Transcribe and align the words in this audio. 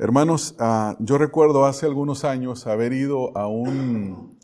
Hermanos, 0.00 0.54
ah, 0.60 0.96
yo 1.00 1.18
recuerdo 1.18 1.66
hace 1.66 1.84
algunos 1.84 2.24
años 2.24 2.68
haber 2.68 2.92
ido 2.92 3.36
a 3.36 3.48
un 3.48 4.38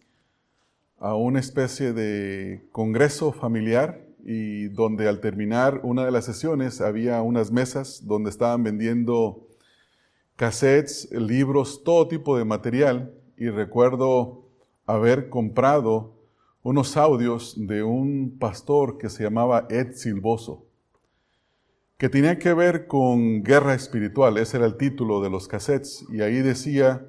a 0.98 1.14
una 1.14 1.38
especie 1.38 1.92
de 1.92 2.66
congreso 2.72 3.30
familiar 3.30 4.04
y 4.24 4.66
donde 4.66 5.06
al 5.06 5.20
terminar 5.20 5.78
una 5.84 6.04
de 6.04 6.10
las 6.10 6.24
sesiones 6.24 6.80
había 6.80 7.22
unas 7.22 7.52
mesas 7.52 8.04
donde 8.04 8.30
estaban 8.30 8.64
vendiendo 8.64 9.46
cassettes, 10.34 11.08
libros, 11.12 11.84
todo 11.84 12.08
tipo 12.08 12.36
de 12.36 12.44
material. 12.44 13.14
Y 13.36 13.48
recuerdo 13.48 14.48
haber 14.86 15.28
comprado 15.28 16.16
unos 16.64 16.96
audios 16.96 17.54
de 17.56 17.84
un 17.84 18.38
pastor 18.40 18.98
que 18.98 19.08
se 19.08 19.22
llamaba 19.22 19.68
Ed 19.70 19.92
Silvoso, 19.92 20.66
que 21.98 22.08
tenía 22.08 22.38
que 22.38 22.52
ver 22.54 22.86
con 22.86 23.42
guerra 23.42 23.74
espiritual, 23.74 24.36
ese 24.38 24.56
era 24.56 24.66
el 24.66 24.76
título 24.76 25.20
de 25.20 25.30
los 25.30 25.46
cassettes, 25.48 26.04
y 26.10 26.22
ahí 26.22 26.42
decía 26.42 27.06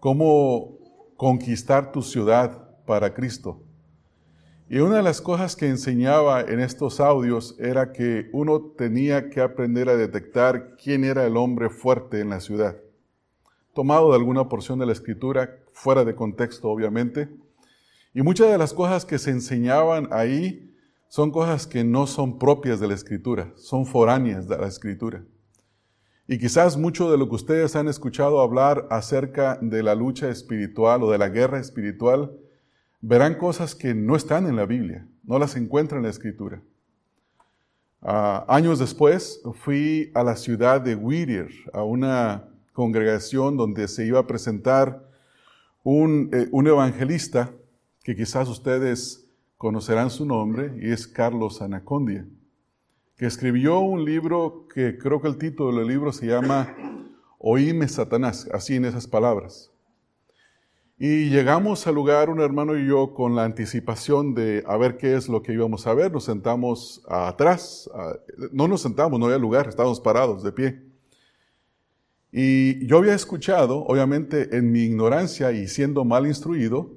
cómo 0.00 0.78
conquistar 1.16 1.92
tu 1.92 2.02
ciudad 2.02 2.68
para 2.86 3.14
Cristo. 3.14 3.62
Y 4.70 4.80
una 4.80 4.96
de 4.96 5.02
las 5.02 5.22
cosas 5.22 5.56
que 5.56 5.66
enseñaba 5.66 6.42
en 6.42 6.60
estos 6.60 7.00
audios 7.00 7.56
era 7.58 7.90
que 7.92 8.28
uno 8.32 8.60
tenía 8.76 9.30
que 9.30 9.40
aprender 9.40 9.88
a 9.88 9.96
detectar 9.96 10.76
quién 10.76 11.04
era 11.04 11.24
el 11.24 11.38
hombre 11.38 11.70
fuerte 11.70 12.20
en 12.20 12.28
la 12.28 12.40
ciudad. 12.40 12.76
Tomado 13.74 14.10
de 14.10 14.16
alguna 14.16 14.48
porción 14.48 14.78
de 14.78 14.84
la 14.84 14.92
escritura, 14.92 15.58
fuera 15.72 16.04
de 16.04 16.14
contexto 16.14 16.68
obviamente. 16.68 17.30
Y 18.12 18.20
muchas 18.20 18.50
de 18.50 18.58
las 18.58 18.74
cosas 18.74 19.06
que 19.06 19.18
se 19.18 19.30
enseñaban 19.30 20.08
ahí 20.10 20.67
son 21.08 21.30
cosas 21.30 21.66
que 21.66 21.84
no 21.84 22.06
son 22.06 22.38
propias 22.38 22.80
de 22.80 22.88
la 22.88 22.94
escritura, 22.94 23.52
son 23.56 23.86
foráneas 23.86 24.46
de 24.46 24.58
la 24.58 24.66
escritura. 24.66 25.24
Y 26.26 26.38
quizás 26.38 26.76
mucho 26.76 27.10
de 27.10 27.16
lo 27.16 27.28
que 27.28 27.36
ustedes 27.36 27.74
han 27.74 27.88
escuchado 27.88 28.40
hablar 28.40 28.86
acerca 28.90 29.58
de 29.62 29.82
la 29.82 29.94
lucha 29.94 30.28
espiritual 30.28 31.02
o 31.02 31.10
de 31.10 31.16
la 31.16 31.30
guerra 31.30 31.58
espiritual, 31.58 32.38
verán 33.00 33.36
cosas 33.36 33.74
que 33.74 33.94
no 33.94 34.14
están 34.14 34.46
en 34.46 34.56
la 34.56 34.66
Biblia, 34.66 35.08
no 35.24 35.38
las 35.38 35.56
encuentran 35.56 36.00
en 36.00 36.04
la 36.04 36.10
Escritura. 36.10 36.62
Ah, 38.02 38.44
años 38.48 38.78
después 38.78 39.40
fui 39.54 40.12
a 40.14 40.22
la 40.22 40.36
ciudad 40.36 40.82
de 40.82 40.94
Whittier, 40.94 41.48
a 41.72 41.82
una 41.82 42.44
congregación 42.74 43.56
donde 43.56 43.88
se 43.88 44.06
iba 44.06 44.20
a 44.20 44.26
presentar 44.26 45.08
un, 45.82 46.28
eh, 46.32 46.48
un 46.52 46.66
evangelista 46.66 47.50
que 48.04 48.14
quizás 48.14 48.48
ustedes 48.48 49.27
conocerán 49.58 50.08
su 50.10 50.24
nombre, 50.24 50.72
y 50.80 50.92
es 50.92 51.06
Carlos 51.06 51.60
Anacondia, 51.60 52.24
que 53.16 53.26
escribió 53.26 53.80
un 53.80 54.04
libro 54.04 54.68
que 54.72 54.96
creo 54.96 55.20
que 55.20 55.28
el 55.28 55.36
título 55.36 55.76
del 55.76 55.88
libro 55.88 56.12
se 56.12 56.26
llama 56.26 56.74
Oíme 57.38 57.88
Satanás, 57.88 58.48
así 58.52 58.76
en 58.76 58.84
esas 58.84 59.08
palabras. 59.08 59.72
Y 61.00 61.28
llegamos 61.28 61.86
al 61.86 61.94
lugar, 61.96 62.30
un 62.30 62.40
hermano 62.40 62.76
y 62.76 62.86
yo, 62.86 63.14
con 63.14 63.36
la 63.36 63.44
anticipación 63.44 64.34
de 64.34 64.64
a 64.66 64.76
ver 64.76 64.96
qué 64.96 65.14
es 65.14 65.28
lo 65.28 65.42
que 65.42 65.52
íbamos 65.52 65.86
a 65.86 65.94
ver. 65.94 66.12
Nos 66.12 66.24
sentamos 66.24 67.04
atrás, 67.08 67.88
no 68.52 68.66
nos 68.66 68.82
sentamos, 68.82 69.18
no 69.20 69.26
había 69.26 69.38
lugar, 69.38 69.68
estábamos 69.68 70.00
parados 70.00 70.42
de 70.42 70.52
pie. 70.52 70.82
Y 72.32 72.84
yo 72.86 72.98
había 72.98 73.14
escuchado, 73.14 73.84
obviamente 73.84 74.56
en 74.56 74.72
mi 74.72 74.80
ignorancia 74.80 75.52
y 75.52 75.68
siendo 75.68 76.04
mal 76.04 76.26
instruido, 76.26 76.90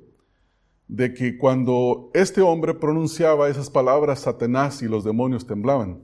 de 0.92 1.14
que 1.14 1.38
cuando 1.38 2.11
este 2.14 2.42
hombre 2.42 2.73
pronunciaba 2.73 3.47
esas 3.47 3.70
palabras, 3.70 4.20
Satanás 4.20 4.81
y 4.81 4.89
los 4.89 5.06
demonios 5.06 5.48
temblaban. 5.48 6.03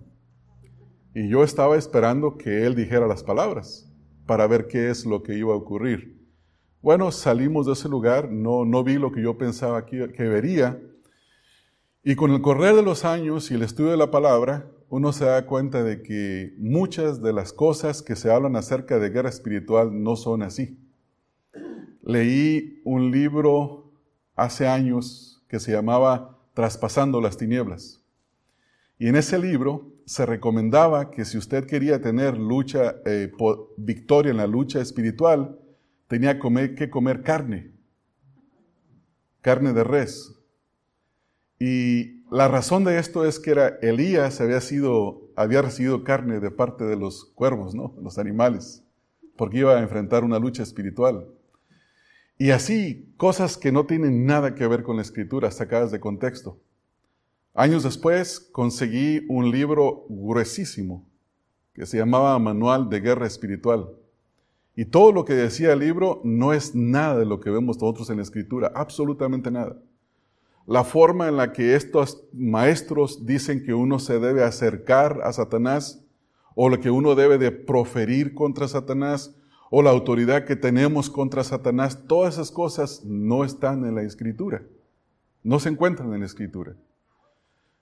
Y 1.14 1.28
yo 1.28 1.44
estaba 1.44 1.76
esperando 1.76 2.38
que 2.38 2.66
él 2.66 2.74
dijera 2.74 3.06
las 3.06 3.22
palabras 3.22 3.92
para 4.26 4.48
ver 4.48 4.68
qué 4.68 4.90
es 4.90 5.06
lo 5.06 5.24
que 5.24 5.38
iba 5.38 5.54
a 5.54 5.58
ocurrir. 5.58 6.26
Bueno, 6.82 7.12
salimos 7.12 7.66
de 7.66 7.74
ese 7.74 7.90
lugar, 7.90 8.32
no, 8.32 8.64
no 8.64 8.82
vi 8.86 8.94
lo 8.94 9.12
que 9.12 9.22
yo 9.22 9.38
pensaba 9.38 9.86
que, 9.86 10.14
que 10.14 10.24
vería. 10.24 10.82
Y 12.02 12.16
con 12.16 12.32
el 12.32 12.42
correr 12.42 12.74
de 12.74 12.82
los 12.82 13.04
años 13.04 13.52
y 13.52 13.56
el 13.56 13.64
estudio 13.64 13.92
de 13.92 13.98
la 13.98 14.10
palabra, 14.10 14.72
uno 14.88 15.12
se 15.12 15.26
da 15.26 15.46
cuenta 15.46 15.84
de 15.84 16.02
que 16.02 16.56
muchas 16.60 17.22
de 17.22 17.34
las 17.34 17.52
cosas 17.52 18.02
que 18.02 18.16
se 18.16 18.32
hablan 18.32 18.56
acerca 18.56 19.00
de 19.00 19.10
guerra 19.10 19.28
espiritual 19.28 20.02
no 20.02 20.16
son 20.16 20.44
así. 20.44 20.80
Leí 22.04 22.82
un 22.86 23.12
libro 23.12 23.87
hace 24.38 24.68
años 24.68 25.44
que 25.50 25.60
se 25.60 25.74
llamaba 25.74 26.38
Traspasando 26.54 27.20
las 27.20 27.38
tinieblas. 27.38 28.02
Y 28.98 29.08
en 29.08 29.16
ese 29.16 29.38
libro 29.38 29.94
se 30.06 30.26
recomendaba 30.26 31.12
que 31.12 31.26
si 31.26 31.38
usted 31.38 31.66
quería 31.66 32.02
tener 32.02 32.38
eh, 33.06 33.32
victoria 33.78 34.32
en 34.32 34.38
la 34.38 34.48
lucha 34.48 34.80
espiritual, 34.80 35.60
tenía 36.08 36.40
que 36.40 36.90
comer 36.90 37.22
carne, 37.22 37.72
carne 39.42 39.74
de 39.74 39.84
res. 39.84 40.34
Y 41.60 42.24
la 42.32 42.48
razón 42.48 42.84
de 42.84 43.00
esto 43.00 43.26
es 43.26 43.40
que 43.40 43.52
era 43.52 43.68
Elías 43.82 44.42
había, 44.42 44.62
sido, 44.62 45.30
había 45.36 45.62
recibido 45.62 46.04
carne 46.04 46.40
de 46.40 46.52
parte 46.52 46.86
de 46.86 46.96
los 46.96 47.26
cuervos, 47.36 47.76
¿no? 47.76 47.96
los 48.02 48.18
animales, 48.18 48.84
porque 49.36 49.60
iba 49.60 49.78
a 49.78 49.82
enfrentar 49.82 50.24
una 50.24 50.40
lucha 50.40 50.64
espiritual. 50.64 51.28
Y 52.38 52.52
así, 52.52 53.12
cosas 53.18 53.58
que 53.58 53.72
no 53.72 53.86
tienen 53.86 54.26
nada 54.26 54.54
que 54.54 54.68
ver 54.68 54.84
con 54.84 54.98
la 54.98 55.02
escritura, 55.02 55.50
sacadas 55.50 55.92
de 55.92 56.00
contexto. 56.00 56.60
Años 57.56 57.82
después 57.82 58.40
conseguí 58.40 59.26
un 59.28 59.50
libro 59.50 60.06
gruesísimo 60.10 61.04
que 61.74 61.88
se 61.88 61.98
llamaba 61.98 62.38
Manual 62.38 62.90
de 62.90 63.00
Guerra 63.00 63.26
Espiritual. 63.26 63.90
Y 64.76 64.86
todo 64.86 65.12
lo 65.12 65.26
que 65.26 65.34
decía 65.34 65.74
el 65.74 65.80
libro 65.80 66.22
no 66.24 66.54
es 66.54 66.76
nada 66.76 67.18
de 67.18 67.26
lo 67.26 67.40
que 67.40 67.50
vemos 67.50 67.78
nosotros 67.78 68.12
en 68.12 68.18
la 68.18 68.24
escritura, 68.24 68.72
absolutamente 68.76 69.50
nada. 69.50 69.76
La 70.68 70.84
forma 70.84 71.28
en 71.28 71.38
la 71.38 71.54
que 71.54 71.76
estos 71.76 72.24
maestros 72.34 73.26
dicen 73.26 73.64
que 73.64 73.74
uno 73.74 73.98
se 73.98 74.20
debe 74.20 74.44
acercar 74.44 75.22
a 75.24 75.34
Satanás, 75.34 76.04
o 76.54 76.70
lo 76.70 76.80
que 76.80 76.92
uno 76.92 77.16
debe 77.16 77.40
de 77.40 77.52
proferir 77.52 78.36
contra 78.36 78.68
Satanás, 78.68 79.36
o 79.70 79.82
la 79.82 79.90
autoridad 79.90 80.46
que 80.46 80.56
tenemos 80.56 81.10
contra 81.10 81.44
Satanás, 81.44 82.08
todas 82.08 82.36
esas 82.36 82.52
cosas 82.52 83.04
no 83.06 83.44
están 83.44 83.86
en 83.86 83.96
la 83.96 84.04
escritura, 84.04 84.64
no 85.44 85.60
se 85.60 85.70
encuentran 85.70 86.14
en 86.14 86.22
la 86.22 86.26
escritura. 86.26 86.76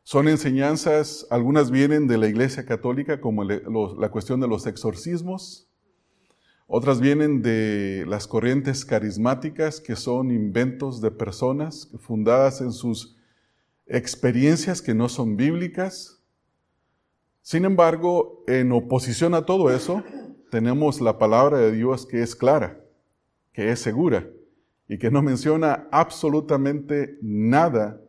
Son 0.03 0.27
enseñanzas, 0.27 1.25
algunas 1.31 1.71
vienen 1.71 2.07
de 2.07 2.17
la 2.17 2.27
Iglesia 2.27 2.65
Católica, 2.65 3.19
como 3.19 3.43
la 3.43 4.09
cuestión 4.11 4.39
de 4.39 4.47
los 4.47 4.67
exorcismos, 4.67 5.67
otras 6.67 6.99
vienen 6.99 7.43
de 7.43 8.05
las 8.07 8.27
corrientes 8.27 8.85
carismáticas, 8.85 9.79
que 9.79 9.95
son 9.95 10.31
inventos 10.31 10.99
de 10.99 11.11
personas 11.11 11.91
fundadas 11.99 12.59
en 12.61 12.71
sus 12.71 13.17
experiencias 13.85 14.81
que 14.81 14.95
no 14.95 15.07
son 15.07 15.37
bíblicas. 15.37 16.23
Sin 17.41 17.65
embargo, 17.65 18.43
en 18.47 18.71
oposición 18.71 19.35
a 19.35 19.45
todo 19.45 19.69
eso, 19.69 20.03
tenemos 20.55 21.01
la 21.01 21.17
palabra 21.17 21.57
de 21.57 21.73
Dios 21.73 22.05
que 22.05 22.23
es 22.23 22.33
clara, 22.33 22.79
que 23.51 23.71
es 23.71 23.79
segura 23.81 24.25
y 24.87 24.97
que 24.97 25.11
no 25.11 25.21
menciona 25.21 25.89
absolutamente 25.91 27.17
nada 27.21 27.99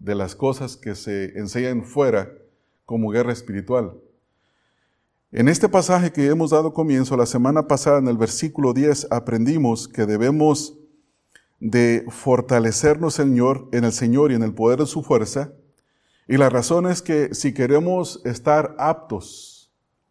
de 0.00 0.16
las 0.16 0.34
cosas 0.34 0.76
que 0.76 0.96
se 0.96 1.38
enseñan 1.38 1.84
fuera 1.84 2.32
como 2.86 3.10
guerra 3.10 3.32
espiritual. 3.32 3.94
En 5.30 5.48
este 5.48 5.68
pasaje 5.68 6.10
que 6.10 6.26
hemos 6.26 6.50
dado 6.50 6.74
comienzo 6.74 7.16
la 7.16 7.24
semana 7.24 7.68
pasada, 7.68 7.98
en 7.98 8.08
el 8.08 8.16
versículo 8.16 8.72
10, 8.72 9.06
aprendimos 9.12 9.86
que 9.86 10.04
debemos 10.04 10.76
de 11.60 12.04
fortalecernos 12.08 13.14
Señor, 13.14 13.68
en 13.70 13.84
el 13.84 13.92
Señor 13.92 14.32
y 14.32 14.34
en 14.34 14.42
el 14.42 14.54
poder 14.54 14.80
de 14.80 14.86
su 14.86 15.04
fuerza. 15.04 15.52
Y 16.26 16.36
la 16.36 16.50
razón 16.50 16.88
es 16.88 17.00
que 17.00 17.32
si 17.32 17.54
queremos 17.54 18.20
estar 18.24 18.74
aptos 18.76 19.51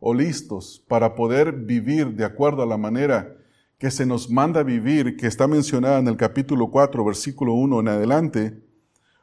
o 0.02 0.14
listos 0.14 0.84
para 0.88 1.16
poder 1.16 1.54
vivir 1.54 2.16
de 2.16 2.26
acuerdo 2.26 2.64
a 2.64 2.66
la 2.66 2.78
manera 2.78 3.38
que 3.78 3.92
se 3.92 4.06
nos 4.06 4.30
manda 4.30 4.64
vivir, 4.64 5.16
que 5.16 5.28
está 5.28 5.48
mencionada 5.48 6.00
en 6.00 6.08
el 6.08 6.18
capítulo 6.18 6.70
4, 6.70 7.06
versículo 7.06 7.54
1 7.54 7.80
en 7.80 7.88
adelante, 7.88 8.62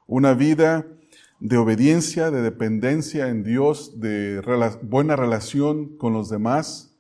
una 0.07 0.35
vida 0.35 0.87
de 1.41 1.57
obediencia, 1.57 2.31
de 2.31 2.43
dependencia 2.43 3.29
en 3.29 3.43
Dios, 3.43 4.01
de 4.01 4.41
buena 4.83 5.17
relación 5.17 5.97
con 5.97 6.13
los 6.13 6.31
demás, 6.31 6.95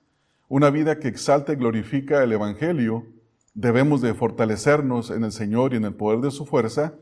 una 0.48 0.70
vida 0.70 0.98
que 0.98 1.08
exalta 1.08 1.52
y 1.52 1.56
glorifica 1.56 2.22
el 2.22 2.32
Evangelio, 2.32 3.06
debemos 3.54 4.00
de 4.00 4.14
fortalecernos 4.14 5.10
en 5.10 5.24
el 5.24 5.32
Señor 5.32 5.72
y 5.72 5.76
en 5.76 5.84
el 5.84 5.94
poder 5.94 6.20
de 6.20 6.30
su 6.30 6.46
fuerza, 6.46 6.94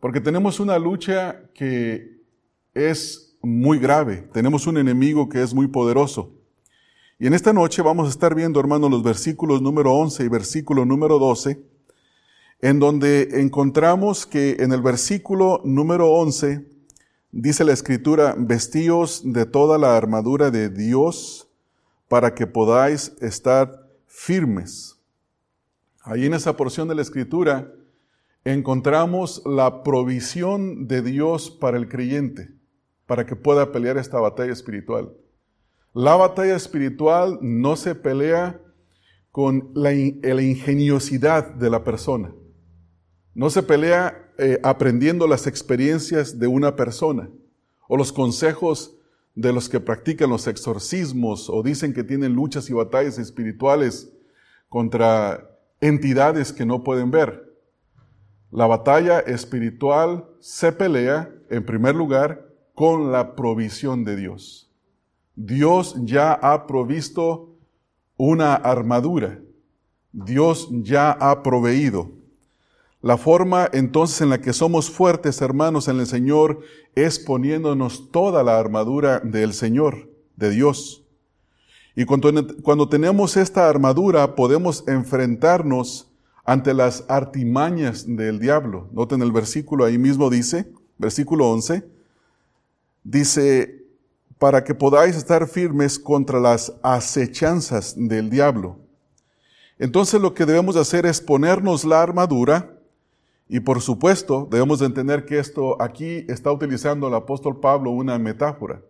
porque 0.00 0.20
tenemos 0.20 0.60
una 0.60 0.78
lucha 0.78 1.42
que 1.54 2.22
es 2.74 3.25
muy 3.46 3.78
grave, 3.78 4.28
tenemos 4.32 4.66
un 4.66 4.76
enemigo 4.76 5.28
que 5.28 5.42
es 5.42 5.54
muy 5.54 5.68
poderoso. 5.68 6.32
Y 7.18 7.26
en 7.26 7.34
esta 7.34 7.52
noche 7.52 7.80
vamos 7.80 8.08
a 8.08 8.10
estar 8.10 8.34
viendo, 8.34 8.60
hermanos, 8.60 8.90
los 8.90 9.02
versículos 9.02 9.62
número 9.62 9.92
11 9.94 10.24
y 10.24 10.28
versículo 10.28 10.84
número 10.84 11.18
12, 11.18 11.62
en 12.60 12.78
donde 12.78 13.40
encontramos 13.40 14.26
que 14.26 14.56
en 14.58 14.72
el 14.72 14.82
versículo 14.82 15.62
número 15.64 16.10
11 16.10 16.66
dice 17.30 17.64
la 17.64 17.72
escritura, 17.72 18.34
vestíos 18.36 19.22
de 19.24 19.46
toda 19.46 19.78
la 19.78 19.96
armadura 19.96 20.50
de 20.50 20.68
Dios 20.68 21.48
para 22.08 22.34
que 22.34 22.46
podáis 22.46 23.12
estar 23.20 23.88
firmes. 24.06 24.98
Ahí 26.02 26.26
en 26.26 26.34
esa 26.34 26.56
porción 26.56 26.88
de 26.88 26.94
la 26.94 27.02
escritura 27.02 27.72
encontramos 28.44 29.42
la 29.44 29.82
provisión 29.82 30.86
de 30.86 31.02
Dios 31.02 31.50
para 31.50 31.76
el 31.76 31.88
creyente, 31.88 32.55
para 33.06 33.24
que 33.24 33.36
pueda 33.36 33.72
pelear 33.72 33.96
esta 33.96 34.20
batalla 34.20 34.52
espiritual. 34.52 35.12
La 35.94 36.16
batalla 36.16 36.56
espiritual 36.56 37.38
no 37.40 37.76
se 37.76 37.94
pelea 37.94 38.60
con 39.30 39.70
la, 39.74 39.92
ingeniosidad 39.92 41.54
de 41.54 41.70
la 41.70 41.84
persona. 41.84 42.34
No 43.34 43.50
se 43.50 43.62
pelea 43.62 44.32
eh, 44.38 44.58
aprendiendo 44.62 45.26
las 45.26 45.46
experiencias 45.46 46.38
de 46.38 46.46
una 46.46 46.74
persona 46.74 47.30
o 47.88 47.96
los 47.96 48.12
consejos 48.12 48.96
de 49.34 49.52
los 49.52 49.68
que 49.68 49.80
practican 49.80 50.30
los 50.30 50.46
exorcismos 50.46 51.50
o 51.50 51.62
dicen 51.62 51.92
que 51.92 52.02
tienen 52.02 52.32
luchas 52.32 52.70
y 52.70 52.72
batallas 52.72 53.18
espirituales 53.18 54.12
contra 54.68 55.50
entidades 55.80 56.52
que 56.52 56.66
no 56.66 56.82
pueden 56.82 57.10
ver. 57.10 57.54
La 58.50 58.66
batalla 58.66 59.20
espiritual 59.20 60.28
se 60.40 60.72
pelea, 60.72 61.30
en 61.50 61.64
primer 61.66 61.94
lugar, 61.94 62.45
con 62.76 63.10
la 63.10 63.34
provisión 63.34 64.04
de 64.04 64.16
Dios. 64.16 64.70
Dios 65.34 65.96
ya 66.04 66.32
ha 66.34 66.66
provisto 66.66 67.56
una 68.18 68.54
armadura. 68.54 69.40
Dios 70.12 70.68
ya 70.70 71.10
ha 71.10 71.42
proveído. 71.42 72.10
La 73.00 73.16
forma 73.16 73.66
entonces 73.72 74.20
en 74.20 74.28
la 74.28 74.42
que 74.42 74.52
somos 74.52 74.90
fuertes, 74.90 75.40
hermanos, 75.40 75.88
en 75.88 76.00
el 76.00 76.06
Señor 76.06 76.60
es 76.94 77.18
poniéndonos 77.18 78.10
toda 78.10 78.42
la 78.42 78.58
armadura 78.58 79.20
del 79.20 79.54
Señor, 79.54 80.10
de 80.36 80.50
Dios. 80.50 81.02
Y 81.94 82.04
cuando, 82.04 82.30
cuando 82.62 82.90
tenemos 82.90 83.38
esta 83.38 83.70
armadura 83.70 84.34
podemos 84.34 84.86
enfrentarnos 84.86 86.10
ante 86.44 86.74
las 86.74 87.06
artimañas 87.08 88.04
del 88.06 88.38
diablo. 88.38 88.90
Noten 88.92 89.22
el 89.22 89.32
versículo 89.32 89.86
ahí 89.86 89.96
mismo 89.96 90.28
dice, 90.28 90.70
versículo 90.98 91.48
11, 91.48 91.95
dice, 93.06 93.86
para 94.38 94.64
que 94.64 94.74
podáis 94.74 95.16
estar 95.16 95.46
firmes 95.46 95.98
contra 95.98 96.40
las 96.40 96.74
acechanzas 96.82 97.94
del 97.96 98.28
diablo. 98.28 98.78
Entonces 99.78 100.20
lo 100.20 100.34
que 100.34 100.46
debemos 100.46 100.76
hacer 100.76 101.06
es 101.06 101.20
ponernos 101.20 101.84
la 101.84 102.02
armadura 102.02 102.78
y 103.48 103.60
por 103.60 103.80
supuesto 103.80 104.48
debemos 104.50 104.82
entender 104.82 105.24
que 105.24 105.38
esto 105.38 105.80
aquí 105.80 106.24
está 106.28 106.50
utilizando 106.50 107.08
el 107.08 107.14
apóstol 107.14 107.60
Pablo 107.60 107.90
una 107.90 108.18
metáfora. 108.18 108.82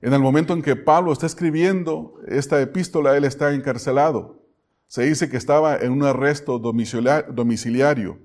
En 0.00 0.12
el 0.12 0.20
momento 0.20 0.52
en 0.52 0.62
que 0.62 0.76
Pablo 0.76 1.12
está 1.12 1.26
escribiendo 1.26 2.14
esta 2.26 2.60
epístola, 2.60 3.16
él 3.16 3.24
está 3.24 3.52
encarcelado. 3.52 4.42
Se 4.86 5.02
dice 5.02 5.28
que 5.28 5.36
estaba 5.36 5.76
en 5.76 5.92
un 5.92 6.04
arresto 6.04 6.58
domiciliario. 6.58 8.18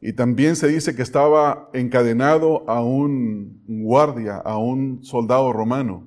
Y 0.00 0.14
también 0.14 0.56
se 0.56 0.68
dice 0.68 0.94
que 0.94 1.02
estaba 1.02 1.68
encadenado 1.74 2.68
a 2.68 2.82
un 2.82 3.62
guardia, 3.66 4.36
a 4.36 4.56
un 4.56 5.04
soldado 5.04 5.52
romano. 5.52 6.06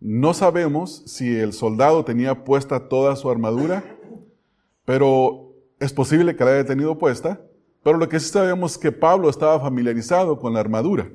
No 0.00 0.34
sabemos 0.34 1.02
si 1.06 1.36
el 1.36 1.52
soldado 1.52 2.04
tenía 2.04 2.44
puesta 2.44 2.88
toda 2.88 3.14
su 3.16 3.30
armadura, 3.30 3.84
pero 4.84 5.52
es 5.78 5.92
posible 5.92 6.34
que 6.34 6.44
la 6.44 6.52
haya 6.52 6.64
tenido 6.64 6.98
puesta. 6.98 7.40
Pero 7.82 7.98
lo 7.98 8.08
que 8.08 8.20
sí 8.20 8.28
sabemos 8.28 8.72
es 8.72 8.78
que 8.78 8.92
Pablo 8.92 9.30
estaba 9.30 9.58
familiarizado 9.60 10.38
con 10.38 10.52
la 10.52 10.60
armadura, 10.60 11.10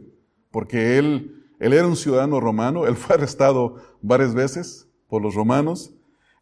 porque 0.51 0.97
él, 0.97 1.43
él 1.59 1.73
era 1.73 1.85
un 1.85 1.95
ciudadano 1.95 2.39
romano, 2.39 2.87
él 2.87 2.95
fue 2.95 3.15
arrestado 3.15 3.75
varias 4.01 4.33
veces 4.33 4.87
por 5.07 5.21
los 5.21 5.35
romanos, 5.35 5.93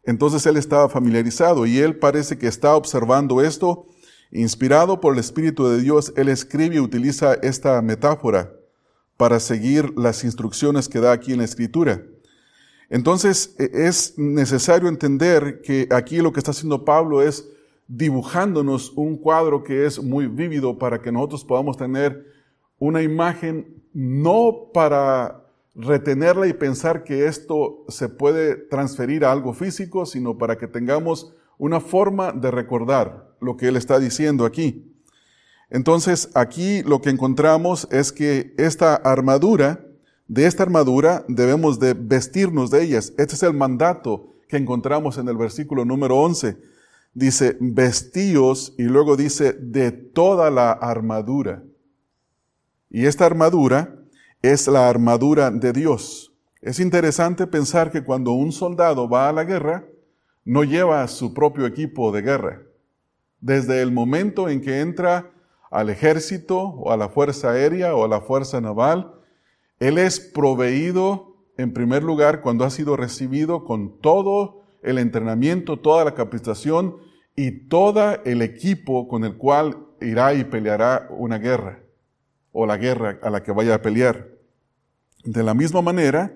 entonces 0.04 0.46
él 0.46 0.56
estaba 0.56 0.88
familiarizado 0.88 1.66
y 1.66 1.78
él 1.78 1.98
parece 1.98 2.38
que 2.38 2.46
está 2.46 2.74
observando 2.76 3.42
esto. 3.42 3.86
Inspirado 4.36 5.00
por 5.00 5.12
el 5.12 5.20
Espíritu 5.20 5.68
de 5.68 5.80
Dios, 5.80 6.12
él 6.16 6.28
escribe 6.28 6.74
y 6.74 6.80
utiliza 6.80 7.34
esta 7.34 7.80
metáfora 7.82 8.52
para 9.16 9.38
seguir 9.38 9.96
las 9.96 10.24
instrucciones 10.24 10.88
que 10.88 10.98
da 10.98 11.12
aquí 11.12 11.32
en 11.32 11.38
la 11.38 11.44
Escritura. 11.44 12.02
Entonces 12.90 13.54
e, 13.60 13.70
es 13.86 14.18
necesario 14.18 14.88
entender 14.88 15.62
que 15.62 15.86
aquí 15.92 16.16
lo 16.16 16.32
que 16.32 16.40
está 16.40 16.50
haciendo 16.50 16.84
Pablo 16.84 17.22
es 17.22 17.48
dibujándonos 17.86 18.92
un 18.96 19.16
cuadro 19.18 19.62
que 19.62 19.86
es 19.86 20.02
muy 20.02 20.26
vívido 20.26 20.80
para 20.80 21.00
que 21.00 21.12
nosotros 21.12 21.44
podamos 21.44 21.76
tener 21.76 22.26
una 22.80 23.02
imagen 23.02 23.84
no 23.92 24.70
para 24.74 25.44
retenerla 25.76 26.48
y 26.48 26.54
pensar 26.54 27.04
que 27.04 27.26
esto 27.26 27.84
se 27.86 28.08
puede 28.08 28.56
transferir 28.56 29.24
a 29.24 29.30
algo 29.30 29.54
físico, 29.54 30.06
sino 30.06 30.38
para 30.38 30.58
que 30.58 30.66
tengamos 30.66 31.32
una 31.56 31.78
forma 31.78 32.32
de 32.32 32.50
recordar 32.50 33.33
lo 33.44 33.56
que 33.56 33.68
él 33.68 33.76
está 33.76 33.98
diciendo 33.98 34.44
aquí. 34.44 34.90
Entonces, 35.70 36.30
aquí 36.34 36.82
lo 36.82 37.00
que 37.00 37.10
encontramos 37.10 37.88
es 37.90 38.12
que 38.12 38.54
esta 38.58 38.94
armadura, 38.94 39.84
de 40.28 40.46
esta 40.46 40.62
armadura 40.62 41.24
debemos 41.28 41.78
de 41.78 41.94
vestirnos 41.94 42.70
de 42.70 42.82
ellas. 42.82 43.12
Este 43.18 43.34
es 43.34 43.42
el 43.42 43.54
mandato 43.54 44.34
que 44.48 44.56
encontramos 44.56 45.18
en 45.18 45.28
el 45.28 45.36
versículo 45.36 45.84
número 45.84 46.16
11. 46.16 46.56
Dice, 47.12 47.56
vestíos 47.60 48.74
y 48.78 48.84
luego 48.84 49.16
dice, 49.16 49.52
de 49.52 49.92
toda 49.92 50.50
la 50.50 50.72
armadura. 50.72 51.62
Y 52.90 53.06
esta 53.06 53.26
armadura 53.26 53.96
es 54.42 54.68
la 54.68 54.88
armadura 54.88 55.50
de 55.50 55.72
Dios. 55.72 56.32
Es 56.60 56.80
interesante 56.80 57.46
pensar 57.46 57.90
que 57.90 58.04
cuando 58.04 58.32
un 58.32 58.52
soldado 58.52 59.08
va 59.08 59.28
a 59.28 59.32
la 59.32 59.44
guerra, 59.44 59.86
no 60.44 60.64
lleva 60.64 61.06
su 61.08 61.34
propio 61.34 61.66
equipo 61.66 62.12
de 62.12 62.22
guerra. 62.22 62.62
Desde 63.44 63.82
el 63.82 63.92
momento 63.92 64.48
en 64.48 64.62
que 64.62 64.80
entra 64.80 65.30
al 65.70 65.90
ejército 65.90 66.60
o 66.60 66.92
a 66.92 66.96
la 66.96 67.10
fuerza 67.10 67.50
aérea 67.50 67.94
o 67.94 68.02
a 68.02 68.08
la 68.08 68.22
fuerza 68.22 68.58
naval, 68.58 69.16
él 69.80 69.98
es 69.98 70.18
proveído 70.18 71.36
en 71.58 71.74
primer 71.74 72.02
lugar 72.02 72.40
cuando 72.40 72.64
ha 72.64 72.70
sido 72.70 72.96
recibido 72.96 73.66
con 73.66 74.00
todo 74.00 74.62
el 74.82 74.96
entrenamiento, 74.96 75.78
toda 75.78 76.06
la 76.06 76.14
capacitación 76.14 76.96
y 77.36 77.68
todo 77.68 78.24
el 78.24 78.40
equipo 78.40 79.08
con 79.08 79.24
el 79.24 79.36
cual 79.36 79.88
irá 80.00 80.32
y 80.32 80.44
peleará 80.44 81.08
una 81.10 81.36
guerra 81.36 81.80
o 82.50 82.64
la 82.64 82.78
guerra 82.78 83.18
a 83.22 83.28
la 83.28 83.42
que 83.42 83.52
vaya 83.52 83.74
a 83.74 83.82
pelear. 83.82 84.30
De 85.22 85.42
la 85.42 85.52
misma 85.52 85.82
manera, 85.82 86.34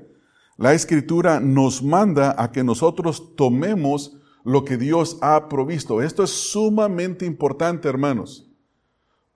la 0.58 0.74
escritura 0.74 1.40
nos 1.40 1.82
manda 1.82 2.34
a 2.36 2.52
que 2.52 2.62
nosotros 2.62 3.34
tomemos 3.34 4.17
lo 4.48 4.64
que 4.64 4.78
Dios 4.78 5.18
ha 5.20 5.48
provisto. 5.48 6.00
Esto 6.00 6.24
es 6.24 6.30
sumamente 6.30 7.26
importante, 7.26 7.86
hermanos, 7.86 8.50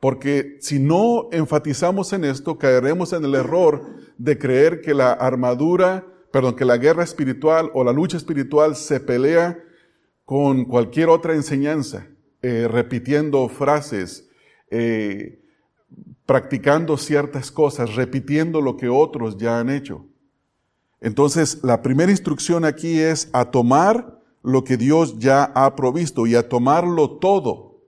porque 0.01 0.57
si 0.61 0.79
no 0.79 1.29
enfatizamos 1.33 2.15
en 2.15 2.25
esto, 2.25 2.59
caeremos 2.59 3.13
en 3.13 3.25
el 3.25 3.35
error 3.35 3.85
de 4.17 4.39
creer 4.39 4.81
que 4.81 4.95
la 4.95 5.13
armadura, 5.13 6.07
perdón, 6.33 6.57
que 6.57 6.65
la 6.65 6.79
guerra 6.79 7.05
espiritual 7.05 7.71
o 7.75 7.85
la 7.85 7.93
lucha 7.93 8.17
espiritual 8.17 8.75
se 8.75 9.01
pelea 9.01 9.63
con 10.25 10.65
cualquier 10.65 11.11
otra 11.11 11.35
enseñanza, 11.35 12.07
eh, 12.41 12.67
repitiendo 12.67 13.49
frases, 13.51 14.31
eh, 14.71 15.43
practicando 16.25 16.97
ciertas 16.97 17.51
cosas, 17.51 17.97
repitiendo 17.97 18.63
lo 18.63 18.79
que 18.79 18.89
otros 18.89 19.37
ya 19.37 19.61
han 19.61 19.69
hecho. 19.69 20.07
Entonces, 21.03 21.63
la 21.63 21.83
primera 21.83 22.11
instrucción 22.11 22.65
aquí 22.65 22.99
es 22.99 23.29
a 23.35 23.51
tomar 23.51 24.22
lo 24.43 24.65
que 24.65 24.77
Dios 24.77 25.19
ya 25.19 25.45
ha 25.55 25.77
provisto 25.77 26.27
y 26.27 26.35
a 26.35 26.49
tomarlo 26.49 27.19
todo, 27.19 27.81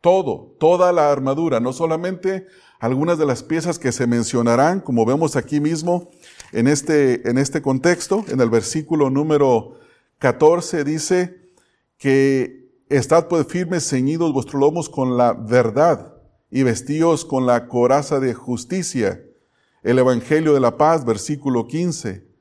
todo, 0.00 0.56
toda 0.58 0.92
la 0.92 1.10
armadura, 1.10 1.60
no 1.60 1.72
solamente 1.72 2.46
algunas 2.80 3.18
de 3.18 3.26
las 3.26 3.42
piezas 3.42 3.78
que 3.78 3.92
se 3.92 4.06
mencionarán, 4.06 4.80
como 4.80 5.06
vemos 5.06 5.36
aquí 5.36 5.60
mismo 5.60 6.10
en 6.52 6.66
este, 6.66 7.28
en 7.28 7.38
este 7.38 7.62
contexto, 7.62 8.24
en 8.28 8.40
el 8.40 8.50
versículo 8.50 9.08
número 9.10 9.78
14 10.18 10.84
dice 10.84 11.50
que 11.96 12.70
estad 12.88 13.28
pues 13.28 13.46
firmes, 13.46 13.88
ceñidos 13.88 14.32
vuestros 14.32 14.60
lomos 14.60 14.88
con 14.88 15.16
la 15.16 15.32
verdad 15.32 16.14
y 16.50 16.62
vestíos 16.62 17.24
con 17.24 17.46
la 17.46 17.68
coraza 17.68 18.20
de 18.20 18.34
justicia. 18.34 19.22
El 19.82 19.98
Evangelio 19.98 20.54
de 20.54 20.60
la 20.60 20.76
Paz, 20.76 21.04
versículo 21.04 21.66
15. 21.66 22.33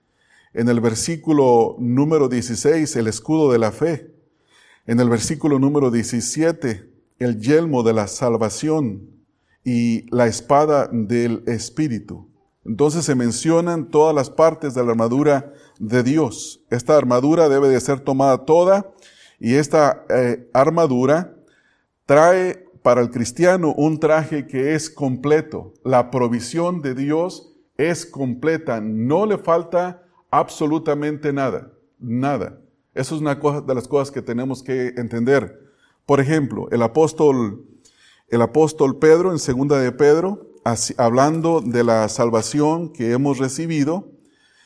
En 0.53 0.69
el 0.69 0.79
versículo 0.81 1.75
número 1.79 2.29
16, 2.29 2.95
el 2.95 3.07
escudo 3.07 3.51
de 3.51 3.57
la 3.57 3.71
fe. 3.71 4.13
En 4.85 4.99
el 4.99 5.09
versículo 5.09 5.57
número 5.57 5.89
17, 5.89 6.89
el 7.19 7.39
yelmo 7.39 7.81
de 7.81 7.93
la 7.93 8.07
salvación 8.07 9.09
y 9.63 10.05
la 10.15 10.27
espada 10.27 10.89
del 10.91 11.43
Espíritu. 11.47 12.29
Entonces 12.65 13.03
se 13.05 13.15
mencionan 13.15 13.89
todas 13.89 14.13
las 14.13 14.29
partes 14.29 14.75
de 14.75 14.83
la 14.83 14.91
armadura 14.91 15.53
de 15.79 16.03
Dios. 16.03 16.61
Esta 16.69 16.97
armadura 16.97 17.49
debe 17.49 17.69
de 17.69 17.79
ser 17.79 18.01
tomada 18.01 18.45
toda 18.45 18.91
y 19.39 19.55
esta 19.55 20.05
eh, 20.09 20.49
armadura 20.53 21.35
trae 22.05 22.63
para 22.83 23.01
el 23.01 23.09
cristiano 23.09 23.73
un 23.75 23.99
traje 23.99 24.45
que 24.45 24.75
es 24.75 24.89
completo. 24.89 25.73
La 25.83 26.11
provisión 26.11 26.81
de 26.81 26.93
Dios 26.93 27.53
es 27.77 28.05
completa. 28.05 28.81
No 28.81 29.25
le 29.25 29.37
falta 29.37 30.02
absolutamente 30.33 31.31
nada. 31.31 31.71
Nada. 31.99 32.59
Eso 32.95 33.15
es 33.15 33.21
una 33.21 33.35
de 33.35 33.75
las 33.75 33.87
cosas 33.87 34.11
que 34.11 34.23
tenemos 34.23 34.63
que 34.63 34.87
entender. 34.97 35.61
Por 36.07 36.19
ejemplo, 36.19 36.67
el 36.71 36.81
apóstol, 36.81 37.65
el 38.29 38.41
apóstol 38.41 38.97
Pedro 38.97 39.31
en 39.31 39.37
segunda 39.37 39.79
de 39.79 39.91
Pedro, 39.91 40.49
hablando 40.97 41.61
de 41.61 41.83
la 41.83 42.09
salvación 42.09 42.91
que 42.91 43.11
hemos 43.11 43.37
recibido, 43.37 44.09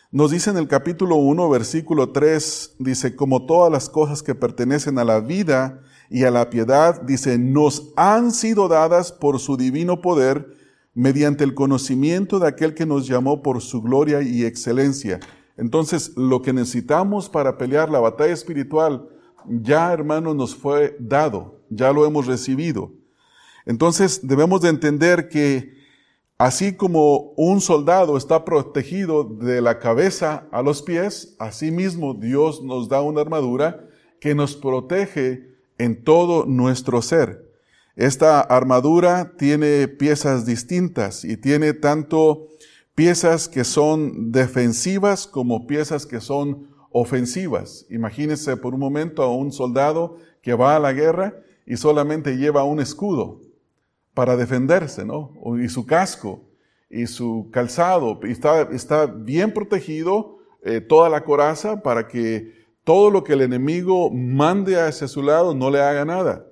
nos 0.10 0.32
dice 0.32 0.52
en 0.52 0.58
el 0.58 0.70
capítulo 0.70 1.18
1, 1.18 1.50
versículo 1.50 2.12
3, 2.12 2.78
dice, 2.80 3.18
como 3.18 3.46
todas 3.46 3.70
las 3.70 3.90
cosas 3.90 4.24
que 4.24 4.36
pertenecen 4.36 4.98
a 5.00 5.04
la 5.04 5.20
vida 5.20 5.82
y 6.10 6.24
a 6.24 6.32
la 6.32 6.50
piedad, 6.50 7.02
dice, 7.02 7.38
nos 7.38 7.92
han 7.98 8.32
sido 8.32 8.70
dadas 8.70 9.12
por 9.12 9.40
su 9.40 9.58
divino 9.58 10.02
poder 10.02 10.56
mediante 10.94 11.44
el 11.44 11.54
conocimiento 11.54 12.40
de 12.40 12.48
aquel 12.48 12.74
que 12.74 12.86
nos 12.86 13.06
llamó 13.06 13.44
por 13.44 13.62
su 13.62 13.82
gloria 13.82 14.22
y 14.22 14.46
excelencia. 14.46 15.20
Entonces, 15.58 16.14
lo 16.16 16.42
que 16.42 16.54
necesitamos 16.54 17.30
para 17.30 17.58
pelear 17.58 17.90
la 17.90 18.00
batalla 18.00 18.34
espiritual, 18.34 19.10
ya 19.46 19.92
hermanos, 19.92 20.36
nos 20.36 20.56
fue 20.56 20.96
dado, 21.00 21.62
ya 21.70 21.92
lo 21.92 22.06
hemos 22.06 22.28
recibido. 22.28 22.92
Entonces, 23.66 24.26
debemos 24.26 24.62
de 24.62 24.70
entender 24.70 25.30
que 25.30 25.76
así 26.38 26.76
como 26.76 27.34
un 27.36 27.60
soldado 27.60 28.16
está 28.16 28.46
protegido 28.46 29.24
de 29.24 29.62
la 29.62 29.80
cabeza 29.80 30.48
a 30.52 30.62
los 30.62 30.84
pies, 30.84 31.36
así 31.40 31.72
mismo 31.72 32.14
Dios 32.14 32.62
nos 32.62 32.88
da 32.88 33.02
una 33.02 33.22
armadura 33.22 33.90
que 34.20 34.36
nos 34.36 34.56
protege 34.56 35.56
en 35.78 36.04
todo 36.04 36.46
nuestro 36.46 37.02
ser. 37.02 37.48
Esta 37.96 38.42
armadura 38.42 39.34
tiene 39.38 39.88
piezas 39.88 40.46
distintas 40.46 41.26
y 41.26 41.36
tiene 41.36 41.74
tanto 41.74 42.48
piezas 42.98 43.48
que 43.48 43.64
son 43.64 44.32
defensivas 44.32 45.28
como 45.28 45.68
piezas 45.68 46.08
que 46.08 46.20
son 46.20 46.68
ofensivas. 46.90 47.86
Imagínense 47.92 48.58
por 48.58 48.74
un 48.74 48.80
momento 48.80 49.22
a 49.22 49.32
un 49.32 49.52
soldado 49.52 50.18
que 50.42 50.56
va 50.56 50.76
a 50.76 50.80
la 50.80 50.94
guerra 50.94 51.36
y 51.68 51.78
solamente 51.78 52.38
lleva 52.38 52.64
un 52.64 52.80
escudo 52.80 53.40
para 54.16 54.36
defenderse, 54.36 55.06
¿no? 55.06 55.32
Y 55.64 55.70
su 55.70 55.86
casco 55.86 56.42
y 56.90 57.06
su 57.06 57.50
calzado. 57.52 58.20
Y 58.24 58.32
está, 58.32 58.64
está 58.72 59.06
bien 59.06 59.54
protegido 59.54 60.40
eh, 60.64 60.82
toda 60.82 61.08
la 61.08 61.24
coraza 61.24 61.84
para 61.84 62.08
que 62.08 62.52
todo 62.84 63.12
lo 63.12 63.24
que 63.24 63.34
el 63.34 63.42
enemigo 63.42 64.10
mande 64.10 64.82
hacia 64.82 65.08
su 65.08 65.22
lado 65.22 65.54
no 65.54 65.70
le 65.70 65.82
haga 65.82 66.04
nada. 66.04 66.48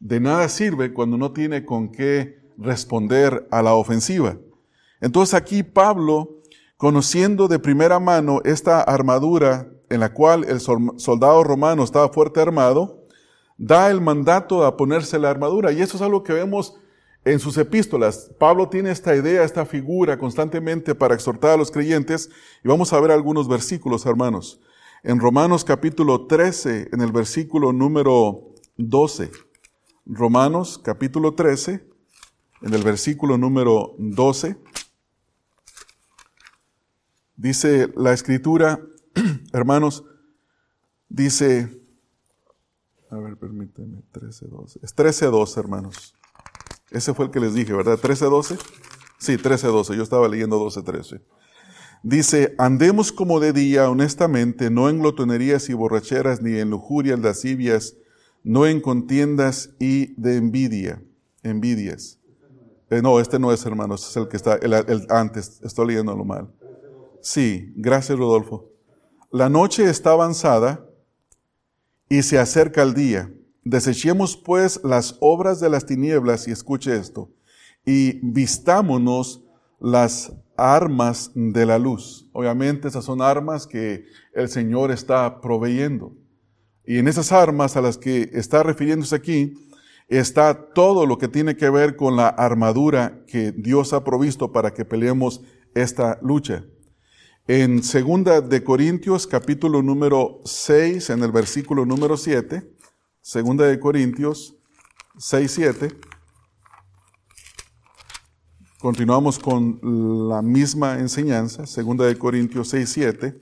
De 0.00 0.20
nada 0.20 0.50
sirve 0.50 0.92
cuando 0.92 1.16
no 1.16 1.32
tiene 1.32 1.64
con 1.64 1.90
qué 1.90 2.42
responder 2.58 3.48
a 3.50 3.62
la 3.62 3.72
ofensiva. 3.72 4.36
Entonces 5.00 5.34
aquí 5.34 5.62
Pablo, 5.62 6.40
conociendo 6.76 7.48
de 7.48 7.58
primera 7.58 7.98
mano 8.00 8.40
esta 8.44 8.80
armadura 8.80 9.70
en 9.90 10.00
la 10.00 10.12
cual 10.12 10.44
el 10.44 10.60
soldado 10.60 11.42
romano 11.44 11.82
estaba 11.82 12.08
fuerte 12.10 12.40
armado, 12.40 13.06
da 13.56 13.90
el 13.90 14.00
mandato 14.00 14.64
a 14.64 14.76
ponerse 14.76 15.18
la 15.18 15.30
armadura. 15.30 15.72
Y 15.72 15.80
eso 15.80 15.96
es 15.96 16.02
algo 16.02 16.22
que 16.22 16.32
vemos 16.32 16.74
en 17.24 17.38
sus 17.38 17.56
epístolas. 17.58 18.30
Pablo 18.38 18.68
tiene 18.68 18.90
esta 18.90 19.14
idea, 19.14 19.44
esta 19.44 19.66
figura 19.66 20.18
constantemente 20.18 20.94
para 20.94 21.14
exhortar 21.14 21.52
a 21.52 21.56
los 21.56 21.70
creyentes. 21.70 22.30
Y 22.64 22.68
vamos 22.68 22.92
a 22.92 23.00
ver 23.00 23.10
algunos 23.10 23.48
versículos, 23.48 24.06
hermanos. 24.06 24.60
En 25.02 25.20
Romanos 25.20 25.64
capítulo 25.64 26.26
13, 26.26 26.88
en 26.92 27.00
el 27.00 27.12
versículo 27.12 27.72
número 27.72 28.54
12. 28.76 29.30
Romanos 30.06 30.80
capítulo 30.82 31.34
13, 31.34 31.84
en 32.62 32.74
el 32.74 32.82
versículo 32.82 33.38
número 33.38 33.94
12. 33.98 34.56
Dice 37.38 37.92
la 37.96 38.12
escritura, 38.12 38.80
hermanos, 39.52 40.04
dice, 41.08 41.70
a 43.10 43.16
ver, 43.16 43.36
permíteme, 43.36 44.02
13.12. 44.12 44.80
Es 44.82 44.96
13.12, 44.96 45.58
hermanos. 45.58 46.16
Ese 46.90 47.14
fue 47.14 47.26
el 47.26 47.30
que 47.30 47.38
les 47.38 47.54
dije, 47.54 47.72
¿verdad? 47.72 47.96
13.12. 47.96 48.58
Sí, 49.18 49.36
13.12. 49.36 49.94
Yo 49.94 50.02
estaba 50.02 50.28
leyendo 50.28 50.58
12.13. 50.58 51.22
Dice, 52.02 52.56
andemos 52.58 53.12
como 53.12 53.38
de 53.38 53.52
día, 53.52 53.88
honestamente, 53.88 54.68
no 54.68 54.88
en 54.88 54.98
glotonerías 54.98 55.68
y 55.68 55.74
borracheras, 55.74 56.42
ni 56.42 56.58
en 56.58 56.70
lujurias, 56.70 57.20
lascivias, 57.20 57.94
no 58.42 58.66
en 58.66 58.80
contiendas 58.80 59.70
y 59.78 60.20
de 60.20 60.38
envidia, 60.38 61.04
envidias. 61.44 62.18
Eh, 62.90 63.00
no, 63.00 63.20
este 63.20 63.38
no 63.38 63.52
es, 63.52 63.64
hermanos, 63.64 64.00
este 64.00 64.10
es 64.10 64.24
el 64.24 64.28
que 64.28 64.36
está, 64.36 64.56
el, 64.56 64.72
el 64.72 65.06
antes, 65.10 65.60
estoy 65.62 65.86
leyéndolo 65.88 66.24
mal. 66.24 66.48
Sí, 67.30 67.74
gracias 67.76 68.18
Rodolfo. 68.18 68.72
La 69.30 69.50
noche 69.50 69.84
está 69.84 70.12
avanzada 70.12 70.88
y 72.08 72.22
se 72.22 72.38
acerca 72.38 72.82
el 72.82 72.94
día. 72.94 73.30
Desechemos 73.64 74.34
pues 74.34 74.80
las 74.82 75.18
obras 75.20 75.60
de 75.60 75.68
las 75.68 75.84
tinieblas 75.84 76.48
y 76.48 76.52
escuche 76.52 76.96
esto, 76.96 77.30
y 77.84 78.18
vistámonos 78.26 79.44
las 79.78 80.32
armas 80.56 81.30
de 81.34 81.66
la 81.66 81.78
luz. 81.78 82.30
Obviamente 82.32 82.88
esas 82.88 83.04
son 83.04 83.20
armas 83.20 83.66
que 83.66 84.06
el 84.32 84.48
Señor 84.48 84.90
está 84.90 85.42
proveyendo. 85.42 86.16
Y 86.86 86.96
en 86.96 87.08
esas 87.08 87.30
armas 87.30 87.76
a 87.76 87.82
las 87.82 87.98
que 87.98 88.30
está 88.32 88.62
refiriéndose 88.62 89.14
aquí 89.14 89.52
está 90.08 90.72
todo 90.72 91.04
lo 91.04 91.18
que 91.18 91.28
tiene 91.28 91.58
que 91.58 91.68
ver 91.68 91.94
con 91.94 92.16
la 92.16 92.28
armadura 92.28 93.22
que 93.26 93.52
Dios 93.52 93.92
ha 93.92 94.02
provisto 94.02 94.50
para 94.50 94.72
que 94.72 94.86
peleemos 94.86 95.42
esta 95.74 96.18
lucha. 96.22 96.64
En 97.50 97.82
segunda 97.82 98.42
de 98.42 98.62
Corintios, 98.62 99.26
capítulo 99.26 99.80
número 99.80 100.42
6, 100.44 101.08
en 101.08 101.22
el 101.22 101.32
versículo 101.32 101.86
número 101.86 102.18
7, 102.18 102.70
segunda 103.22 103.64
de 103.64 103.80
Corintios 103.80 104.58
6, 105.16 105.50
7, 105.50 105.88
continuamos 108.78 109.38
con 109.38 109.80
la 110.28 110.42
misma 110.42 110.98
enseñanza, 110.98 111.66
segunda 111.66 112.04
de 112.04 112.18
Corintios 112.18 112.68
6, 112.68 112.86
7. 112.86 113.40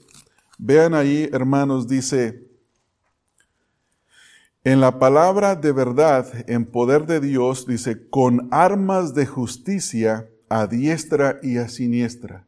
Vean 0.56 0.94
ahí, 0.94 1.28
hermanos, 1.32 1.88
dice, 1.88 2.46
en 4.62 4.80
la 4.80 5.00
palabra 5.00 5.56
de 5.56 5.72
verdad, 5.72 6.44
en 6.46 6.64
poder 6.64 7.06
de 7.06 7.18
Dios, 7.18 7.66
dice, 7.66 8.08
con 8.08 8.46
armas 8.52 9.14
de 9.14 9.26
justicia 9.26 10.30
a 10.48 10.68
diestra 10.68 11.40
y 11.42 11.56
a 11.56 11.68
siniestra. 11.68 12.45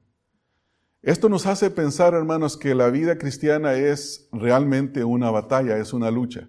Esto 1.02 1.28
nos 1.28 1.46
hace 1.46 1.70
pensar, 1.70 2.14
hermanos, 2.14 2.56
que 2.56 2.74
la 2.74 2.90
vida 2.90 3.18
cristiana 3.18 3.74
es 3.74 4.28
realmente 4.32 5.04
una 5.04 5.30
batalla, 5.30 5.78
es 5.78 5.92
una 5.92 6.10
lucha. 6.10 6.48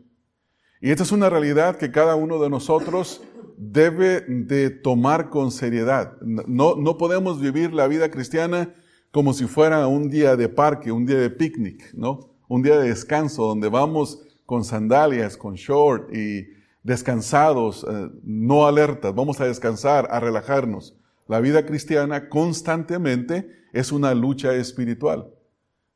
Y 0.82 0.90
esta 0.90 1.04
es 1.04 1.12
una 1.12 1.30
realidad 1.30 1.78
que 1.78 1.92
cada 1.92 2.16
uno 2.16 2.42
de 2.42 2.50
nosotros 2.50 3.22
debe 3.58 4.22
de 4.22 4.70
tomar 4.70 5.30
con 5.30 5.52
seriedad. 5.52 6.20
No, 6.22 6.76
no 6.76 6.98
podemos 6.98 7.40
vivir 7.40 7.74
la 7.74 7.88
vida 7.88 8.10
cristiana 8.10 8.74
como 9.12 9.34
si 9.34 9.46
fuera 9.46 9.86
un 9.88 10.10
día 10.10 10.36
de 10.36 10.50
parque, 10.50 10.92
un 10.92 11.06
día 11.06 11.20
de 11.20 11.30
picnic, 11.30 11.94
¿no? 11.94 12.36
Un 12.48 12.64
día 12.64 12.80
de 12.80 12.90
descanso 12.90 13.46
donde 13.46 13.70
vamos 13.70 14.24
con 14.46 14.64
sandalias, 14.64 15.38
con 15.38 15.56
short 15.56 16.12
y 16.16 16.48
descansados, 16.82 17.86
eh, 17.88 18.10
no 18.24 18.66
alertas. 18.66 19.14
Vamos 19.14 19.40
a 19.42 19.46
descansar, 19.46 20.08
a 20.10 20.20
relajarnos. 20.20 20.99
La 21.30 21.40
vida 21.40 21.64
cristiana 21.64 22.28
constantemente 22.28 23.68
es 23.72 23.92
una 23.92 24.16
lucha 24.16 24.56
espiritual. 24.56 25.32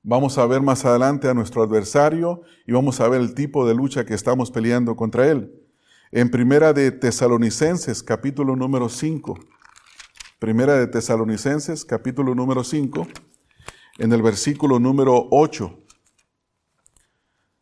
Vamos 0.04 0.38
a 0.38 0.46
ver 0.46 0.62
más 0.62 0.86
adelante 0.86 1.28
a 1.28 1.34
nuestro 1.34 1.64
adversario 1.64 2.44
y 2.68 2.72
vamos 2.72 3.02
a 3.02 3.10
ver 3.10 3.20
el 3.20 3.34
tipo 3.34 3.68
de 3.68 3.74
lucha 3.74 4.06
que 4.06 4.14
estamos 4.14 4.52
peleando 4.52 4.96
contra 4.96 5.28
él. 5.28 5.52
En 6.12 6.30
Primera 6.30 6.72
de 6.72 6.92
Tesalonicenses, 6.92 8.04
capítulo 8.04 8.56
número 8.56 8.90
5. 8.90 9.40
Primera 10.38 10.76
de 10.76 10.86
Tesalonicenses, 10.86 11.84
capítulo 11.84 12.36
número 12.36 12.64
5, 12.64 13.08
en 13.98 14.14
el 14.14 14.22
versículo 14.22 14.80
número 14.80 15.30
8. 15.32 15.80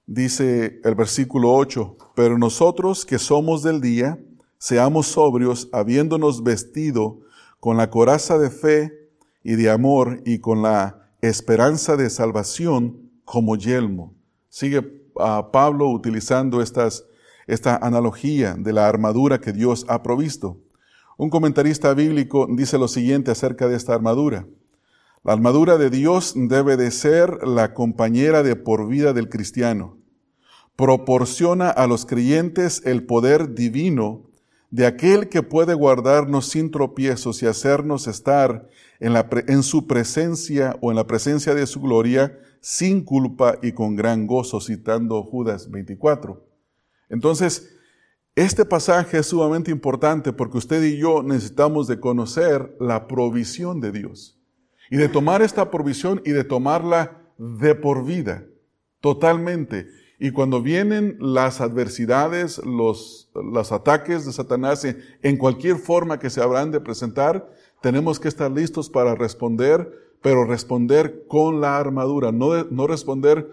Dice 0.08 0.82
el 0.84 0.96
versículo 0.96 1.54
8, 1.54 1.96
pero 2.18 2.38
nosotros 2.38 3.06
que 3.06 3.18
somos 3.18 3.64
del 3.64 3.80
día, 3.80 4.20
seamos 4.58 5.08
sobrios, 5.08 5.70
habiéndonos 5.72 6.44
vestido 6.44 7.22
con 7.62 7.78
la 7.78 7.92
coraza 7.92 8.40
de 8.40 8.50
fe 8.50 9.12
y 9.44 9.54
de 9.54 9.70
amor 9.70 10.24
y 10.26 10.40
con 10.40 10.64
la 10.64 11.12
esperanza 11.22 11.96
de 11.96 12.10
salvación 12.10 13.12
como 13.24 13.56
yelmo. 13.56 14.16
Sigue 14.50 15.06
ah, 15.20 15.52
Pablo 15.54 15.88
utilizando 15.90 16.64
estas, 16.64 17.06
esta 17.46 17.78
analogía 17.78 18.56
de 18.58 18.74
la 18.74 18.88
armadura 18.88 19.40
que 19.40 19.54
Dios 19.54 19.86
ha 19.88 20.02
provisto. 20.02 20.58
Un 21.18 21.30
comentarista 21.30 21.94
bíblico 21.94 22.48
dice 22.50 22.80
lo 22.80 22.88
siguiente 22.88 23.30
acerca 23.30 23.68
de 23.68 23.78
esta 23.78 23.94
armadura. 23.94 24.48
La 25.24 25.34
armadura 25.34 25.78
de 25.78 25.92
Dios 25.92 26.34
debe 26.36 26.78
de 26.78 26.90
ser 26.90 27.48
la 27.48 27.76
compañera 27.76 28.42
de 28.42 28.56
por 28.56 28.88
vida 28.88 29.14
del 29.14 29.30
cristiano. 29.30 30.00
Proporciona 30.76 31.70
a 31.70 31.86
los 31.86 32.08
creyentes 32.08 32.82
el 32.86 33.06
poder 33.06 33.54
divino 33.54 34.31
de 34.72 34.86
aquel 34.86 35.28
que 35.28 35.44
puede 35.44 35.74
guardarnos 35.74 36.48
sin 36.48 36.72
tropiezos 36.72 37.44
y 37.44 37.46
hacernos 37.46 38.08
estar 38.08 38.68
en, 39.00 39.14
la, 39.14 39.28
en 39.48 39.64
su 39.64 39.86
presencia 39.86 40.78
o 40.82 40.92
en 40.92 40.96
la 40.96 41.06
presencia 41.06 41.54
de 41.54 41.68
su 41.68 41.82
gloria 41.82 42.40
sin 42.62 43.04
culpa 43.04 43.58
y 43.62 43.74
con 43.74 43.96
gran 43.96 44.28
gozo, 44.28 44.62
citando 44.62 45.22
Judas 45.24 45.70
24. 45.70 46.48
Entonces, 47.10 47.76
este 48.36 48.64
pasaje 48.64 49.18
es 49.18 49.26
sumamente 49.26 49.72
importante 49.72 50.32
porque 50.32 50.58
usted 50.58 50.82
y 50.84 50.98
yo 50.98 51.22
necesitamos 51.22 51.88
de 51.88 52.00
conocer 52.00 52.78
la 52.80 53.08
provisión 53.08 53.82
de 53.82 53.92
Dios 53.92 54.40
y 54.90 54.96
de 54.96 55.10
tomar 55.10 55.42
esta 55.42 55.70
provisión 55.70 56.22
y 56.24 56.32
de 56.32 56.46
tomarla 56.46 57.24
de 57.38 57.76
por 57.76 58.06
vida, 58.06 58.46
totalmente. 59.02 59.88
Y 60.24 60.30
cuando 60.30 60.62
vienen 60.62 61.18
las 61.20 61.62
adversidades, 61.62 62.60
los, 62.64 63.32
los 63.34 63.72
ataques 63.72 64.24
de 64.24 64.32
Satanás 64.32 64.86
en 65.24 65.38
cualquier 65.38 65.78
forma 65.78 66.20
que 66.20 66.30
se 66.30 66.44
habrán 66.44 66.70
de 66.70 66.80
presentar, 66.80 67.52
tenemos 67.82 68.20
que 68.20 68.28
estar 68.28 68.52
listos 68.52 68.92
para 68.92 69.16
responder, 69.16 69.92
pero 70.22 70.44
responder 70.46 71.26
con 71.28 71.60
la 71.60 71.80
armadura, 71.80 72.32
no, 72.32 72.66
no 72.66 72.86
responder 72.86 73.50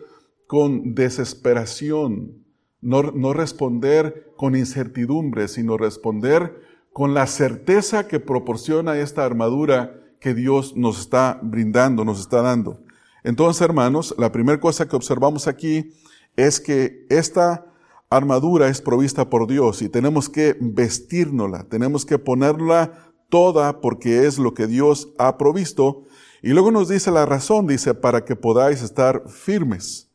con 0.47 0.95
desesperación, 0.95 2.45
no, 2.83 3.01
no 3.03 3.33
responder 3.33 4.31
con 4.37 4.55
incertidumbre, 4.55 5.49
sino 5.49 5.79
responder 5.79 6.61
con 6.93 7.15
la 7.15 7.27
certeza 7.29 8.09
que 8.09 8.21
proporciona 8.21 8.99
esta 8.99 9.25
armadura 9.25 10.03
que 10.21 10.35
Dios 10.35 10.77
nos 10.77 11.01
está 11.01 11.41
brindando, 11.43 12.05
nos 12.05 12.21
está 12.21 12.43
dando. 12.43 12.83
Entonces, 13.25 13.63
hermanos, 13.63 14.15
la 14.19 14.33
primera 14.33 14.61
cosa 14.61 14.87
que 14.87 14.97
observamos 14.97 15.49
aquí 15.49 15.95
es 16.39 16.61
que 16.61 17.05
esta 17.11 17.67
armadura 18.11 18.69
es 18.69 18.81
provista 18.81 19.29
por 19.29 19.49
Dios 19.49 19.83
y 19.83 19.89
tenemos 19.89 20.29
que 20.29 20.57
vestirnosla, 20.61 21.65
tenemos 21.65 22.07
que 22.07 22.17
ponerla 22.17 23.13
toda 23.29 23.81
porque 23.81 24.25
es 24.25 24.39
lo 24.39 24.55
que 24.55 24.69
Dios 24.69 25.09
ha 25.19 25.37
provisto. 25.37 26.05
Y 26.41 26.51
luego 26.51 26.71
nos 26.71 26.89
dice 26.89 27.11
la 27.11 27.27
razón, 27.27 27.67
dice, 27.67 27.93
para 27.93 28.25
que 28.25 28.37
podáis 28.37 28.83
estar 28.83 29.29
firmes. 29.29 30.11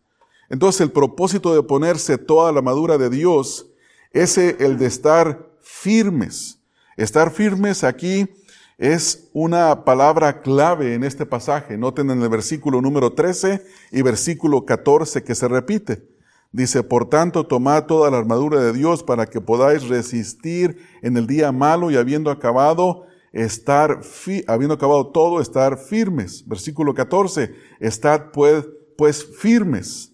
Entonces 0.49 0.79
el 0.79 0.91
propósito 0.91 1.53
de 1.53 1.61
ponerse 1.61 2.17
toda 2.17 2.53
la 2.53 2.59
armadura 2.59 2.97
de 2.97 3.09
Dios 3.09 3.67
es 4.11 4.37
el 4.37 4.77
de 4.77 4.85
estar 4.85 5.49
firmes. 5.59 6.59
Estar 6.95 7.31
firmes 7.31 7.83
aquí 7.83 8.29
es 8.77 9.29
una 9.33 9.83
palabra 9.83 10.41
clave 10.41 10.93
en 10.93 11.03
este 11.03 11.25
pasaje. 11.25 11.77
Noten 11.77 12.11
en 12.11 12.21
el 12.21 12.29
versículo 12.29 12.81
número 12.81 13.11
13 13.11 13.61
y 13.91 14.01
versículo 14.03 14.65
14 14.65 15.21
que 15.21 15.35
se 15.35 15.49
repite. 15.49 16.12
Dice, 16.53 16.83
por 16.83 17.09
tanto, 17.09 17.47
tomad 17.47 17.87
toda 17.87 18.11
la 18.11 18.19
armadura 18.19 18.61
de 18.61 18.73
Dios 18.73 19.01
para 19.01 19.25
que 19.25 19.41
podáis 19.41 19.87
resistir 19.87 20.77
en 21.01 21.17
el 21.17 21.25
día 21.25 21.51
malo 21.51 21.89
y 21.89 21.95
habiendo 21.95 22.29
acabado, 22.29 23.07
estar, 23.31 24.01
habiendo 24.45 24.75
acabado 24.75 25.07
todo, 25.07 25.41
estar 25.41 25.79
firmes. 25.79 26.47
Versículo 26.47 26.93
14, 26.93 27.55
estad 27.79 28.29
pues, 28.31 28.67
pues 28.95 29.25
firmes. 29.25 30.13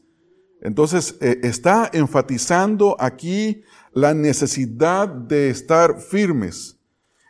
Entonces, 0.61 1.17
eh, 1.19 1.41
está 1.43 1.89
enfatizando 1.91 2.95
aquí 2.99 3.61
la 3.91 4.13
necesidad 4.13 5.09
de 5.09 5.49
estar 5.49 5.99
firmes. 5.99 6.79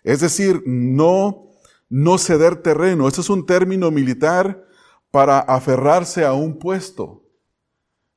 Es 0.03 0.19
decir, 0.19 0.61
no, 0.67 1.49
no 1.89 2.19
ceder 2.19 2.57
terreno. 2.57 3.07
Este 3.07 3.21
es 3.21 3.29
un 3.31 3.47
término 3.47 3.89
militar 3.89 4.63
para 5.09 5.39
aferrarse 5.39 6.23
a 6.23 6.33
un 6.33 6.59
puesto 6.59 7.18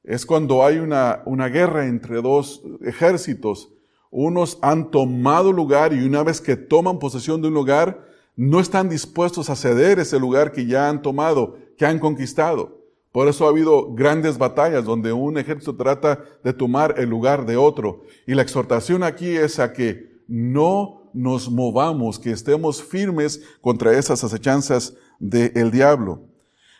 es 0.04 0.26
cuando 0.26 0.64
hay 0.64 0.78
una, 0.78 1.22
una 1.26 1.48
guerra 1.48 1.86
entre 1.86 2.20
dos 2.20 2.62
ejércitos. 2.82 3.72
Unos 4.10 4.58
han 4.60 4.90
tomado 4.90 5.52
lugar 5.52 5.92
y 5.92 6.04
una 6.04 6.22
vez 6.22 6.40
que 6.40 6.56
toman 6.56 6.98
posesión 6.98 7.40
de 7.40 7.48
un 7.48 7.54
lugar, 7.54 8.06
no 8.36 8.60
están 8.60 8.88
dispuestos 8.88 9.48
a 9.50 9.56
ceder 9.56 9.98
ese 9.98 10.18
lugar 10.18 10.52
que 10.52 10.66
ya 10.66 10.88
han 10.88 11.02
tomado, 11.02 11.56
que 11.76 11.86
han 11.86 11.98
conquistado. 11.98 12.82
Por 13.12 13.28
eso 13.28 13.44
ha 13.44 13.50
habido 13.50 13.92
grandes 13.94 14.38
batallas 14.38 14.84
donde 14.84 15.12
un 15.12 15.36
ejército 15.36 15.76
trata 15.76 16.24
de 16.42 16.52
tomar 16.54 16.94
el 16.98 17.10
lugar 17.10 17.44
de 17.44 17.56
otro. 17.58 18.02
Y 18.26 18.34
la 18.34 18.42
exhortación 18.42 19.02
aquí 19.02 19.28
es 19.28 19.58
a 19.58 19.72
que 19.72 20.22
no 20.26 21.10
nos 21.12 21.50
movamos, 21.50 22.18
que 22.18 22.30
estemos 22.30 22.82
firmes 22.82 23.42
contra 23.60 23.98
esas 23.98 24.24
acechanzas 24.24 24.94
del 25.18 25.70
diablo. 25.70 26.22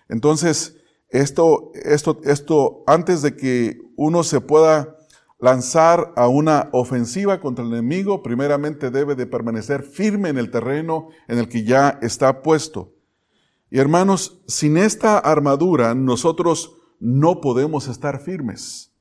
Entonces, 0.08 0.81
esto, 1.12 1.72
esto, 1.74 2.20
esto, 2.24 2.82
antes 2.86 3.22
de 3.22 3.36
que 3.36 3.78
uno 3.96 4.22
se 4.24 4.40
pueda 4.40 4.96
lanzar 5.38 6.12
a 6.16 6.28
una 6.28 6.70
ofensiva 6.72 7.40
contra 7.40 7.64
el 7.64 7.72
enemigo, 7.72 8.22
primeramente 8.22 8.90
debe 8.90 9.14
de 9.14 9.26
permanecer 9.26 9.82
firme 9.82 10.30
en 10.30 10.38
el 10.38 10.50
terreno 10.50 11.08
en 11.28 11.38
el 11.38 11.48
que 11.48 11.64
ya 11.64 11.98
está 12.00 12.42
puesto. 12.42 12.94
Y 13.70 13.78
hermanos, 13.78 14.40
sin 14.46 14.76
esta 14.76 15.18
armadura 15.18 15.94
nosotros 15.94 16.76
no 16.98 17.40
podemos 17.40 17.88
estar 17.88 18.20
firmes. 18.20 18.92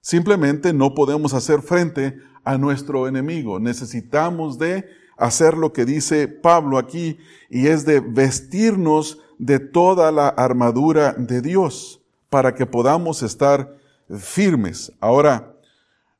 Simplemente 0.00 0.72
no 0.72 0.94
podemos 0.94 1.34
hacer 1.34 1.62
frente 1.62 2.16
a 2.44 2.56
nuestro 2.56 3.08
enemigo. 3.08 3.58
Necesitamos 3.58 4.58
de 4.58 4.84
hacer 5.16 5.56
lo 5.56 5.72
que 5.72 5.84
dice 5.84 6.28
Pablo 6.28 6.78
aquí 6.78 7.18
y 7.50 7.66
es 7.66 7.84
de 7.84 8.00
vestirnos 8.00 9.18
de 9.38 9.58
toda 9.58 10.10
la 10.12 10.28
armadura 10.28 11.12
de 11.12 11.40
Dios 11.40 12.00
para 12.28 12.54
que 12.54 12.66
podamos 12.66 13.22
estar 13.22 13.76
firmes. 14.18 14.92
Ahora, 15.00 15.54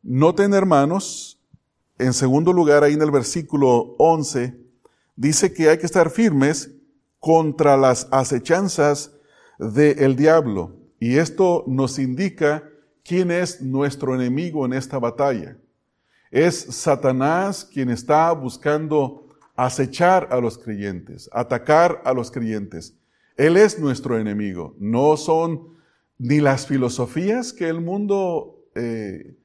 noten 0.03 0.55
hermanos, 0.55 1.41
en 1.99 2.13
segundo 2.13 2.53
lugar, 2.53 2.85
ahí 2.85 2.95
en 2.95 3.03
el 3.03 3.11
versículo 3.11 3.97
11, 3.99 4.57
dice 5.17 5.53
que 5.53 5.69
hay 5.69 5.79
que 5.79 5.87
estar 5.87 6.11
firmes 6.11 6.71
contra 7.19 7.77
las 7.77 8.07
acechanzas 8.11 9.13
del 9.59 10.15
diablo. 10.17 10.77
Y 11.01 11.17
esto 11.17 11.65
nos 11.67 11.99
indica 11.99 12.65
quién 13.05 13.31
es 13.31 13.61
nuestro 13.61 14.15
enemigo 14.15 14.65
en 14.65 14.73
esta 14.73 14.99
batalla. 14.99 15.57
Es 16.31 16.59
Satanás 16.59 17.65
quien 17.65 17.91
está 17.91 18.31
buscando 18.33 19.27
acechar 19.57 20.29
a 20.31 20.41
los 20.41 20.59
creyentes, 20.59 21.29
atacar 21.33 22.03
a 22.05 22.13
los 22.13 22.31
creyentes. 22.31 22.95
Él 23.39 23.57
es 23.57 23.79
nuestro 23.79 24.19
enemigo. 24.19 24.75
No 24.79 25.17
son 25.17 25.79
ni 26.19 26.41
las 26.41 26.67
filosofías 26.67 27.53
que 27.53 27.69
el 27.69 27.81
mundo 27.81 28.67
eh, 28.75 29.37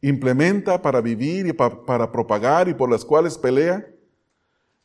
implementa 0.00 0.80
para 0.80 1.00
vivir 1.00 1.48
y 1.48 1.52
para 1.52 2.12
propagar 2.12 2.68
y 2.68 2.74
por 2.74 2.88
las 2.88 3.04
cuales 3.04 3.36
pelea. 3.36 3.86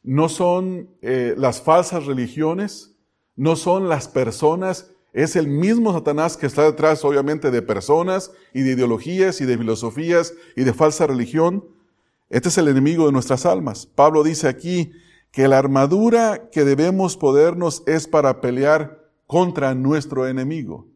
No 0.01 0.29
son 0.29 0.89
eh, 1.03 1.35
las 1.37 1.61
falsas 1.61 2.07
religiones. 2.07 2.97
No 3.35 3.55
son 3.55 3.87
las 3.87 4.07
personas. 4.07 4.91
Es 5.13 5.35
el 5.35 5.47
mismo 5.47 5.93
Satanás 5.93 6.35
que 6.35 6.47
está 6.47 6.63
detrás, 6.63 7.05
obviamente, 7.05 7.51
de 7.51 7.61
personas 7.61 8.31
y 8.51 8.63
de 8.63 8.71
ideologías 8.71 9.41
y 9.41 9.45
de 9.45 9.59
filosofías 9.59 10.33
y 10.55 10.63
de 10.63 10.73
falsa 10.73 11.05
religión. 11.05 11.63
Este 12.31 12.49
es 12.49 12.57
el 12.57 12.67
enemigo 12.67 13.05
de 13.05 13.11
nuestras 13.11 13.45
almas. 13.45 13.85
Pablo 13.85 14.23
dice 14.23 14.47
aquí, 14.47 14.91
que 15.35 15.49
la 15.49 15.57
armadura 15.57 16.49
que 16.49 16.63
debemos 16.63 17.17
podernos 17.17 17.83
es 17.87 18.07
para 18.07 18.39
pelear 18.39 19.03
contra 19.27 19.75
nuestro 19.75 20.29
enemigo. 20.29 20.87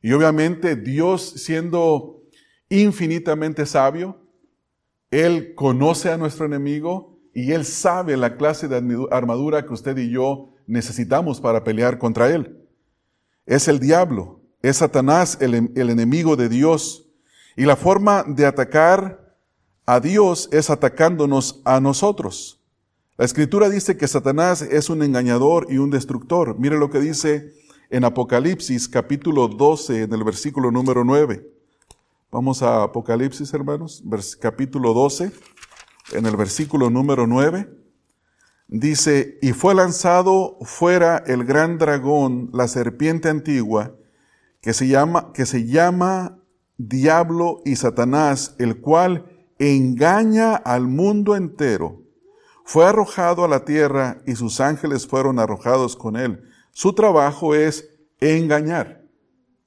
Y 0.00 0.12
obviamente 0.12 0.76
Dios 0.76 1.32
siendo 1.38 2.22
infinitamente 2.68 3.66
sabio, 3.66 4.20
Él 5.10 5.56
conoce 5.56 6.12
a 6.12 6.16
nuestro 6.16 6.46
enemigo 6.46 7.18
y 7.34 7.50
Él 7.50 7.64
sabe 7.64 8.16
la 8.16 8.36
clase 8.36 8.68
de 8.68 9.08
armadura 9.10 9.66
que 9.66 9.72
usted 9.72 9.98
y 9.98 10.08
yo 10.08 10.50
necesitamos 10.68 11.40
para 11.40 11.64
pelear 11.64 11.98
contra 11.98 12.32
Él. 12.32 12.64
Es 13.44 13.66
el 13.66 13.80
diablo, 13.80 14.40
es 14.62 14.76
Satanás 14.76 15.36
el, 15.40 15.72
el 15.74 15.90
enemigo 15.90 16.36
de 16.36 16.48
Dios. 16.48 17.10
Y 17.56 17.64
la 17.64 17.74
forma 17.74 18.22
de 18.28 18.46
atacar 18.46 19.34
a 19.84 19.98
Dios 19.98 20.48
es 20.52 20.70
atacándonos 20.70 21.60
a 21.64 21.80
nosotros. 21.80 22.60
La 23.16 23.24
escritura 23.24 23.70
dice 23.70 23.96
que 23.96 24.08
Satanás 24.08 24.60
es 24.60 24.90
un 24.90 25.00
engañador 25.00 25.68
y 25.70 25.78
un 25.78 25.88
destructor. 25.88 26.58
Mire 26.58 26.76
lo 26.76 26.90
que 26.90 26.98
dice 26.98 27.52
en 27.88 28.02
Apocalipsis 28.02 28.88
capítulo 28.88 29.46
12, 29.46 30.02
en 30.02 30.12
el 30.12 30.24
versículo 30.24 30.72
número 30.72 31.04
9. 31.04 31.48
Vamos 32.32 32.64
a 32.64 32.82
Apocalipsis, 32.82 33.54
hermanos, 33.54 34.02
capítulo 34.40 34.92
12, 34.94 35.30
en 36.14 36.26
el 36.26 36.36
versículo 36.36 36.90
número 36.90 37.28
9. 37.28 37.70
Dice, 38.66 39.38
y 39.40 39.52
fue 39.52 39.76
lanzado 39.76 40.58
fuera 40.62 41.18
el 41.18 41.44
gran 41.44 41.78
dragón, 41.78 42.50
la 42.52 42.66
serpiente 42.66 43.28
antigua, 43.28 43.94
que 44.60 44.72
se 44.72 44.88
llama, 44.88 45.30
que 45.32 45.46
se 45.46 45.66
llama 45.66 46.40
Diablo 46.78 47.62
y 47.64 47.76
Satanás, 47.76 48.56
el 48.58 48.80
cual 48.80 49.26
engaña 49.60 50.56
al 50.56 50.88
mundo 50.88 51.36
entero 51.36 52.03
fue 52.64 52.86
arrojado 52.86 53.44
a 53.44 53.48
la 53.48 53.64
tierra 53.64 54.18
y 54.26 54.34
sus 54.36 54.60
ángeles 54.60 55.06
fueron 55.06 55.38
arrojados 55.38 55.96
con 55.96 56.16
él. 56.16 56.42
Su 56.72 56.94
trabajo 56.94 57.54
es 57.54 57.90
engañar, 58.20 59.04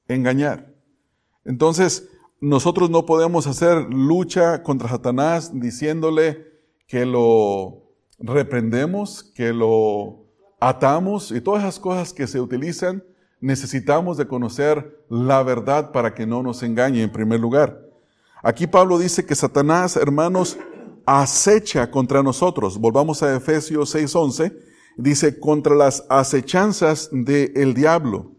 engañar. 0.07 0.73
Entonces, 1.45 2.09
nosotros 2.41 2.89
no 2.89 3.05
podemos 3.05 3.47
hacer 3.47 3.85
lucha 3.93 4.63
contra 4.63 4.89
Satanás 4.89 5.51
diciéndole 5.53 6.47
que 6.87 7.05
lo 7.05 7.83
reprendemos, 8.19 9.23
que 9.23 9.53
lo 9.53 10.25
atamos 10.59 11.31
y 11.31 11.39
todas 11.39 11.63
esas 11.63 11.79
cosas 11.79 12.13
que 12.13 12.25
se 12.27 12.41
utilizan, 12.41 13.03
necesitamos 13.39 14.17
de 14.17 14.27
conocer 14.27 15.05
la 15.07 15.43
verdad 15.43 15.91
para 15.91 16.15
que 16.15 16.25
no 16.25 16.41
nos 16.41 16.63
engañe 16.63 17.03
en 17.03 17.11
primer 17.11 17.39
lugar. 17.39 17.87
Aquí 18.41 18.65
Pablo 18.65 18.97
dice 18.97 19.25
que 19.25 19.35
Satanás, 19.35 19.95
hermanos, 19.95 20.57
acecha 21.07 21.89
contra 21.89 22.21
nosotros. 22.21 22.77
Volvamos 22.77 23.23
a 23.23 23.35
Efesios 23.35 23.95
6:11. 23.95 24.55
Dice, 24.97 25.39
contra 25.39 25.73
las 25.75 26.05
acechanzas 26.09 27.09
del 27.11 27.73
diablo. 27.73 28.33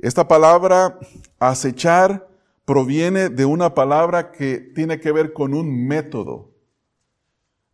Esta 0.00 0.26
palabra 0.28 0.98
acechar 1.38 2.28
proviene 2.64 3.28
de 3.28 3.44
una 3.44 3.74
palabra 3.74 4.30
que 4.32 4.58
tiene 4.58 5.00
que 5.00 5.12
ver 5.12 5.32
con 5.32 5.54
un 5.54 5.86
método. 5.86 6.50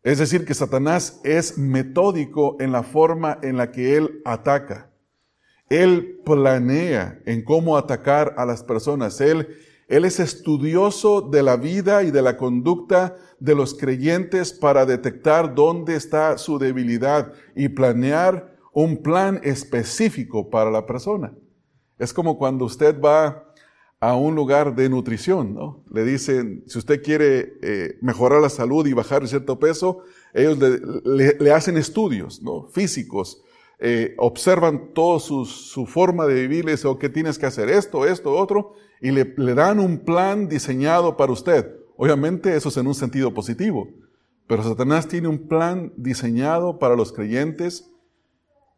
Es 0.03 0.19
decir, 0.19 0.45
que 0.45 0.55
Satanás 0.55 1.21
es 1.25 1.59
metódico 1.59 2.57
en 2.61 2.71
la 2.71 2.83
forma 2.83 3.39
en 3.43 3.57
la 3.57 3.73
que 3.73 3.97
él 3.97 4.23
ataca. 4.25 4.91
Él 5.69 6.21
planea 6.25 7.21
en 7.27 7.43
cómo 7.43 7.77
atacar 7.77 8.35
a 8.37 8.47
las 8.47 8.63
personas. 8.63 9.21
Él, 9.21 9.49
él 9.89 10.05
es 10.05 10.19
estudioso 10.19 11.21
de 11.21 11.43
la 11.43 11.57
vida 11.57 12.03
y 12.03 12.11
de 12.11 12.23
la 12.23 12.37
conducta 12.37 13.17
de 13.39 13.55
los 13.55 13.75
creyentes 13.75 14.53
para 14.53 14.85
detectar 14.85 15.55
dónde 15.55 15.95
está 15.95 16.39
su 16.39 16.59
debilidad 16.59 17.33
y 17.55 17.69
planear 17.69 18.57
un 18.73 19.03
plan 19.03 19.41
específico 19.45 20.51
para 20.51 20.71
la 20.71 20.87
persona. 20.87 21.33
Es 21.99 22.13
como 22.13 22.37
cuando 22.37 22.65
usted 22.65 23.01
va 23.01 23.47
a 24.01 24.15
un 24.15 24.35
lugar 24.35 24.75
de 24.75 24.89
nutrición, 24.89 25.55
¿no? 25.55 25.85
Le 25.91 26.05
dicen, 26.05 26.65
si 26.67 26.79
usted 26.79 27.03
quiere 27.03 27.55
eh, 27.63 27.99
mejorar 28.03 28.43
la 28.43 28.51
salud 28.51 28.87
y 28.87 28.93
bajar 28.93 29.27
cierto 29.27 29.59
peso, 29.59 30.03
ellos 30.35 30.59
le, 30.59 31.53
hacen 31.53 31.79
estudios, 31.79 32.43
¿no? 32.43 32.69
Físicos, 32.69 33.43
eh, 33.79 34.15
observan 34.19 34.93
toda 34.95 35.21
su, 35.21 35.87
forma 35.87 36.27
de 36.27 36.35
vivir, 36.35 36.65
le 36.65 36.73
dicen, 36.73 36.91
oh, 36.91 36.99
¿qué 36.99 37.09
tienes 37.09 37.39
que 37.39 37.47
hacer? 37.47 37.69
Esto, 37.69 38.07
esto, 38.07 38.33
otro, 38.33 38.75
y 39.01 39.11
le, 39.11 39.35
le 39.37 39.55
dan 39.55 39.81
un 39.81 39.99
plan 39.99 40.49
diseñado 40.49 41.17
para 41.17 41.33
usted. 41.33 41.75
Obviamente 41.97 42.57
eso 42.57 42.69
es 42.69 42.77
en 42.77 42.87
un 42.87 42.95
sentido 42.95 43.33
positivo, 43.33 43.89
pero 44.47 44.63
Satanás 44.63 45.09
tiene 45.09 45.29
un 45.29 45.49
plan 45.49 45.93
diseñado 45.97 46.79
para 46.79 46.97
los 46.97 47.13
creyentes 47.13 47.91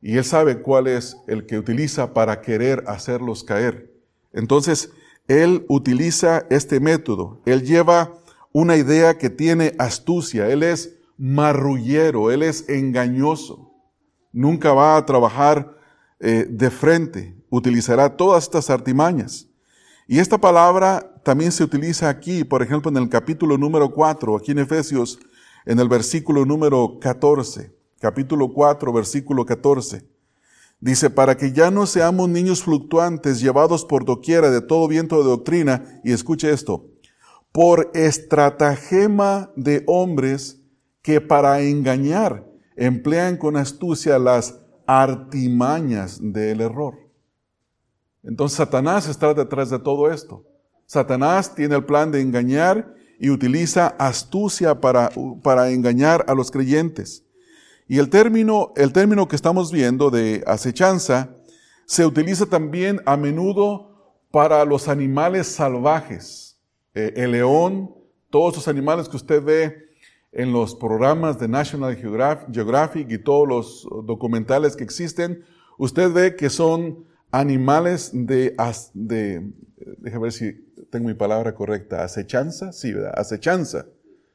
y 0.00 0.16
él 0.16 0.24
sabe 0.24 0.62
cuál 0.62 0.86
es 0.86 1.16
el 1.26 1.46
que 1.46 1.58
utiliza 1.58 2.14
para 2.14 2.40
querer 2.40 2.84
hacerlos 2.86 3.42
caer. 3.42 3.92
Entonces, 4.32 4.92
él 5.26 5.64
utiliza 5.68 6.46
este 6.50 6.80
método. 6.80 7.42
Él 7.44 7.64
lleva 7.64 8.14
una 8.52 8.76
idea 8.76 9.18
que 9.18 9.30
tiene 9.30 9.74
astucia. 9.78 10.48
Él 10.48 10.62
es 10.62 10.96
marrullero, 11.16 12.30
él 12.30 12.42
es 12.42 12.68
engañoso. 12.68 13.67
Nunca 14.38 14.72
va 14.72 14.96
a 14.96 15.04
trabajar 15.04 15.76
eh, 16.20 16.46
de 16.48 16.70
frente. 16.70 17.34
Utilizará 17.50 18.16
todas 18.16 18.44
estas 18.44 18.70
artimañas. 18.70 19.48
Y 20.06 20.20
esta 20.20 20.38
palabra 20.38 21.12
también 21.24 21.50
se 21.50 21.64
utiliza 21.64 22.08
aquí, 22.08 22.44
por 22.44 22.62
ejemplo, 22.62 22.88
en 22.88 22.98
el 22.98 23.08
capítulo 23.08 23.58
número 23.58 23.92
4, 23.92 24.36
aquí 24.36 24.52
en 24.52 24.60
Efesios, 24.60 25.18
en 25.66 25.80
el 25.80 25.88
versículo 25.88 26.44
número 26.44 27.00
14. 27.00 27.74
Capítulo 27.98 28.52
4, 28.52 28.92
versículo 28.92 29.44
14. 29.44 30.08
Dice, 30.78 31.10
para 31.10 31.36
que 31.36 31.50
ya 31.50 31.72
no 31.72 31.84
seamos 31.86 32.28
niños 32.28 32.62
fluctuantes 32.62 33.40
llevados 33.40 33.84
por 33.84 34.04
doquiera 34.04 34.52
de 34.52 34.60
todo 34.60 34.86
viento 34.86 35.18
de 35.18 35.30
doctrina, 35.30 36.00
y 36.04 36.12
escuche 36.12 36.52
esto, 36.52 36.86
por 37.50 37.90
estratagema 37.92 39.50
de 39.56 39.82
hombres 39.88 40.60
que 41.02 41.20
para 41.20 41.60
engañar 41.60 42.47
emplean 42.78 43.36
con 43.36 43.56
astucia 43.56 44.18
las 44.18 44.60
artimañas 44.86 46.18
del 46.20 46.60
error. 46.60 46.94
Entonces 48.22 48.56
Satanás 48.56 49.08
está 49.08 49.34
detrás 49.34 49.70
de 49.70 49.78
todo 49.78 50.10
esto. 50.10 50.44
Satanás 50.86 51.54
tiene 51.54 51.74
el 51.76 51.84
plan 51.84 52.10
de 52.10 52.20
engañar 52.20 52.94
y 53.18 53.30
utiliza 53.30 53.88
astucia 53.98 54.80
para, 54.80 55.10
para 55.42 55.70
engañar 55.70 56.24
a 56.28 56.34
los 56.34 56.50
creyentes. 56.50 57.24
Y 57.88 57.98
el 57.98 58.08
término, 58.10 58.72
el 58.76 58.92
término 58.92 59.28
que 59.28 59.36
estamos 59.36 59.72
viendo 59.72 60.10
de 60.10 60.44
acechanza 60.46 61.34
se 61.84 62.06
utiliza 62.06 62.46
también 62.46 63.00
a 63.06 63.16
menudo 63.16 63.88
para 64.30 64.64
los 64.64 64.88
animales 64.88 65.48
salvajes. 65.48 66.58
Eh, 66.94 67.14
el 67.16 67.32
león, 67.32 67.94
todos 68.30 68.56
los 68.56 68.68
animales 68.68 69.08
que 69.08 69.16
usted 69.16 69.42
ve 69.42 69.87
en 70.38 70.52
los 70.52 70.76
programas 70.76 71.40
de 71.40 71.48
National 71.48 71.96
Geographic 71.96 73.10
y 73.10 73.18
todos 73.18 73.48
los 73.48 73.88
documentales 74.06 74.76
que 74.76 74.84
existen, 74.84 75.42
usted 75.78 76.12
ve 76.12 76.36
que 76.36 76.48
son 76.48 77.04
animales 77.32 78.10
de, 78.14 78.54
de 78.94 79.50
déjame 79.98 80.22
ver 80.22 80.32
si 80.32 80.52
tengo 80.90 81.08
mi 81.08 81.14
palabra 81.14 81.56
correcta, 81.56 82.04
acechanza, 82.04 82.70
sí, 82.72 82.92
¿verdad? 82.92 83.14
Acechanza. 83.16 83.86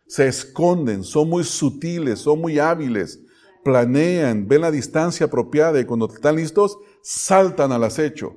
Se 0.06 0.28
esconden, 0.28 1.06
son 1.06 1.30
muy 1.30 1.46
sutiles, 1.46 2.20
son 2.20 2.42
muy 2.42 2.60
hábiles, 2.60 3.22
planean, 3.64 4.46
ven 4.46 4.60
la 4.60 4.72
distancia 4.72 5.28
apropiada 5.28 5.80
y 5.80 5.86
cuando 5.86 6.14
están 6.14 6.36
listos, 6.36 6.78
saltan 7.02 7.72
al 7.72 7.86
acecho. 7.86 8.36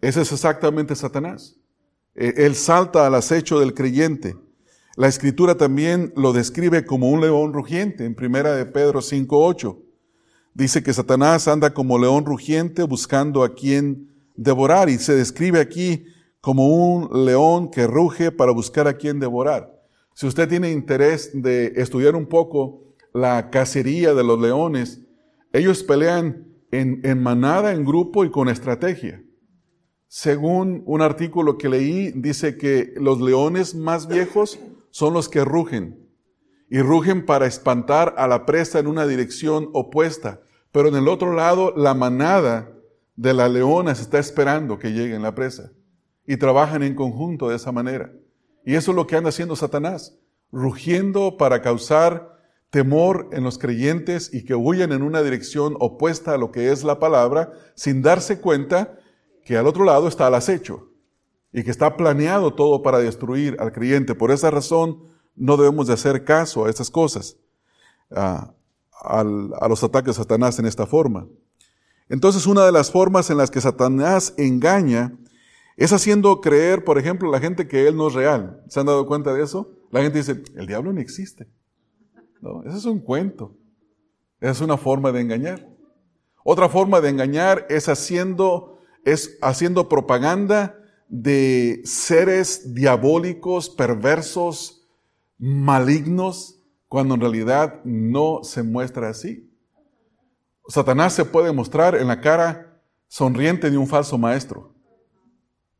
Ese 0.00 0.22
es 0.22 0.32
exactamente 0.32 0.96
Satanás. 0.96 1.56
E, 2.16 2.34
él 2.44 2.56
salta 2.56 3.06
al 3.06 3.14
acecho 3.14 3.60
del 3.60 3.74
creyente. 3.74 4.34
La 4.96 5.08
escritura 5.08 5.56
también 5.56 6.12
lo 6.14 6.32
describe 6.32 6.84
como 6.84 7.10
un 7.10 7.20
león 7.20 7.52
rugiente 7.52 8.04
en 8.04 8.14
primera 8.14 8.54
de 8.54 8.64
Pedro 8.64 9.00
5.8. 9.00 9.76
Dice 10.54 10.84
que 10.84 10.92
Satanás 10.92 11.48
anda 11.48 11.74
como 11.74 11.98
león 11.98 12.24
rugiente 12.24 12.84
buscando 12.84 13.42
a 13.42 13.54
quien 13.54 14.08
devorar 14.36 14.88
y 14.88 14.98
se 14.98 15.16
describe 15.16 15.58
aquí 15.58 16.04
como 16.40 16.68
un 16.68 17.24
león 17.24 17.72
que 17.72 17.88
ruge 17.88 18.30
para 18.30 18.52
buscar 18.52 18.86
a 18.86 18.96
quien 18.96 19.18
devorar. 19.18 19.82
Si 20.14 20.28
usted 20.28 20.48
tiene 20.48 20.70
interés 20.70 21.30
de 21.34 21.72
estudiar 21.74 22.14
un 22.14 22.26
poco 22.26 22.94
la 23.12 23.50
cacería 23.50 24.14
de 24.14 24.22
los 24.22 24.40
leones, 24.40 25.00
ellos 25.52 25.82
pelean 25.82 26.46
en, 26.70 27.20
manada, 27.20 27.72
en 27.72 27.84
grupo 27.84 28.24
y 28.24 28.30
con 28.30 28.48
estrategia. 28.48 29.24
Según 30.06 30.84
un 30.86 31.02
artículo 31.02 31.58
que 31.58 31.68
leí, 31.68 32.12
dice 32.12 32.56
que 32.56 32.92
los 32.96 33.20
leones 33.20 33.74
más 33.74 34.06
viejos 34.06 34.60
son 34.94 35.12
los 35.12 35.28
que 35.28 35.44
rugen 35.44 36.08
y 36.70 36.80
rugen 36.80 37.26
para 37.26 37.46
espantar 37.46 38.14
a 38.16 38.28
la 38.28 38.46
presa 38.46 38.78
en 38.78 38.86
una 38.86 39.08
dirección 39.08 39.68
opuesta. 39.72 40.42
Pero 40.70 40.86
en 40.86 40.94
el 40.94 41.08
otro 41.08 41.32
lado, 41.34 41.74
la 41.76 41.94
manada 41.94 42.70
de 43.16 43.34
la 43.34 43.48
leona 43.48 43.96
se 43.96 44.02
está 44.02 44.20
esperando 44.20 44.78
que 44.78 44.92
lleguen 44.92 45.22
la 45.22 45.34
presa 45.34 45.72
y 46.28 46.36
trabajan 46.36 46.84
en 46.84 46.94
conjunto 46.94 47.48
de 47.48 47.56
esa 47.56 47.72
manera. 47.72 48.12
Y 48.64 48.76
eso 48.76 48.92
es 48.92 48.94
lo 48.94 49.08
que 49.08 49.16
anda 49.16 49.30
haciendo 49.30 49.56
Satanás, 49.56 50.16
rugiendo 50.52 51.38
para 51.38 51.60
causar 51.60 52.38
temor 52.70 53.30
en 53.32 53.42
los 53.42 53.58
creyentes 53.58 54.32
y 54.32 54.44
que 54.44 54.54
huyen 54.54 54.92
en 54.92 55.02
una 55.02 55.24
dirección 55.24 55.74
opuesta 55.80 56.34
a 56.34 56.38
lo 56.38 56.52
que 56.52 56.70
es 56.70 56.84
la 56.84 57.00
palabra, 57.00 57.50
sin 57.74 58.00
darse 58.00 58.40
cuenta 58.40 58.96
que 59.44 59.56
al 59.56 59.66
otro 59.66 59.82
lado 59.82 60.06
está 60.06 60.28
el 60.28 60.34
acecho 60.34 60.93
y 61.54 61.62
que 61.62 61.70
está 61.70 61.96
planeado 61.96 62.52
todo 62.52 62.82
para 62.82 62.98
destruir 62.98 63.56
al 63.60 63.70
creyente. 63.70 64.16
Por 64.16 64.32
esa 64.32 64.50
razón 64.50 65.04
no 65.36 65.56
debemos 65.56 65.86
de 65.86 65.94
hacer 65.94 66.24
caso 66.24 66.64
a 66.64 66.68
estas 66.68 66.90
cosas, 66.90 67.36
a, 68.10 68.52
los 69.68 69.84
ataques 69.84 70.16
de 70.16 70.22
Satanás 70.22 70.58
en 70.58 70.66
esta 70.66 70.84
forma. 70.84 71.28
Entonces 72.08 72.48
una 72.48 72.66
de 72.66 72.72
las 72.72 72.90
formas 72.90 73.30
en 73.30 73.36
las 73.36 73.52
que 73.52 73.60
Satanás 73.60 74.34
engaña 74.36 75.16
es 75.76 75.92
haciendo 75.92 76.40
creer, 76.40 76.82
por 76.82 76.98
ejemplo, 76.98 77.28
a 77.28 77.32
la 77.32 77.40
gente 77.40 77.68
que 77.68 77.86
él 77.86 77.96
no 77.96 78.08
es 78.08 78.14
real. 78.14 78.60
¿Se 78.68 78.80
han 78.80 78.86
dado 78.86 79.06
cuenta 79.06 79.32
de 79.32 79.44
eso? 79.44 79.70
La 79.92 80.02
gente 80.02 80.18
dice, 80.18 80.42
el 80.56 80.66
diablo 80.66 80.92
no 80.92 81.00
existe. 81.00 81.48
No, 82.40 82.64
ese 82.64 82.78
es 82.78 82.84
un 82.84 82.98
cuento. 82.98 83.56
Es 84.40 84.60
una 84.60 84.76
forma 84.76 85.12
de 85.12 85.20
engañar. 85.20 85.68
Otra 86.42 86.68
forma 86.68 87.00
de 87.00 87.10
engañar 87.10 87.64
es 87.68 87.88
haciendo 87.88 88.78
propaganda 89.88 90.80
de 91.16 91.80
seres 91.84 92.74
diabólicos, 92.74 93.70
perversos, 93.70 94.84
malignos, 95.38 96.60
cuando 96.88 97.14
en 97.14 97.20
realidad 97.20 97.80
no 97.84 98.40
se 98.42 98.64
muestra 98.64 99.10
así. 99.10 99.48
Satanás 100.66 101.12
se 101.12 101.24
puede 101.24 101.52
mostrar 101.52 101.94
en 101.94 102.08
la 102.08 102.20
cara 102.20 102.82
sonriente 103.06 103.70
de 103.70 103.78
un 103.78 103.86
falso 103.86 104.18
maestro. 104.18 104.74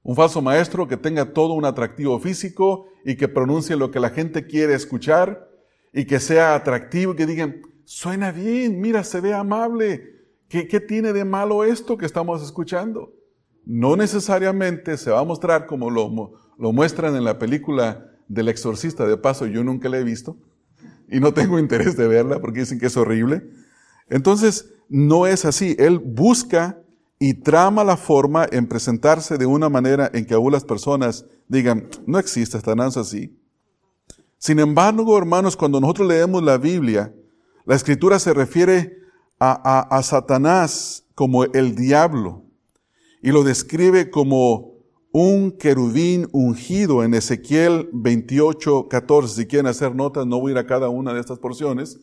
Un 0.05 0.15
falso 0.15 0.41
maestro 0.41 0.87
que 0.87 0.97
tenga 0.97 1.33
todo 1.33 1.55
un 1.55 1.65
atractivo 1.65 2.21
físico 2.21 2.87
y 3.05 3.17
que 3.17 3.27
pronuncie 3.27 3.75
lo 3.75 3.91
que 3.91 3.99
la 3.99 4.11
gente 4.11 4.47
quiere 4.47 4.75
escuchar 4.75 5.51
y 5.93 6.05
que 6.05 6.21
sea 6.21 6.55
atractivo 6.55 7.13
y 7.13 7.17
que 7.17 7.27
digan, 7.27 7.61
suena 7.85 8.31
bien, 8.31 8.81
mira, 8.81 9.03
se 9.03 9.21
ve 9.21 9.35
amable. 9.35 10.15
¿Qué, 10.49 10.69
¿Qué, 10.69 10.79
tiene 10.79 11.13
de 11.13 11.25
malo 11.25 11.65
esto 11.65 11.99
que 11.99 12.07
estamos 12.07 12.41
escuchando? 12.41 13.13
No 13.67 13.97
necesariamente 13.97 14.97
se 14.97 15.11
va 15.11 15.21
a 15.21 15.25
mostrar 15.25 15.67
como 15.67 15.91
lo, 15.91 16.33
lo 16.59 16.73
muestran 16.73 17.17
en 17.17 17.25
la 17.25 17.39
película 17.39 18.11
del 18.29 18.49
exorcista, 18.49 19.07
de 19.07 19.17
paso 19.17 19.47
yo 19.47 19.65
nunca 19.65 19.89
la 19.89 19.99
he 19.99 20.05
visto, 20.05 20.37
y 21.09 21.21
no 21.21 21.33
tengo 21.33 21.59
interés 21.61 21.97
de 21.97 22.09
verla 22.09 22.41
porque 22.41 22.61
dicen 22.61 22.79
que 22.79 22.87
es 22.87 22.97
horrible. 22.97 23.49
Entonces, 24.09 24.73
no 24.89 25.27
es 25.27 25.45
así. 25.45 25.77
Él 25.79 25.99
busca 25.99 26.79
y 27.19 27.35
trama 27.35 27.85
la 27.85 27.97
forma 27.97 28.47
en 28.51 28.67
presentarse 28.67 29.39
de 29.39 29.47
una 29.47 29.69
manera 29.69 30.11
en 30.13 30.27
que 30.27 30.35
aún 30.35 30.53
las 30.53 30.65
personas 30.65 31.25
digan, 31.49 31.89
no 32.07 32.19
existe 32.19 32.59
Satanás 32.59 32.97
así. 32.97 33.39
Sin 34.37 34.59
embargo, 34.59 35.17
hermanos, 35.17 35.57
cuando 35.57 35.81
nosotros 35.81 36.09
leemos 36.09 36.43
la 36.43 36.59
Biblia, 36.59 37.15
la 37.65 37.77
escritura 37.77 38.19
se 38.19 38.35
refiere 38.35 38.99
a, 39.41 39.81
a 39.97 40.03
Satanás 40.03 41.07
como 41.15 41.45
el 41.45 41.75
diablo 41.75 42.44
y 43.25 43.33
lo 43.33 43.43
describe 43.43 44.11
como 44.11 44.75
un 45.11 45.51
querubín 45.51 46.29
ungido 46.33 47.03
en 47.03 47.15
Ezequiel 47.15 47.89
28, 47.91 48.87
14. 48.91 49.35
Si 49.35 49.47
quieren 49.47 49.67
hacer 49.67 49.95
notas, 49.95 50.27
no 50.27 50.39
voy 50.39 50.51
a 50.51 50.53
ir 50.53 50.59
a 50.59 50.67
cada 50.67 50.91
una 50.91 51.15
de 51.15 51.21
estas 51.21 51.39
porciones. 51.39 52.01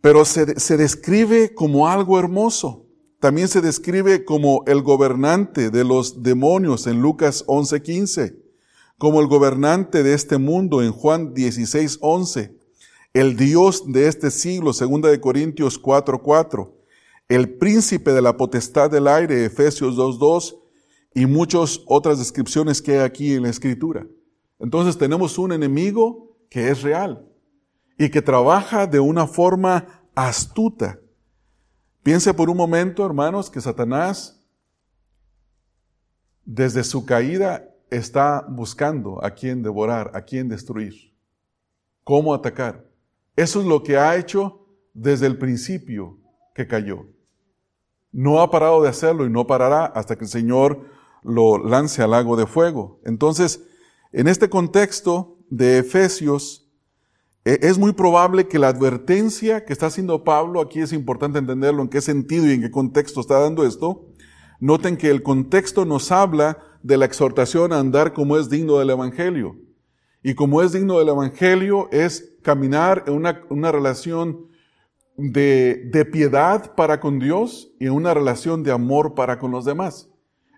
Pero 0.00 0.24
se, 0.24 0.58
se 0.58 0.76
describe 0.76 1.54
como 1.54 1.86
algo 1.86 2.18
hermoso. 2.18 2.86
También 3.20 3.46
se 3.46 3.60
describe 3.60 4.24
como 4.24 4.64
el 4.66 4.82
gobernante 4.82 5.70
de 5.70 5.84
los 5.84 6.24
demonios 6.24 6.88
en 6.88 7.00
Lucas 7.00 7.44
11, 7.46 7.80
15. 7.80 8.36
Como 8.98 9.20
el 9.20 9.28
gobernante 9.28 10.02
de 10.02 10.14
este 10.14 10.38
mundo 10.38 10.82
en 10.82 10.90
Juan 10.90 11.34
16, 11.34 11.98
11. 12.00 12.56
El 13.14 13.36
Dios 13.36 13.84
de 13.86 14.08
este 14.08 14.32
siglo, 14.32 14.72
segunda 14.72 15.08
de 15.08 15.20
Corintios 15.20 15.78
4, 15.78 16.20
4. 16.20 16.79
El 17.30 17.48
príncipe 17.48 18.12
de 18.12 18.20
la 18.20 18.36
potestad 18.36 18.90
del 18.90 19.06
aire, 19.06 19.44
Efesios 19.44 19.94
2, 19.94 20.18
2 20.18 20.58
y 21.14 21.26
muchas 21.26 21.80
otras 21.86 22.18
descripciones 22.18 22.82
que 22.82 22.94
hay 22.94 22.98
aquí 22.98 23.34
en 23.34 23.44
la 23.44 23.50
escritura. 23.50 24.04
Entonces 24.58 24.98
tenemos 24.98 25.38
un 25.38 25.52
enemigo 25.52 26.36
que 26.50 26.70
es 26.70 26.82
real 26.82 27.24
y 27.96 28.08
que 28.08 28.20
trabaja 28.20 28.88
de 28.88 28.98
una 28.98 29.28
forma 29.28 30.02
astuta. 30.16 30.98
Piense 32.02 32.34
por 32.34 32.50
un 32.50 32.56
momento, 32.56 33.06
hermanos, 33.06 33.48
que 33.48 33.60
Satanás 33.60 34.44
desde 36.44 36.82
su 36.82 37.06
caída 37.06 37.72
está 37.90 38.44
buscando 38.48 39.24
a 39.24 39.30
quién 39.30 39.62
devorar, 39.62 40.10
a 40.14 40.22
quién 40.22 40.48
destruir, 40.48 41.14
cómo 42.02 42.34
atacar. 42.34 42.90
Eso 43.36 43.60
es 43.60 43.66
lo 43.66 43.84
que 43.84 43.96
ha 43.96 44.16
hecho 44.16 44.66
desde 44.94 45.28
el 45.28 45.38
principio 45.38 46.18
que 46.56 46.66
cayó. 46.66 47.19
No 48.12 48.40
ha 48.40 48.50
parado 48.50 48.82
de 48.82 48.88
hacerlo 48.88 49.26
y 49.26 49.30
no 49.30 49.46
parará 49.46 49.84
hasta 49.86 50.16
que 50.16 50.24
el 50.24 50.30
Señor 50.30 50.86
lo 51.22 51.58
lance 51.58 52.02
al 52.02 52.10
lago 52.10 52.36
de 52.36 52.46
fuego. 52.46 53.00
Entonces, 53.04 53.62
en 54.12 54.26
este 54.26 54.48
contexto 54.48 55.38
de 55.48 55.78
Efesios, 55.78 56.70
e, 57.44 57.58
es 57.62 57.78
muy 57.78 57.92
probable 57.92 58.48
que 58.48 58.58
la 58.58 58.68
advertencia 58.68 59.64
que 59.64 59.72
está 59.72 59.86
haciendo 59.86 60.24
Pablo, 60.24 60.60
aquí 60.60 60.80
es 60.80 60.92
importante 60.92 61.38
entenderlo 61.38 61.82
en 61.82 61.88
qué 61.88 62.00
sentido 62.00 62.46
y 62.46 62.52
en 62.52 62.62
qué 62.62 62.70
contexto 62.70 63.20
está 63.20 63.38
dando 63.38 63.64
esto. 63.64 64.06
Noten 64.60 64.96
que 64.96 65.10
el 65.10 65.22
contexto 65.22 65.84
nos 65.84 66.12
habla 66.12 66.58
de 66.82 66.96
la 66.96 67.06
exhortación 67.06 67.72
a 67.72 67.78
andar 67.78 68.12
como 68.12 68.36
es 68.36 68.50
digno 68.50 68.78
del 68.78 68.90
Evangelio. 68.90 69.56
Y 70.22 70.34
como 70.34 70.60
es 70.60 70.72
digno 70.72 70.98
del 70.98 71.08
Evangelio 71.08 71.88
es 71.92 72.36
caminar 72.42 73.04
en 73.06 73.14
una, 73.14 73.42
una 73.48 73.72
relación 73.72 74.49
de, 75.20 76.08
piedad 76.10 76.74
para 76.74 77.00
con 77.00 77.18
Dios 77.18 77.70
y 77.78 77.88
una 77.88 78.14
relación 78.14 78.62
de 78.62 78.72
amor 78.72 79.14
para 79.14 79.38
con 79.38 79.50
los 79.50 79.64
demás. 79.64 80.08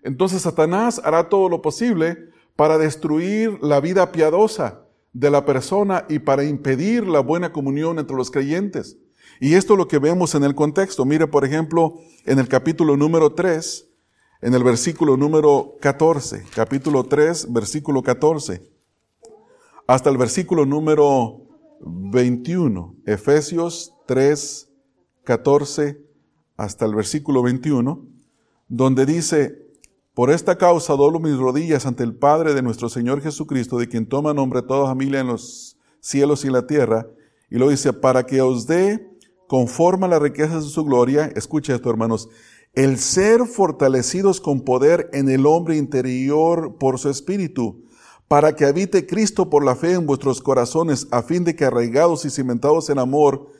Entonces 0.03 0.41
Satanás 0.41 1.01
hará 1.03 1.29
todo 1.29 1.49
lo 1.49 1.61
posible 1.61 2.17
para 2.55 2.77
destruir 2.77 3.57
la 3.61 3.79
vida 3.79 4.11
piadosa 4.11 4.81
de 5.11 5.29
la 5.29 5.45
persona 5.45 6.05
y 6.09 6.19
para 6.19 6.43
impedir 6.43 7.05
la 7.07 7.19
buena 7.19 7.51
comunión 7.51 7.99
entre 7.99 8.15
los 8.15 8.31
creyentes. 8.31 8.97
Y 9.39 9.55
esto 9.55 9.73
es 9.73 9.79
lo 9.79 9.87
que 9.87 9.99
vemos 9.99 10.35
en 10.35 10.43
el 10.43 10.55
contexto. 10.55 11.05
Mire, 11.05 11.27
por 11.27 11.45
ejemplo, 11.45 11.95
en 12.25 12.39
el 12.39 12.47
capítulo 12.47 12.95
número 12.95 13.33
3, 13.33 13.89
en 14.41 14.53
el 14.53 14.63
versículo 14.63 15.17
número 15.17 15.75
14, 15.81 16.45
capítulo 16.53 17.03
3, 17.05 17.51
versículo 17.51 18.01
14, 18.01 18.61
hasta 19.87 20.09
el 20.09 20.17
versículo 20.17 20.65
número 20.65 21.41
21, 21.81 22.95
Efesios 23.05 23.92
3, 24.05 24.69
14, 25.23 26.01
hasta 26.57 26.85
el 26.85 26.95
versículo 26.95 27.43
21, 27.43 28.05
donde 28.67 29.05
dice, 29.05 29.63
por 30.13 30.29
esta 30.29 30.57
causa 30.57 30.93
doblo 30.93 31.19
mis 31.19 31.37
rodillas 31.37 31.85
ante 31.85 32.03
el 32.03 32.15
Padre 32.15 32.53
de 32.53 32.61
nuestro 32.61 32.89
Señor 32.89 33.21
Jesucristo, 33.21 33.77
de 33.77 33.87
quien 33.87 34.05
toma 34.05 34.33
nombre 34.33 34.61
toda 34.61 34.87
familia 34.87 35.21
en 35.21 35.27
los 35.27 35.77
cielos 35.99 36.45
y 36.45 36.49
la 36.49 36.67
tierra. 36.67 37.07
Y 37.49 37.57
lo 37.57 37.69
dice, 37.69 37.93
para 37.93 38.25
que 38.25 38.41
os 38.41 38.67
dé, 38.67 39.09
conforme 39.47 40.05
a 40.05 40.09
la 40.09 40.19
riqueza 40.19 40.57
de 40.57 40.61
su 40.61 40.83
gloria, 40.83 41.31
escucha 41.35 41.73
esto 41.75 41.89
hermanos, 41.89 42.29
el 42.73 42.97
ser 42.97 43.45
fortalecidos 43.45 44.41
con 44.41 44.61
poder 44.61 45.09
en 45.13 45.29
el 45.29 45.45
hombre 45.45 45.77
interior 45.77 46.77
por 46.79 46.99
su 46.99 47.09
espíritu, 47.09 47.83
para 48.27 48.55
que 48.55 48.65
habite 48.65 49.05
Cristo 49.05 49.49
por 49.49 49.63
la 49.63 49.75
fe 49.75 49.93
en 49.93 50.05
vuestros 50.05 50.41
corazones, 50.41 51.07
a 51.11 51.21
fin 51.21 51.43
de 51.43 51.55
que 51.55 51.65
arraigados 51.65 52.25
y 52.25 52.29
cimentados 52.29 52.89
en 52.89 52.99
amor, 52.99 53.51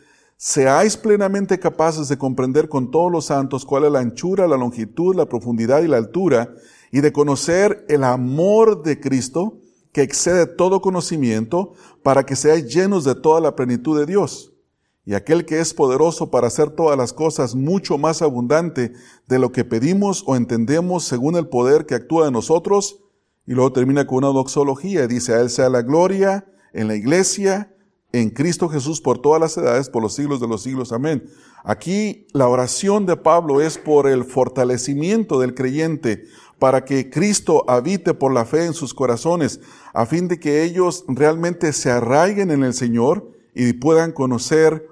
seáis 0.45 0.97
plenamente 0.97 1.57
capaces 1.57 2.09
de 2.09 2.17
comprender 2.17 2.67
con 2.67 2.91
todos 2.91 3.09
los 3.09 3.27
santos 3.27 3.63
cuál 3.63 3.85
es 3.85 3.93
la 3.93 3.99
anchura, 3.99 4.45
la 4.45 4.57
longitud, 4.57 5.15
la 5.15 5.29
profundidad 5.29 5.83
y 5.83 5.87
la 5.87 5.95
altura, 5.95 6.53
y 6.91 6.99
de 6.99 7.13
conocer 7.13 7.85
el 7.87 8.03
amor 8.03 8.83
de 8.83 8.99
Cristo, 8.99 9.59
que 9.93 10.01
excede 10.01 10.45
todo 10.45 10.81
conocimiento, 10.81 11.71
para 12.03 12.25
que 12.25 12.35
seáis 12.35 12.65
llenos 12.65 13.05
de 13.05 13.15
toda 13.15 13.39
la 13.39 13.55
plenitud 13.55 13.97
de 13.97 14.05
Dios. 14.05 14.51
Y 15.05 15.13
aquel 15.13 15.45
que 15.45 15.61
es 15.61 15.73
poderoso 15.73 16.29
para 16.29 16.47
hacer 16.47 16.71
todas 16.71 16.97
las 16.97 17.13
cosas 17.13 17.55
mucho 17.55 17.97
más 17.97 18.21
abundante 18.21 18.91
de 19.29 19.39
lo 19.39 19.53
que 19.53 19.63
pedimos 19.63 20.25
o 20.27 20.35
entendemos 20.35 21.05
según 21.05 21.37
el 21.37 21.47
poder 21.47 21.85
que 21.85 21.95
actúa 21.95 22.27
en 22.27 22.33
nosotros, 22.33 22.99
y 23.47 23.53
luego 23.53 23.71
termina 23.71 24.05
con 24.05 24.17
una 24.17 24.27
doxología, 24.27 25.07
dice, 25.07 25.35
a 25.35 25.39
Él 25.39 25.49
sea 25.49 25.69
la 25.69 25.83
gloria 25.83 26.45
en 26.73 26.89
la 26.89 26.95
iglesia, 26.95 27.72
en 28.13 28.29
Cristo 28.29 28.69
Jesús 28.69 29.01
por 29.01 29.17
todas 29.17 29.41
las 29.41 29.57
edades, 29.57 29.89
por 29.89 30.01
los 30.01 30.13
siglos 30.13 30.39
de 30.39 30.47
los 30.47 30.61
siglos. 30.61 30.93
Amén. 30.93 31.25
Aquí 31.63 32.27
la 32.31 32.47
oración 32.47 33.05
de 33.05 33.17
Pablo 33.17 33.59
es 33.59 33.77
por 33.77 34.07
el 34.07 34.23
fortalecimiento 34.23 35.39
del 35.39 35.55
creyente, 35.55 36.27
para 36.59 36.85
que 36.85 37.09
Cristo 37.09 37.65
habite 37.67 38.13
por 38.13 38.31
la 38.31 38.45
fe 38.45 38.65
en 38.65 38.73
sus 38.73 38.93
corazones, 38.93 39.59
a 39.93 40.05
fin 40.05 40.27
de 40.27 40.39
que 40.39 40.63
ellos 40.63 41.03
realmente 41.07 41.73
se 41.73 41.89
arraiguen 41.89 42.51
en 42.51 42.63
el 42.63 42.73
Señor 42.73 43.31
y 43.55 43.73
puedan 43.73 44.11
conocer 44.11 44.87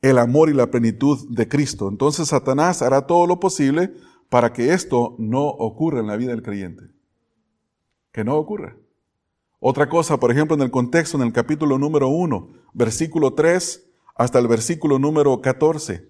el 0.00 0.18
amor 0.18 0.48
y 0.48 0.54
la 0.54 0.70
plenitud 0.70 1.28
de 1.28 1.46
Cristo. 1.46 1.88
Entonces 1.88 2.28
Satanás 2.28 2.80
hará 2.80 3.06
todo 3.06 3.26
lo 3.26 3.40
posible 3.40 3.92
para 4.30 4.52
que 4.52 4.72
esto 4.72 5.14
no 5.18 5.46
ocurra 5.46 6.00
en 6.00 6.06
la 6.06 6.16
vida 6.16 6.30
del 6.30 6.42
creyente. 6.42 6.84
Que 8.10 8.24
no 8.24 8.36
ocurra. 8.36 8.76
Otra 9.66 9.88
cosa, 9.88 10.20
por 10.20 10.30
ejemplo, 10.30 10.54
en 10.54 10.60
el 10.60 10.70
contexto, 10.70 11.16
en 11.16 11.22
el 11.22 11.32
capítulo 11.32 11.78
número 11.78 12.08
1, 12.08 12.50
versículo 12.74 13.32
3 13.32 13.82
hasta 14.14 14.38
el 14.38 14.46
versículo 14.46 14.98
número 14.98 15.40
14, 15.40 16.06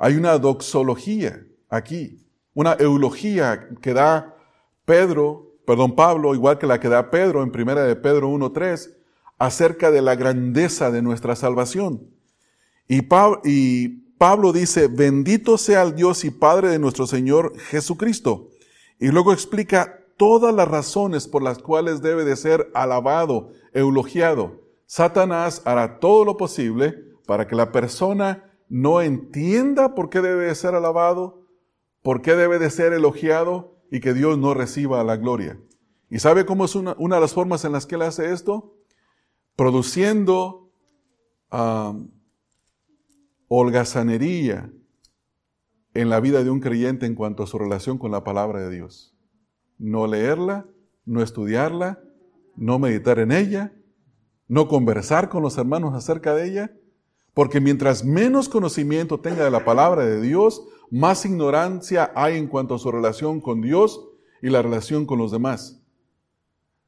hay 0.00 0.16
una 0.16 0.36
doxología 0.36 1.46
aquí, 1.68 2.26
una 2.54 2.72
eulogía 2.72 3.68
que 3.80 3.94
da 3.94 4.34
Pedro, 4.84 5.54
perdón, 5.64 5.94
Pablo, 5.94 6.34
igual 6.34 6.58
que 6.58 6.66
la 6.66 6.80
que 6.80 6.88
da 6.88 7.08
Pedro 7.12 7.44
en 7.44 7.52
primera 7.52 7.84
de 7.84 7.94
Pedro 7.94 8.28
1.3, 8.30 8.92
acerca 9.38 9.92
de 9.92 10.02
la 10.02 10.16
grandeza 10.16 10.90
de 10.90 11.02
nuestra 11.02 11.36
salvación. 11.36 12.08
Y, 12.88 13.06
y 13.44 13.88
Pablo 14.18 14.52
dice, 14.52 14.88
bendito 14.88 15.56
sea 15.56 15.82
el 15.82 15.94
Dios 15.94 16.24
y 16.24 16.32
Padre 16.32 16.70
de 16.70 16.80
nuestro 16.80 17.06
Señor 17.06 17.56
Jesucristo. 17.60 18.48
Y 18.98 19.12
luego 19.12 19.32
explica 19.32 20.01
todas 20.16 20.54
las 20.54 20.68
razones 20.68 21.28
por 21.28 21.42
las 21.42 21.58
cuales 21.58 22.02
debe 22.02 22.24
de 22.24 22.36
ser 22.36 22.70
alabado, 22.74 23.50
eulogiado. 23.72 24.60
Satanás 24.86 25.62
hará 25.64 25.98
todo 26.00 26.24
lo 26.24 26.36
posible 26.36 26.94
para 27.26 27.46
que 27.46 27.56
la 27.56 27.72
persona 27.72 28.58
no 28.68 29.00
entienda 29.00 29.94
por 29.94 30.10
qué 30.10 30.20
debe 30.20 30.46
de 30.46 30.54
ser 30.54 30.74
alabado, 30.74 31.46
por 32.02 32.22
qué 32.22 32.34
debe 32.34 32.58
de 32.58 32.70
ser 32.70 32.92
elogiado 32.92 33.76
y 33.90 34.00
que 34.00 34.14
Dios 34.14 34.38
no 34.38 34.54
reciba 34.54 35.02
la 35.04 35.16
gloria. 35.16 35.58
¿Y 36.10 36.18
sabe 36.18 36.44
cómo 36.44 36.64
es 36.64 36.74
una, 36.74 36.94
de 36.94 37.20
las 37.20 37.32
formas 37.32 37.64
en 37.64 37.72
las 37.72 37.86
que 37.86 37.94
él 37.94 38.02
hace 38.02 38.32
esto? 38.32 38.76
Produciendo 39.56 40.70
holgazanería 43.48 44.72
en 45.94 46.08
la 46.08 46.20
vida 46.20 46.42
de 46.42 46.50
un 46.50 46.60
creyente 46.60 47.04
en 47.06 47.14
cuanto 47.14 47.42
a 47.42 47.46
su 47.46 47.58
relación 47.58 47.98
con 47.98 48.10
la 48.10 48.24
palabra 48.24 48.60
de 48.60 48.70
Dios 48.70 49.11
no 49.82 50.06
leerla, 50.06 50.66
no 51.04 51.22
estudiarla, 51.22 52.00
no 52.56 52.78
meditar 52.78 53.18
en 53.18 53.32
ella, 53.32 53.74
no 54.46 54.68
conversar 54.68 55.28
con 55.28 55.42
los 55.42 55.58
hermanos 55.58 55.94
acerca 55.94 56.34
de 56.34 56.48
ella, 56.48 56.76
porque 57.34 57.60
mientras 57.60 58.04
menos 58.04 58.48
conocimiento 58.48 59.18
tenga 59.18 59.44
de 59.44 59.50
la 59.50 59.64
palabra 59.64 60.04
de 60.04 60.20
Dios, 60.20 60.62
más 60.90 61.24
ignorancia 61.24 62.12
hay 62.14 62.36
en 62.36 62.46
cuanto 62.46 62.76
a 62.76 62.78
su 62.78 62.92
relación 62.92 63.40
con 63.40 63.60
Dios 63.60 64.08
y 64.40 64.50
la 64.50 64.62
relación 64.62 65.04
con 65.04 65.18
los 65.18 65.32
demás. 65.32 65.82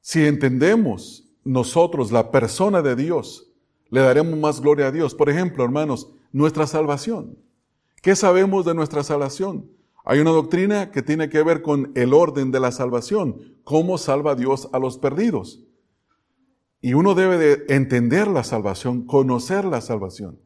Si 0.01 0.25
entendemos 0.25 1.29
nosotros 1.43 2.13
la 2.13 2.31
persona 2.31 2.81
de 2.81 2.95
Dios, 2.95 3.51
le 3.89 4.03
daremos 4.03 4.39
más 4.39 4.61
gloria 4.61 4.89
a 4.89 4.93
Dios. 4.93 5.15
Por 5.15 5.31
ejemplo, 5.31 5.65
hermanos, 5.65 6.13
nuestra 6.33 6.67
salvación. 6.67 7.39
¿Qué 8.03 8.15
sabemos 8.15 8.65
de 8.65 8.75
nuestra 8.75 9.03
salvación? 9.03 9.74
Hay 10.05 10.21
una 10.21 10.31
doctrina 10.31 10.90
que 10.90 11.03
tiene 11.03 11.31
que 11.31 11.43
ver 11.43 11.62
con 11.62 11.90
el 11.95 12.12
orden 12.12 12.51
de 12.51 12.61
la 12.61 12.73
salvación, 12.73 13.57
cómo 13.64 13.97
salva 13.97 14.35
Dios 14.35 14.69
a 14.73 14.79
los 14.79 14.99
perdidos. 14.99 15.64
Y 16.83 16.93
uno 16.93 17.14
debe 17.14 17.38
de 17.38 17.64
entender 17.75 18.29
la 18.29 18.45
salvación, 18.45 19.07
conocer 19.07 19.64
la 19.64 19.81
salvación. 19.81 20.38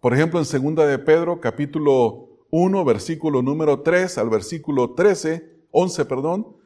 Por 0.00 0.12
ejemplo, 0.12 0.38
en 0.38 0.74
2 0.74 0.86
de 0.86 0.98
Pedro, 0.98 1.40
capítulo 1.40 2.28
1, 2.50 2.84
versículo 2.84 3.40
número 3.40 3.80
3 3.80 4.18
al 4.18 4.28
versículo 4.28 4.92
13, 4.94 5.50
11, 5.70 6.04
perdón, 6.04 6.56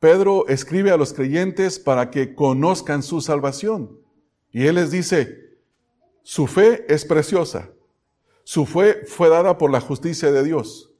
Pedro 0.00 0.48
escribe 0.48 0.90
a 0.90 0.96
los 0.96 1.12
creyentes 1.12 1.78
para 1.78 2.10
que 2.10 2.34
conozcan 2.34 3.02
su 3.02 3.20
salvación. 3.20 3.98
Y 4.50 4.66
él 4.66 4.76
les 4.76 4.90
dice, 4.90 5.58
su 6.22 6.46
fe 6.46 6.86
es 6.88 7.04
preciosa. 7.04 7.70
Su 8.44 8.64
fe 8.64 9.04
fue 9.06 9.28
dada 9.28 9.58
por 9.58 9.70
la 9.70 9.80
justicia 9.80 10.32
de 10.32 10.42
Dios. 10.42 10.91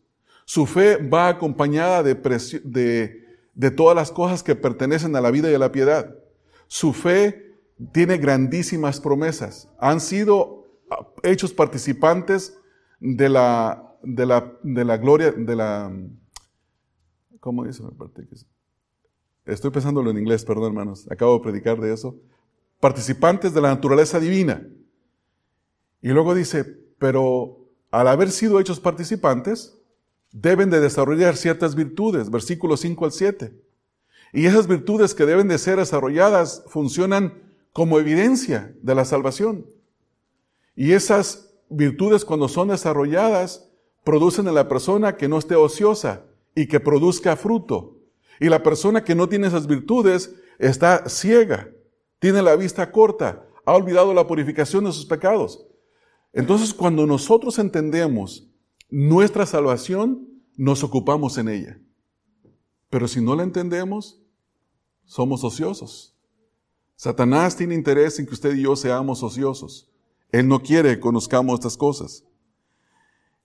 Su 0.53 0.67
fe 0.67 0.99
va 0.99 1.29
acompañada 1.29 2.03
de, 2.03 3.71
todas 3.75 3.97
las 3.97 4.13
cosas 4.13 4.43
que 4.43 4.55
pertenecen 4.55 5.17
a 5.17 5.23
la 5.23 5.31
vida 5.31 5.51
y 5.51 5.55
a 5.55 5.59
la 5.59 5.73
piedad. 5.73 6.15
Su 6.67 6.93
fe 6.93 7.57
tiene 7.93 8.19
grandísimas 8.19 9.01
promesas. 9.01 9.71
Han 9.79 9.99
sido 9.99 10.67
ah, 10.91 11.09
hechos 11.23 11.55
participantes 11.55 12.59
de 13.01 13.31
la, 13.31 13.97
de 14.03 14.27
la, 14.27 14.53
de 14.63 14.85
la 14.85 14.99
gloria, 14.99 15.33
de 15.33 15.57
la... 15.57 15.91
¿Cómo 17.41 17.65
dice? 17.65 17.83
Estoy 19.47 19.71
pensándolo 19.71 20.11
en 20.11 20.19
inglés, 20.19 20.45
perdón 20.45 20.65
hermanos. 20.67 21.11
Acabo 21.11 21.39
de 21.39 21.45
predicar 21.45 21.81
de 21.81 21.95
eso. 21.95 22.15
Participantes 22.79 23.55
de 23.55 23.63
la 23.63 23.71
naturaleza 23.71 24.21
divina. 24.21 24.69
Y 26.03 26.09
luego 26.09 26.35
dice, 26.35 26.65
pero 26.99 27.71
al 27.91 28.07
haber 28.07 28.31
sido 28.31 28.61
hechos 28.61 28.81
participantes, 28.81 29.79
deben 30.33 30.71
de 30.71 30.81
desarrollar 30.81 31.37
ciertas 31.37 31.75
virtudes, 31.75 32.31
versículos 32.31 32.81
5 32.81 33.05
al 33.05 33.13
7. 33.13 33.55
Y 34.33 34.47
esas 34.47 34.67
virtudes 34.67 35.15
que 35.15 35.27
deben 35.27 35.49
de 35.49 35.59
ser 35.59 35.77
desarrolladas 35.77 36.65
funcionan 36.67 37.43
como 37.73 37.99
evidencia 37.99 38.75
de 38.83 38.95
la 38.95 39.05
salvación. 39.05 39.67
Y 40.75 40.93
esas 40.93 41.51
virtudes 41.69 42.25
cuando 42.25 42.49
son 42.49 42.69
desarrolladas 42.69 43.69
producen 44.05 44.49
en 44.49 44.55
la 44.55 44.69
persona 44.69 45.17
que 45.17 45.29
no 45.29 45.39
esté 45.39 45.55
ociosa 45.55 46.25
y 46.55 46.67
que 46.67 46.81
produzca 46.81 47.37
fruto. 47.37 47.99
Y 48.41 48.49
la 48.49 48.63
persona 48.63 49.05
que 49.05 49.15
no 49.15 49.29
tiene 49.29 49.47
esas 49.47 49.67
virtudes 49.67 50.35
está 50.59 51.09
ciega, 51.09 51.69
tiene 52.19 52.43
la 52.43 52.57
vista 52.57 52.91
corta, 52.91 53.47
ha 53.65 53.75
olvidado 53.75 54.15
la 54.15 54.27
purificación 54.27 54.85
de 54.85 54.93
sus 54.93 55.07
pecados. 55.07 55.67
Entonces 56.33 56.73
cuando 56.73 57.07
nosotros 57.07 57.59
entendemos 57.59 58.49
nuestra 58.93 59.47
salvación, 59.47 60.29
nos 60.55 60.85
ocupamos 60.85 61.39
en 61.39 61.49
ella. 61.49 61.81
Pero 62.91 63.09
si 63.09 63.23
no 63.23 63.35
la 63.35 63.43
entendemos, 63.43 64.21
somos 65.07 65.43
ociosos. 65.45 66.15
Satanás 66.95 67.57
tiene 67.57 67.75
interés 67.75 68.19
en 68.19 68.27
que 68.27 68.35
usted 68.35 68.55
y 68.55 68.65
yo 68.65 68.77
seamos 68.77 69.23
ociosos. 69.23 69.91
Él 70.31 70.47
no 70.47 70.63
quiere 70.63 70.91
que 70.91 71.01
conozcamos 71.01 71.55
estas 71.55 71.79
cosas. 71.79 72.25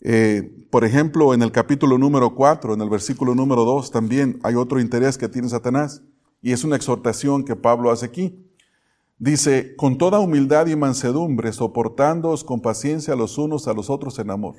Eh, 0.01 0.53
por 0.69 0.83
ejemplo, 0.83 1.33
en 1.33 1.41
el 1.41 1.53
capítulo 1.53 1.97
número 1.97 2.35
4, 2.35 2.73
en 2.73 2.81
el 2.81 2.89
versículo 2.89 3.33
número 3.33 3.63
2, 3.63 3.89
también 3.89 4.41
hay 4.43 4.55
otro 4.55 4.81
interés 4.81 5.17
que 5.17 5.29
tiene 5.29 5.47
Satanás. 5.47 6.03
Y 6.41 6.51
es 6.51 6.65
una 6.65 6.75
exhortación 6.75 7.45
que 7.45 7.55
Pablo 7.55 7.89
hace 7.89 8.05
aquí. 8.05 8.37
Dice, 9.17 9.77
con 9.77 9.97
toda 9.97 10.19
humildad 10.19 10.67
y 10.67 10.75
mansedumbre, 10.75 11.53
soportándoos 11.53 12.43
con 12.43 12.59
paciencia 12.59 13.15
los 13.15 13.37
unos 13.37 13.69
a 13.69 13.73
los 13.73 13.89
otros 13.89 14.19
en 14.19 14.29
amor. 14.29 14.55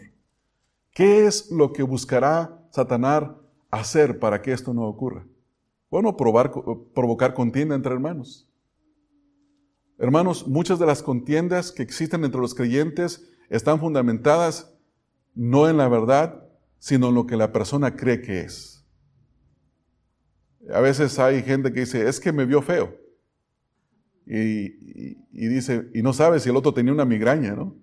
¿Qué 0.99 1.27
es 1.27 1.53
lo 1.53 1.73
que 1.73 1.85
buscará 1.85 2.61
Satanás 2.73 3.31
hacer 3.71 4.19
para 4.19 4.43
que 4.43 4.51
esto 4.51 4.75
no 4.75 4.83
ocurra? 4.83 5.25
Bueno, 5.93 6.17
probar, 6.17 6.51
provocar 6.93 7.35
contienda 7.35 7.77
entre 7.77 7.93
hermanos. 7.93 8.51
Hermanos, 9.97 10.49
muchas 10.49 10.81
de 10.81 10.87
las 10.87 11.05
contiendas 11.05 11.71
que 11.71 11.85
existen 11.85 12.25
entre 12.25 12.41
los 12.41 12.53
creyentes 12.53 13.31
están 13.49 13.79
fundamentadas 13.79 14.77
no 15.37 15.69
en 15.69 15.77
la 15.77 15.87
verdad, 15.87 16.43
sino 16.81 17.11
en 17.11 17.15
lo 17.15 17.29
que 17.29 17.37
la 17.37 17.53
persona 17.53 17.95
cree 17.95 18.21
que 18.21 18.41
es. 18.41 18.85
A 20.75 20.81
veces 20.81 21.17
hay 21.21 21.45
gente 21.45 21.73
que 21.73 21.79
dice, 21.79 22.09
es 22.09 22.19
que 22.19 22.33
me 22.33 22.45
vio 22.45 22.61
feo. 22.61 22.93
Y, 24.27 25.17
y 25.31 25.47
dice, 25.47 25.91
y 25.95 26.03
no 26.03 26.13
sabe 26.13 26.41
si 26.41 26.51
el 26.51 26.57
otro 26.57 26.75
tenía 26.75 26.93
una 26.93 27.05
migraña, 27.05 27.55
¿no? 27.55 27.77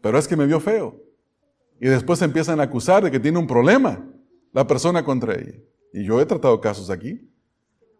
Pero 0.00 0.18
es 0.18 0.26
que 0.26 0.38
me 0.38 0.46
vio 0.46 0.58
feo. 0.58 1.05
Y 1.80 1.88
después 1.88 2.22
empiezan 2.22 2.60
a 2.60 2.64
acusar 2.64 3.04
de 3.04 3.10
que 3.10 3.20
tiene 3.20 3.38
un 3.38 3.46
problema 3.46 4.04
la 4.52 4.66
persona 4.66 5.04
contra 5.04 5.34
ella. 5.34 5.58
Y 5.92 6.04
yo 6.04 6.20
he 6.20 6.26
tratado 6.26 6.60
casos 6.60 6.90
aquí 6.90 7.30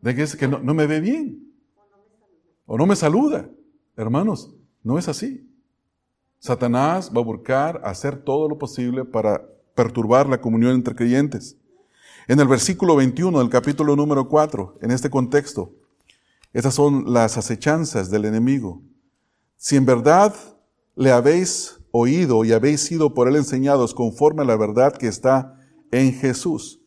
de 0.01 0.15
que 0.15 0.23
es 0.23 0.37
que 0.37 0.49
no, 0.49 0.75
me 0.75 0.87
ve 0.87 1.01
bien. 1.01 1.53
O 2.65 2.79
no 2.79 2.87
me 2.87 2.97
saluda. 2.97 3.49
Hermanos, 3.97 4.55
no 4.83 4.99
es 4.99 5.09
así. 5.09 5.49
Satanás 6.39 7.11
va 7.15 7.21
a 7.21 7.25
buscar 7.25 7.81
hacer 7.85 8.17
todo 8.17 8.49
lo 8.49 8.59
posible 8.59 9.05
para 9.05 9.47
perturbar 9.75 10.29
la 10.29 10.41
comunión 10.41 10.73
entre 10.73 10.95
creyentes. 10.95 11.57
En 12.29 12.41
el 12.41 12.49
versículo 12.49 12.97
21 12.97 13.39
del 13.39 13.49
capítulo 13.49 13.95
número 13.95 14.29
4, 14.29 14.79
en 14.83 14.91
este 14.91 15.11
contexto, 15.11 15.73
estas 16.53 16.75
son 16.75 17.13
las 17.13 17.37
acechanzas 17.37 18.11
del 18.11 18.25
enemigo. 18.25 18.83
Si 19.57 19.77
en 19.77 19.87
verdad 19.87 20.35
le 20.95 21.13
habéis 21.13 21.76
oído 21.97 22.45
y 22.45 22.53
habéis 22.53 22.81
sido 22.81 23.15
por 23.15 23.29
él 23.29 23.37
enseñados 23.37 23.95
conforme 23.95 24.43
a 24.43 24.47
la 24.47 24.57
verdad 24.57 24.97
que 24.97 25.09
está 25.09 25.59
en 25.91 26.13
Jesús. 26.13 26.81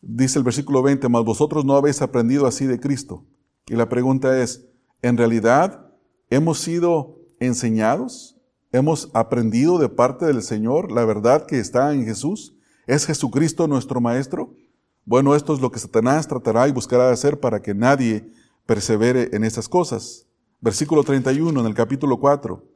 Dice 0.00 0.38
el 0.38 0.44
versículo 0.44 0.82
20, 0.82 1.08
mas 1.08 1.24
vosotros 1.24 1.64
no 1.64 1.76
habéis 1.76 2.02
aprendido 2.02 2.46
así 2.46 2.66
de 2.66 2.80
Cristo. 2.80 3.24
Y 3.66 3.74
la 3.74 3.88
pregunta 3.88 4.42
es, 4.42 4.66
¿en 5.00 5.16
realidad 5.16 5.86
hemos 6.28 6.58
sido 6.58 7.20
enseñados? 7.38 8.36
¿Hemos 8.72 9.10
aprendido 9.14 9.78
de 9.78 9.88
parte 9.88 10.26
del 10.26 10.42
Señor 10.42 10.90
la 10.90 11.04
verdad 11.04 11.46
que 11.46 11.60
está 11.60 11.92
en 11.94 12.04
Jesús? 12.04 12.56
¿Es 12.86 13.06
Jesucristo 13.06 13.68
nuestro 13.68 14.00
Maestro? 14.00 14.56
Bueno, 15.04 15.36
esto 15.36 15.54
es 15.54 15.60
lo 15.60 15.70
que 15.70 15.78
Satanás 15.78 16.26
tratará 16.26 16.66
y 16.66 16.72
buscará 16.72 17.10
hacer 17.10 17.38
para 17.38 17.60
que 17.60 17.74
nadie 17.74 18.32
persevere 18.66 19.30
en 19.32 19.44
estas 19.44 19.68
cosas. 19.68 20.26
Versículo 20.60 21.04
31 21.04 21.60
en 21.60 21.66
el 21.66 21.74
capítulo 21.74 22.18
4. 22.18 22.71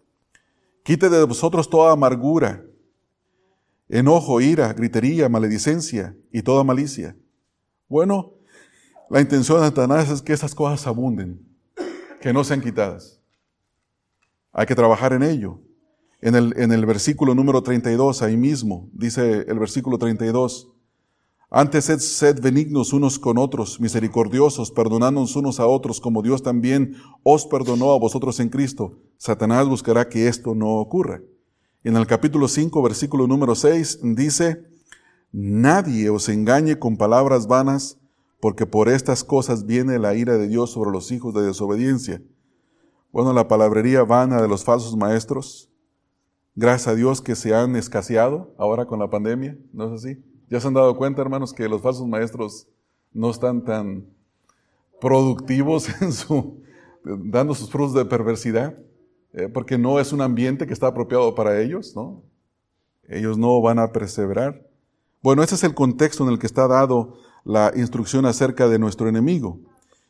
Quite 0.87 1.09
de 1.09 1.25
vosotros 1.25 1.68
toda 1.68 1.92
amargura, 1.92 2.64
enojo, 3.88 4.40
ira, 4.40 4.72
gritería, 4.72 5.29
maledicencia 5.29 6.16
y 6.31 6.42
toda 6.42 6.62
malicia. 6.62 7.16
Bueno, 7.88 8.35
la 9.11 9.20
intención 9.20 9.59
de 9.59 9.66
Satanás 9.66 10.09
es 10.11 10.22
que 10.22 10.33
esas 10.33 10.55
cosas 10.55 10.87
abunden, 10.87 11.44
que 12.20 12.33
no 12.33 12.44
sean 12.44 12.61
quitadas. 12.61 13.20
Hay 14.53 14.66
que 14.66 14.77
trabajar 14.77 15.12
en 15.12 15.25
ello. 15.25 15.61
En 16.20 16.37
el, 16.37 16.55
en 16.57 16.70
el 16.70 16.87
versículo 16.87 17.35
número 17.35 17.64
32, 17.64 18.22
ahí 18.22 18.37
mismo, 18.37 18.88
dice 18.92 19.44
el 19.49 19.59
versículo 19.59 19.99
32, 19.99 20.72
antes 21.49 21.85
sed, 21.85 22.41
benignos 22.41 22.93
unos 22.93 23.21
con 23.21 23.39
otros, 23.39 23.81
misericordiosos, 23.81 24.73
perdonándonos 24.73 25.37
unos 25.37 25.61
a 25.61 25.67
otros, 25.67 26.01
como 26.01 26.23
Dios 26.23 26.43
también 26.43 26.97
os 27.23 27.47
perdonó 27.47 27.93
a 27.93 27.99
vosotros 27.99 28.41
en 28.41 28.49
Cristo. 28.49 28.99
Satanás 29.17 29.69
buscará 29.69 30.09
que 30.09 30.27
esto 30.27 30.57
no 30.57 30.81
ocurra. 30.81 31.23
En 31.85 31.97
el 31.97 32.07
capítulo 32.09 32.49
5, 32.49 32.83
versículo 32.83 33.29
número 33.29 33.55
6, 33.55 34.01
dice, 34.17 34.65
Nadie 35.31 36.11
os 36.11 36.29
engañe 36.29 36.81
con 36.81 36.97
palabras 36.97 37.47
vanas, 37.47 37.99
porque 38.41 38.67
por 38.67 38.89
estas 38.89 39.23
cosas 39.23 39.67
viene 39.67 40.01
la 40.01 40.15
ira 40.15 40.37
de 40.39 40.49
Dios 40.49 40.71
sobre 40.71 40.91
los 40.91 41.13
hijos 41.13 41.33
de 41.33 41.43
desobediencia. 41.43 42.23
Bueno, 43.13 43.33
la 43.33 43.47
palabrería 43.47 44.03
vana 44.03 44.43
de 44.43 44.49
los 44.49 44.65
falsos 44.65 44.97
maestros, 44.97 45.71
gracias 46.57 46.89
a 46.89 46.95
Dios 46.97 47.23
que 47.23 47.37
se 47.37 47.55
han 47.55 47.77
escaseado 47.77 48.53
ahora 48.59 48.87
con 48.87 48.99
la 48.99 49.09
pandemia, 49.09 49.57
¿no 49.73 49.87
es 49.87 50.05
así? 50.05 50.36
¿Ya 50.49 50.61
se 50.61 50.68
han 50.68 50.74
dado 50.74 50.97
cuenta, 50.97 51.22
hermanos, 51.22 51.53
que 51.53 51.68
los 51.68 51.82
falsos 51.82 52.07
maestros 52.07 52.68
no 53.12 53.30
están 53.30 53.64
tan 53.64 54.07
productivos 55.01 55.88
en 56.01 56.12
su, 56.12 56.62
dando 57.05 57.55
sus 57.55 57.70
frutos 57.70 57.94
de 57.94 58.05
perversidad? 58.05 58.76
Eh, 59.32 59.49
porque 59.49 59.76
no 59.76 60.01
es 60.01 60.12
un 60.12 60.22
ambiente 60.22 60.66
que 60.66 60.72
está 60.72 60.86
apropiado 60.86 61.34
para 61.34 61.61
ellos, 61.61 61.94
¿no? 61.94 62.22
Ellos 63.09 63.36
no 63.36 63.61
van 63.61 63.78
a 63.78 63.92
perseverar. 63.92 64.66
Bueno, 65.22 65.42
ese 65.42 65.57
es 65.57 65.64
el 65.64 65.74
contexto 65.74 66.24
en 66.24 66.30
el 66.30 66.38
que 66.38 66.47
está 66.47 66.66
dado 66.66 67.18
la 67.44 67.72
instrucción 67.76 68.24
acerca 68.26 68.68
de 68.68 68.78
nuestro 68.78 69.09
enemigo. 69.09 69.61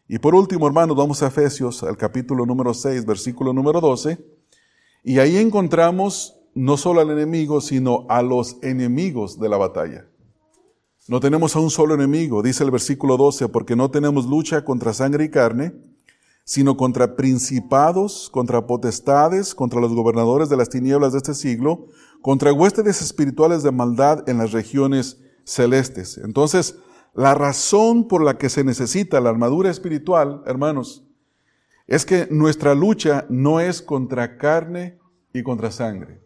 Y 0.09 0.19
por 0.19 0.35
último, 0.35 0.67
hermanos, 0.67 0.97
vamos 0.97 1.23
a 1.23 1.27
Efesios, 1.27 1.83
al 1.83 1.97
capítulo 1.97 2.47
número 2.47 2.73
6, 2.73 3.05
versículo 3.05 3.53
número 3.53 3.81
12, 3.81 4.25
y 5.03 5.19
ahí 5.19 5.37
encontramos 5.37 6.39
no 6.55 6.77
solo 6.77 7.01
al 7.01 7.11
enemigo, 7.11 7.61
sino 7.61 8.07
a 8.09 8.23
los 8.23 8.59
enemigos 8.63 9.39
de 9.41 9.49
la 9.49 9.57
batalla. 9.57 10.07
No 11.09 11.21
tenemos 11.21 11.55
a 11.55 11.61
un 11.61 11.71
solo 11.71 11.95
enemigo, 11.95 12.43
dice 12.43 12.65
el 12.65 12.73
versículo 12.73 13.17
12, 13.17 13.49
porque 13.49 13.77
no 13.77 13.93
tenemos 13.93 14.27
lucha 14.27 14.65
contra 14.65 14.93
sangre 14.93 15.25
y 15.25 15.31
carne, 15.31 15.73
sino 16.43 16.77
contra 16.77 17.15
principados, 17.15 18.29
contra 18.29 18.67
potestades, 18.67 19.55
contra 19.55 19.81
los 19.81 19.95
gobernadores 19.95 20.49
de 20.49 20.57
las 20.57 20.69
tinieblas 20.69 21.13
de 21.13 21.19
este 21.19 21.35
siglo, 21.35 21.87
contra 22.23 22.53
huéspedes 22.53 23.03
espirituales 23.03 23.63
de 23.63 23.71
maldad 23.71 24.29
en 24.29 24.39
las 24.39 24.51
regiones 24.51 25.21
celestes. 25.45 26.19
Entonces, 26.19 26.77
la 27.15 27.35
razón 27.35 28.09
por 28.09 28.25
la 28.25 28.37
que 28.37 28.49
se 28.49 28.65
necesita 28.65 29.21
la 29.21 29.31
armadura 29.31 29.71
espiritual, 29.71 30.43
hermanos, 30.45 31.05
es 31.87 32.05
que 32.05 32.27
nuestra 32.33 32.75
lucha 32.75 33.27
no 33.29 33.61
es 33.61 33.81
contra 33.81 34.39
carne 34.39 34.99
y 35.33 35.45
contra 35.45 35.71
sangre. 35.71 36.21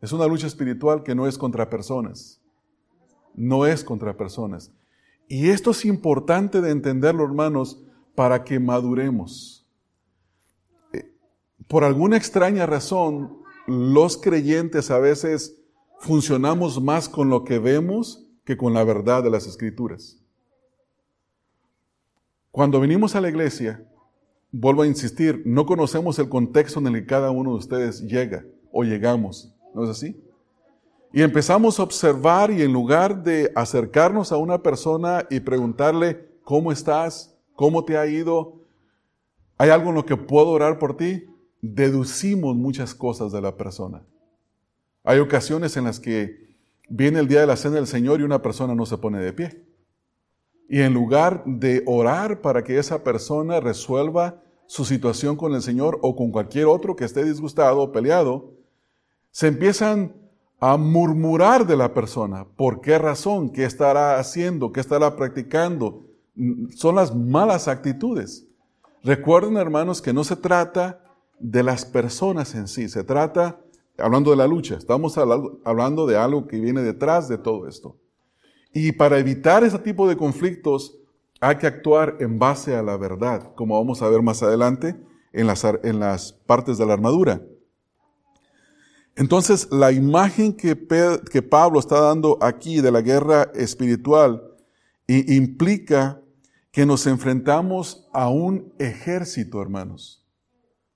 Es 0.00 0.10
una 0.12 0.26
lucha 0.26 0.48
espiritual 0.48 1.04
que 1.04 1.14
no 1.14 1.28
es 1.28 1.38
contra 1.38 1.70
personas. 1.70 2.40
No 3.36 3.66
es 3.66 3.84
contra 3.84 4.16
personas. 4.16 4.72
Y 5.28 5.50
esto 5.50 5.70
es 5.70 5.84
importante 5.84 6.60
de 6.60 6.70
entenderlo, 6.70 7.24
hermanos, 7.24 7.82
para 8.14 8.42
que 8.44 8.58
maduremos. 8.58 9.66
Eh, 10.92 11.12
por 11.68 11.84
alguna 11.84 12.16
extraña 12.16 12.66
razón, 12.66 13.38
los 13.66 14.16
creyentes 14.16 14.90
a 14.90 14.98
veces 14.98 15.60
funcionamos 16.00 16.82
más 16.82 17.08
con 17.08 17.30
lo 17.30 17.44
que 17.44 17.58
vemos 17.58 18.26
que 18.44 18.56
con 18.56 18.72
la 18.72 18.84
verdad 18.84 19.22
de 19.22 19.30
las 19.30 19.46
escrituras. 19.46 20.22
Cuando 22.52 22.80
venimos 22.80 23.14
a 23.16 23.20
la 23.20 23.28
iglesia, 23.28 23.86
vuelvo 24.52 24.82
a 24.82 24.86
insistir, 24.86 25.42
no 25.44 25.66
conocemos 25.66 26.18
el 26.18 26.28
contexto 26.28 26.78
en 26.78 26.86
el 26.86 26.94
que 26.94 27.06
cada 27.06 27.30
uno 27.30 27.50
de 27.50 27.58
ustedes 27.58 28.00
llega 28.02 28.46
o 28.72 28.84
llegamos, 28.84 29.54
¿no 29.74 29.84
es 29.84 29.90
así? 29.90 30.22
Y 31.12 31.22
empezamos 31.22 31.78
a 31.78 31.82
observar 31.82 32.50
y 32.50 32.62
en 32.62 32.72
lugar 32.72 33.22
de 33.22 33.52
acercarnos 33.54 34.32
a 34.32 34.36
una 34.36 34.62
persona 34.62 35.26
y 35.30 35.40
preguntarle, 35.40 36.28
¿cómo 36.42 36.72
estás? 36.72 37.34
¿Cómo 37.54 37.84
te 37.84 37.96
ha 37.96 38.06
ido? 38.06 38.60
¿Hay 39.56 39.70
algo 39.70 39.88
en 39.90 39.94
lo 39.94 40.04
que 40.04 40.16
puedo 40.16 40.48
orar 40.48 40.78
por 40.78 40.96
ti? 40.96 41.24
Deducimos 41.62 42.54
muchas 42.54 42.94
cosas 42.94 43.32
de 43.32 43.40
la 43.40 43.56
persona. 43.56 44.02
Hay 45.04 45.18
ocasiones 45.20 45.76
en 45.76 45.84
las 45.84 46.00
que 46.00 46.46
viene 46.88 47.20
el 47.20 47.28
día 47.28 47.40
de 47.40 47.46
la 47.46 47.56
cena 47.56 47.76
del 47.76 47.86
Señor 47.86 48.20
y 48.20 48.24
una 48.24 48.42
persona 48.42 48.74
no 48.74 48.84
se 48.86 48.98
pone 48.98 49.18
de 49.20 49.32
pie. 49.32 49.62
Y 50.68 50.80
en 50.80 50.92
lugar 50.92 51.44
de 51.46 51.82
orar 51.86 52.40
para 52.40 52.64
que 52.64 52.78
esa 52.78 53.04
persona 53.04 53.60
resuelva 53.60 54.42
su 54.66 54.84
situación 54.84 55.36
con 55.36 55.54
el 55.54 55.62
Señor 55.62 55.98
o 56.02 56.16
con 56.16 56.32
cualquier 56.32 56.66
otro 56.66 56.96
que 56.96 57.04
esté 57.04 57.24
disgustado 57.24 57.80
o 57.80 57.92
peleado, 57.92 58.52
se 59.30 59.46
empiezan 59.46 60.12
a 60.58 60.76
murmurar 60.76 61.66
de 61.66 61.76
la 61.76 61.92
persona. 61.92 62.46
¿Por 62.56 62.80
qué 62.80 62.98
razón? 62.98 63.50
¿Qué 63.50 63.64
estará 63.64 64.18
haciendo? 64.18 64.72
¿Qué 64.72 64.80
estará 64.80 65.16
practicando? 65.16 66.06
Son 66.74 66.94
las 66.94 67.14
malas 67.14 67.68
actitudes. 67.68 68.46
Recuerden, 69.02 69.56
hermanos, 69.56 70.02
que 70.02 70.12
no 70.12 70.24
se 70.24 70.36
trata 70.36 71.00
de 71.38 71.62
las 71.62 71.84
personas 71.84 72.54
en 72.54 72.66
sí, 72.66 72.88
se 72.88 73.04
trata, 73.04 73.60
hablando 73.98 74.30
de 74.30 74.36
la 74.36 74.46
lucha, 74.46 74.76
estamos 74.76 75.16
hablando 75.18 76.06
de 76.06 76.16
algo 76.16 76.46
que 76.46 76.58
viene 76.58 76.82
detrás 76.82 77.28
de 77.28 77.38
todo 77.38 77.68
esto. 77.68 77.96
Y 78.72 78.92
para 78.92 79.18
evitar 79.18 79.64
ese 79.64 79.78
tipo 79.78 80.08
de 80.08 80.16
conflictos 80.16 80.98
hay 81.40 81.56
que 81.56 81.66
actuar 81.66 82.16
en 82.20 82.38
base 82.38 82.74
a 82.74 82.82
la 82.82 82.96
verdad, 82.96 83.54
como 83.54 83.78
vamos 83.78 84.02
a 84.02 84.08
ver 84.08 84.22
más 84.22 84.42
adelante 84.42 84.96
en 85.32 85.46
las, 85.46 85.64
en 85.64 86.00
las 86.00 86.32
partes 86.32 86.78
de 86.78 86.86
la 86.86 86.94
armadura. 86.94 87.42
Entonces, 89.16 89.68
la 89.72 89.92
imagen 89.92 90.52
que, 90.54 90.76
Pablo 90.76 91.80
está 91.80 92.00
dando 92.00 92.38
aquí 92.42 92.82
de 92.82 92.92
la 92.92 93.00
guerra 93.00 93.50
espiritual 93.54 94.42
implica 95.08 96.20
que 96.70 96.84
nos 96.84 97.06
enfrentamos 97.06 98.06
a 98.12 98.28
un 98.28 98.74
ejército, 98.78 99.62
hermanos. 99.62 100.26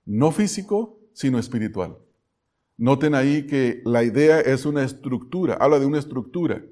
No 0.04 0.32
físico, 0.32 1.00
sino 1.14 1.38
espiritual. 1.38 1.96
Noten 2.76 3.14
ahí 3.14 3.46
que 3.46 3.80
la 3.84 4.04
idea 4.04 4.40
es 4.40 4.66
una 4.66 4.84
estructura, 4.84 5.54
habla 5.54 5.78
de 5.78 5.86
una 5.86 5.98
estructura 5.98 6.62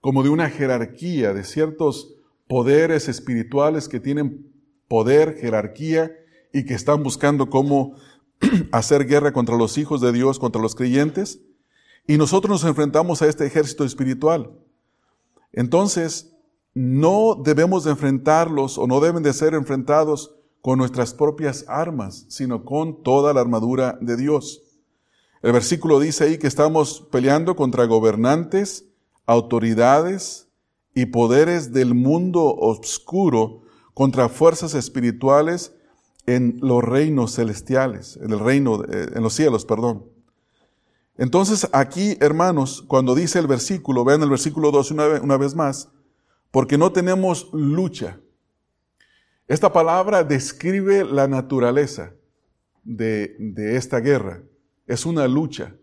como 0.00 0.22
de 0.22 0.28
una 0.28 0.50
jerarquía, 0.50 1.32
de 1.32 1.44
ciertos 1.44 2.16
poderes 2.48 3.08
espirituales 3.08 3.88
que 3.88 4.00
tienen 4.00 4.52
poder, 4.88 5.36
jerarquía 5.38 6.12
y 6.52 6.64
que 6.64 6.74
están 6.74 7.02
buscando 7.02 7.48
cómo 7.48 7.96
hacer 8.72 9.06
guerra 9.06 9.32
contra 9.32 9.56
los 9.56 9.78
hijos 9.78 10.00
de 10.00 10.12
Dios, 10.12 10.38
contra 10.38 10.60
los 10.60 10.74
creyentes. 10.74 11.40
Y 12.06 12.16
nosotros 12.16 12.50
nos 12.50 12.64
enfrentamos 12.68 13.22
a 13.22 13.28
este 13.28 13.46
ejército 13.46 13.84
espiritual. 13.84 14.50
Entonces, 15.52 16.34
no 16.74 17.40
debemos 17.42 17.84
de 17.84 17.90
enfrentarlos 17.90 18.78
o 18.78 18.86
no 18.86 19.00
deben 19.00 19.22
de 19.22 19.32
ser 19.32 19.54
enfrentados 19.54 20.34
con 20.60 20.78
nuestras 20.78 21.12
propias 21.12 21.64
armas, 21.68 22.24
sino 22.28 22.64
con 22.64 23.02
toda 23.02 23.34
la 23.34 23.40
armadura 23.40 23.98
de 24.00 24.16
Dios. 24.16 24.62
El 25.42 25.52
versículo 25.52 25.98
dice 25.98 26.24
ahí 26.24 26.38
que 26.38 26.46
estamos 26.46 27.06
peleando 27.10 27.56
contra 27.56 27.84
gobernantes, 27.86 28.86
autoridades 29.26 30.48
y 30.94 31.06
poderes 31.06 31.72
del 31.72 31.94
mundo 31.94 32.44
oscuro 32.54 33.62
contra 33.92 34.28
fuerzas 34.28 34.74
espirituales 34.74 35.74
en 36.26 36.58
los 36.60 36.82
reinos 36.82 37.34
celestiales, 37.34 38.18
en 38.22 38.32
el 38.32 38.38
reino, 38.38 38.82
en 38.84 39.22
los 39.22 39.34
cielos, 39.34 39.64
perdón. 39.64 40.06
Entonces 41.16 41.68
aquí, 41.72 42.16
hermanos, 42.20 42.82
cuando 42.86 43.14
dice 43.14 43.38
el 43.38 43.46
versículo, 43.46 44.04
vean 44.04 44.22
el 44.22 44.30
versículo 44.30 44.70
2 44.70 44.90
una, 44.92 45.36
vez 45.36 45.54
más, 45.54 45.90
porque 46.50 46.78
no 46.78 46.92
tenemos 46.92 47.48
lucha. 47.52 48.18
Esta 49.48 49.72
palabra 49.72 50.24
describe 50.24 51.04
la 51.04 51.28
naturaleza 51.28 52.12
de, 52.84 53.36
de 53.38 53.76
esta 53.76 54.00
guerra. 54.00 54.42
Es 54.86 55.04
una 55.04 55.28
lucha. 55.28 55.74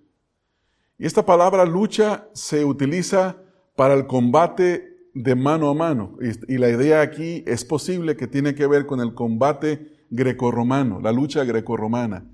Y 0.97 1.05
esta 1.05 1.25
palabra 1.25 1.65
lucha 1.65 2.27
se 2.33 2.65
utiliza 2.65 3.37
para 3.75 3.93
el 3.93 4.07
combate 4.07 4.89
de 5.13 5.35
mano 5.35 5.69
a 5.69 5.73
mano. 5.73 6.17
Y, 6.47 6.57
la 6.57 6.69
idea 6.69 7.01
aquí 7.01 7.43
es 7.47 7.65
posible 7.65 8.15
que 8.15 8.27
tiene 8.27 8.55
que 8.55 8.67
ver 8.67 8.85
con 8.85 8.99
el 8.99 9.13
combate 9.13 9.98
grecorromano, 10.09 10.99
la 10.99 11.11
lucha 11.11 11.43
grecorromana, 11.43 12.25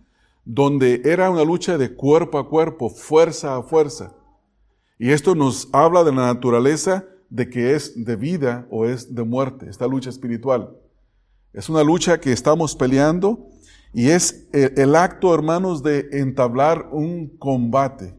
donde 0.43 1.01
era 1.05 1.29
una 1.29 1.43
lucha 1.43 1.77
de 1.77 1.95
cuerpo 1.95 2.37
a 2.37 2.49
cuerpo, 2.49 2.89
fuerza 2.89 3.55
a 3.55 3.63
fuerza. 3.63 4.15
Y 4.97 5.11
esto 5.11 5.35
nos 5.35 5.69
habla 5.73 6.03
de 6.03 6.11
la 6.11 6.27
naturaleza 6.27 7.05
de 7.29 7.49
que 7.49 7.75
es 7.75 8.05
de 8.05 8.15
vida 8.15 8.67
o 8.69 8.85
es 8.85 9.13
de 9.13 9.23
muerte, 9.23 9.69
esta 9.69 9.87
lucha 9.87 10.09
espiritual. 10.09 10.77
Es 11.53 11.69
una 11.69 11.83
lucha 11.83 12.19
que 12.19 12.31
estamos 12.31 12.75
peleando 12.75 13.49
y 13.93 14.09
es 14.09 14.47
el 14.51 14.95
acto, 14.95 15.33
hermanos, 15.33 15.81
de 15.81 16.09
entablar 16.11 16.89
un 16.91 17.37
combate. 17.37 18.13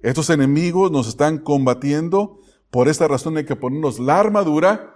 Estos 0.00 0.30
enemigos 0.30 0.90
nos 0.90 1.08
están 1.08 1.38
combatiendo, 1.38 2.40
por 2.70 2.88
esta 2.88 3.08
razón 3.08 3.36
hay 3.36 3.44
que 3.44 3.56
ponernos 3.56 3.98
la 3.98 4.18
armadura 4.18 4.94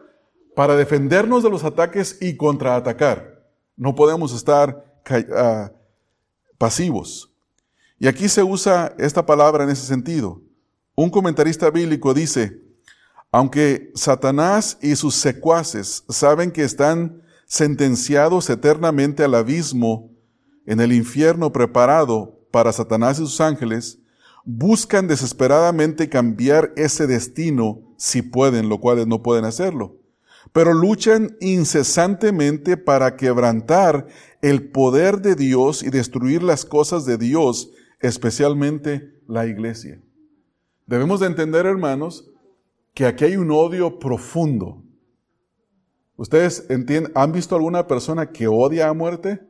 para 0.55 0.77
defendernos 0.77 1.43
de 1.43 1.51
los 1.51 1.65
ataques 1.65 2.19
y 2.21 2.37
contraatacar. 2.37 3.32
No 3.77 3.95
podemos 3.95 4.35
estar 4.35 4.85
ah, 5.37 5.73
pasivos. 6.59 7.31
Y 7.99 8.07
aquí 8.07 8.29
se 8.29 8.43
usa 8.43 8.95
esta 8.99 9.25
palabra 9.25 9.65
en 9.65 9.71
ese 9.71 9.87
sentido. 9.87 10.41
Un 10.95 11.09
comentarista 11.09 11.71
bíblico 11.71 12.15
dice, 12.15 12.61
aunque 13.31 13.91
Satanás 13.95 14.77
y 14.83 14.95
sus 14.97 15.15
secuaces 15.15 16.05
saben 16.09 16.51
que 16.51 16.65
están 16.65 17.23
sentenciados 17.47 18.51
eternamente 18.51 19.25
al 19.25 19.35
abismo 19.35 20.11
en 20.67 20.81
el 20.81 20.93
infierno 20.93 21.53
preparado 21.53 22.41
para 22.51 22.73
Satanás 22.73 23.19
y 23.19 23.23
sus 23.23 23.41
ángeles, 23.41 23.99
buscan 24.45 25.07
desesperadamente 25.07 26.09
cambiar 26.09 26.73
ese 26.77 27.07
destino 27.07 27.81
si 27.97 28.23
pueden, 28.23 28.69
lo 28.69 28.81
cual 28.81 29.09
no 29.09 29.23
pueden 29.23 29.45
hacerlo. 29.45 29.97
Pero 30.53 30.75
luchan 30.75 31.37
incesantemente 31.41 32.77
para 32.77 33.17
quebrantar 33.17 34.07
el 34.43 34.71
poder 34.71 35.23
de 35.23 35.35
Dios 35.35 35.83
y 35.83 35.91
destruir 35.91 36.43
las 36.43 36.65
cosas 36.65 37.07
de 37.07 37.17
Dios, 37.17 37.73
especialmente 38.01 39.15
la 39.27 39.47
iglesia. 39.47 40.03
Debemos 40.87 41.21
de 41.21 41.29
entender, 41.29 41.65
hermanos, 41.65 42.31
que 42.93 43.07
aquí 43.07 43.25
hay 43.25 43.37
un 43.37 43.51
odio 43.51 43.99
profundo. 43.99 44.83
¿Ustedes 46.17 46.67
entienden, 46.69 47.13
han 47.15 47.33
visto 47.33 47.57
alguna 47.57 47.87
persona 47.87 48.31
que 48.31 48.47
odia 48.47 48.89
a 48.89 48.93
muerte? 48.93 49.41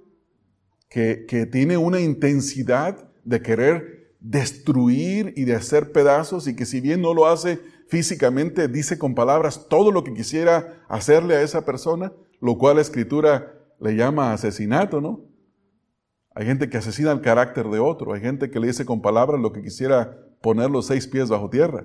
Que, 0.88 1.24
que 1.26 1.46
tiene 1.46 1.76
una 1.76 2.00
intensidad 2.00 3.10
de 3.24 3.42
querer 3.42 4.14
destruir 4.20 5.32
y 5.36 5.44
de 5.44 5.56
hacer 5.56 5.90
pedazos 5.90 6.46
y 6.46 6.54
que 6.54 6.64
si 6.64 6.80
bien 6.80 7.00
no 7.00 7.12
lo 7.12 7.26
hace 7.26 7.58
físicamente, 7.92 8.68
dice 8.68 8.98
con 8.98 9.14
palabras 9.14 9.68
todo 9.68 9.92
lo 9.92 10.02
que 10.02 10.14
quisiera 10.14 10.82
hacerle 10.88 11.36
a 11.36 11.42
esa 11.42 11.66
persona, 11.66 12.10
lo 12.40 12.56
cual 12.56 12.76
la 12.76 12.80
escritura 12.80 13.52
le 13.78 13.94
llama 13.94 14.32
asesinato, 14.32 15.02
¿no? 15.02 15.26
Hay 16.34 16.46
gente 16.46 16.70
que 16.70 16.78
asesina 16.78 17.12
el 17.12 17.20
carácter 17.20 17.68
de 17.68 17.80
otro, 17.80 18.14
hay 18.14 18.22
gente 18.22 18.50
que 18.50 18.58
le 18.58 18.68
dice 18.68 18.86
con 18.86 19.02
palabras 19.02 19.38
lo 19.42 19.52
que 19.52 19.60
quisiera 19.60 20.16
poner 20.40 20.70
los 20.70 20.86
seis 20.86 21.06
pies 21.06 21.28
bajo 21.28 21.50
tierra. 21.50 21.84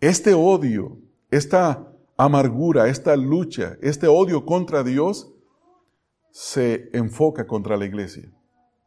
Este 0.00 0.32
odio, 0.32 1.02
esta 1.30 1.92
amargura, 2.16 2.88
esta 2.88 3.14
lucha, 3.14 3.76
este 3.82 4.06
odio 4.06 4.46
contra 4.46 4.82
Dios, 4.82 5.34
se 6.30 6.88
enfoca 6.94 7.46
contra 7.46 7.76
la 7.76 7.84
iglesia. 7.84 8.32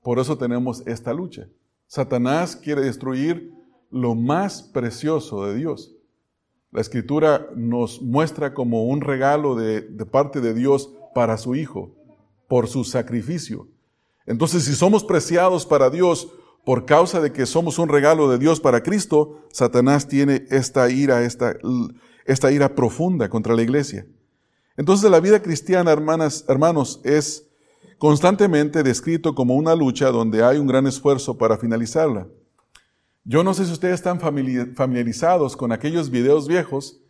Por 0.01 0.17
eso 0.17 0.35
tenemos 0.35 0.81
esta 0.87 1.13
lucha. 1.13 1.47
Satanás 1.85 2.55
quiere 2.55 2.81
destruir 2.81 3.53
lo 3.91 4.15
más 4.15 4.61
precioso 4.61 5.45
de 5.45 5.55
Dios. 5.55 5.95
La 6.71 6.81
escritura 6.81 7.47
nos 7.55 8.01
muestra 8.01 8.53
como 8.53 8.85
un 8.85 9.01
regalo 9.01 9.55
de, 9.55 9.81
parte 10.05 10.39
de 10.41 10.53
Dios 10.53 10.91
para 11.15 11.37
su 11.37 11.55
Hijo, 11.55 11.95
por 12.47 12.67
su 12.67 12.83
sacrificio. 12.83 13.67
Entonces, 14.25 14.65
si 14.65 14.75
somos 14.75 15.03
preciados 15.03 15.65
para 15.65 15.89
Dios 15.89 16.31
por 16.65 16.85
causa 16.85 17.19
de 17.19 17.31
que 17.31 17.47
somos 17.47 17.79
un 17.79 17.89
regalo 17.89 18.29
de 18.29 18.37
Dios 18.37 18.59
para 18.59 18.83
Cristo, 18.83 19.39
Satanás 19.51 20.07
tiene 20.07 20.45
esta 20.51 20.91
ira, 20.91 21.23
esta, 21.23 21.55
esta 22.25 22.51
ira 22.51 22.75
profunda 22.75 23.29
contra 23.29 23.55
la 23.55 23.63
iglesia. 23.63 24.05
Entonces 24.77 25.09
la 25.09 25.19
vida 25.19 25.41
cristiana, 25.41 25.91
hermanas, 25.91 26.45
hermanos, 26.47 27.01
es 27.03 27.49
constantemente 27.97 28.83
descrito 28.83 29.33
como 29.33 29.55
una 29.55 29.75
lucha 29.75 30.11
donde 30.11 30.43
hay 30.43 30.57
un 30.57 30.67
gran 30.67 30.85
esfuerzo 30.85 31.37
para 31.37 31.57
finalizarla. 31.57 32.27
Yo 33.23 33.43
no 33.43 33.53
sé 33.53 33.65
si 33.65 33.71
ustedes 33.71 33.95
están 33.95 34.19
familiarizados 34.19 35.55
con 35.55 35.71
aquellos 35.71 36.09
videos 36.09 36.47
viejos 36.47 37.01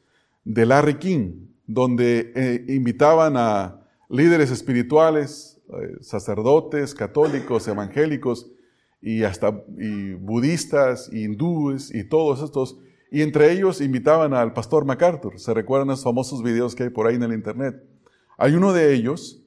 de 0.43 0.65
Larry 0.65 0.95
King, 0.95 1.47
donde 1.65 2.31
eh, 2.35 2.65
invitaban 2.69 3.37
a 3.37 3.87
líderes 4.09 4.51
espirituales, 4.51 5.61
eh, 5.69 5.97
sacerdotes, 6.01 6.95
católicos, 6.95 7.67
evangélicos 7.67 8.51
y 9.01 9.23
hasta 9.23 9.63
budistas, 10.19 11.09
hindúes 11.13 11.93
y 11.93 12.03
todos 12.03 12.41
estos 12.41 12.79
y 13.11 13.21
entre 13.21 13.51
ellos 13.51 13.81
invitaban 13.81 14.33
al 14.33 14.53
pastor 14.53 14.85
MacArthur. 14.85 15.39
¿Se 15.39 15.53
recuerdan 15.53 15.89
esos 15.89 16.03
famosos 16.03 16.43
videos 16.43 16.75
que 16.75 16.83
hay 16.83 16.89
por 16.89 17.07
ahí 17.07 17.15
en 17.15 17.23
el 17.23 17.33
internet? 17.33 17.83
Hay 18.37 18.53
uno 18.53 18.71
de 18.71 18.93
ellos 18.93 19.43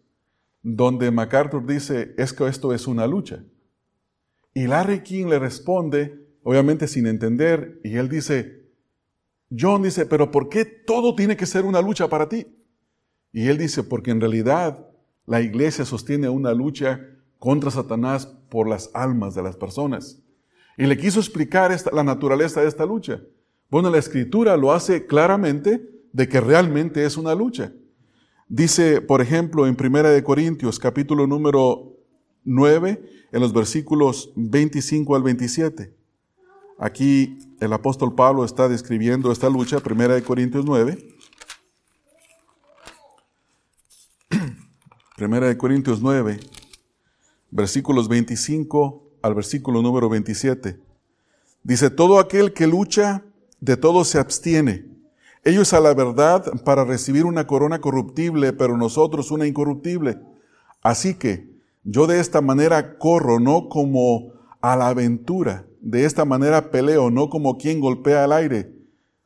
donde 0.63 1.11
MacArthur 1.11 1.65
dice, 1.67 2.15
es 2.19 2.33
que 2.33 2.47
esto 2.47 2.73
es 2.73 2.87
una 2.87 3.07
lucha. 3.07 3.45
Y 4.55 4.67
Larry 4.67 5.03
King 5.03 5.27
le 5.27 5.39
responde, 5.39 6.22
obviamente 6.43 6.88
sin 6.88 7.07
entender, 7.07 7.80
y 7.84 7.97
él 7.97 8.09
dice, 8.09 8.62
John 9.57 9.82
dice, 9.82 10.07
pero 10.07 10.30
¿por 10.30 10.49
qué 10.49 10.64
todo 10.64 11.14
tiene 11.14 11.36
que 11.36 11.47
ser 11.47 11.64
una 11.64 11.80
lucha 11.80 12.09
para 12.09 12.28
ti? 12.28 12.47
Y 13.32 13.49
él 13.49 13.59
dice, 13.59 13.82
porque 13.82 14.11
en 14.11 14.20
realidad 14.20 14.86
la 15.26 15.40
iglesia 15.40 15.84
sostiene 15.84 16.28
una 16.28 16.53
lucha 16.53 17.01
contra 17.38 17.70
Satanás 17.70 18.26
por 18.49 18.68
las 18.68 18.90
almas 18.95 19.34
de 19.34 19.43
las 19.43 19.57
personas. 19.57 20.22
Y 20.76 20.86
le 20.86 20.97
quiso 20.97 21.20
explicar 21.20 21.74
la 21.93 22.03
naturaleza 22.03 22.61
de 22.61 22.68
esta 22.68 22.86
lucha. 22.86 23.22
Bueno, 23.70 23.90
la 23.90 23.99
escritura 23.99 24.57
lo 24.57 24.72
hace 24.72 25.07
claramente 25.07 25.88
de 26.12 26.28
que 26.28 26.40
realmente 26.40 27.05
es 27.05 27.16
una 27.16 27.34
lucha. 27.34 27.72
Dice, 28.49 29.01
por 29.01 29.22
ejemplo, 29.22 29.66
en 29.66 29.76
Primera 29.76 30.11
de 30.11 30.22
Corintios, 30.22 30.78
capítulo 30.78 31.26
número 31.26 31.97
9, 32.45 33.03
en 33.32 33.40
los 33.40 33.53
versículos 33.53 34.32
25 34.36 35.16
al 35.16 35.22
27. 35.22 36.02
Aquí 36.83 37.39
el 37.61 37.72
apóstol 37.72 38.12
Pablo 38.12 38.45
está 38.45 38.68
describiendo 38.68 39.30
esta 39.30 39.49
lucha, 39.49 39.78
Primera 39.78 40.14
de 40.14 40.22
Corintios 40.24 40.64
9. 40.64 40.99
Primera 45.16 45.47
de 45.47 45.57
Corintios 45.57 46.03
9, 46.03 46.41
versículos 47.53 48.09
25 48.09 49.11
al 49.22 49.33
versículo 49.37 49.80
número 49.80 50.09
27. 50.09 50.80
Dice, 51.62 51.89
todo 51.89 52.18
aquel 52.18 52.53
que 52.53 52.66
lucha 52.66 53.22
de 53.61 53.76
todo 53.76 54.05
se 54.05 54.18
abstiene. 54.18 54.85
Ellos 55.45 55.72
a 55.74 55.78
la 55.78 55.95
verdad 55.95 56.64
para 56.64 56.85
recibir 56.85 57.26
una 57.26 57.47
corona 57.47 57.80
corruptible, 57.80 58.53
pero 58.53 58.76
nosotros 58.76 59.30
una 59.30 59.47
incorruptible. 59.47 60.18
Así 60.83 61.14
que 61.14 61.49
yo 61.85 62.09
de 62.09 62.18
esta 62.18 62.41
manera 62.41 62.99
corro, 62.99 63.39
no 63.39 63.68
como 63.68 64.33
a 64.61 64.74
la 64.74 64.89
aventura, 64.89 65.68
de 65.83 66.05
esta 66.05 66.24
manera 66.24 66.70
peleo, 66.70 67.11
no 67.11 67.28
como 67.28 67.59
quien 67.59 67.80
golpea 67.80 68.22
al 68.22 68.33
aire, 68.33 68.72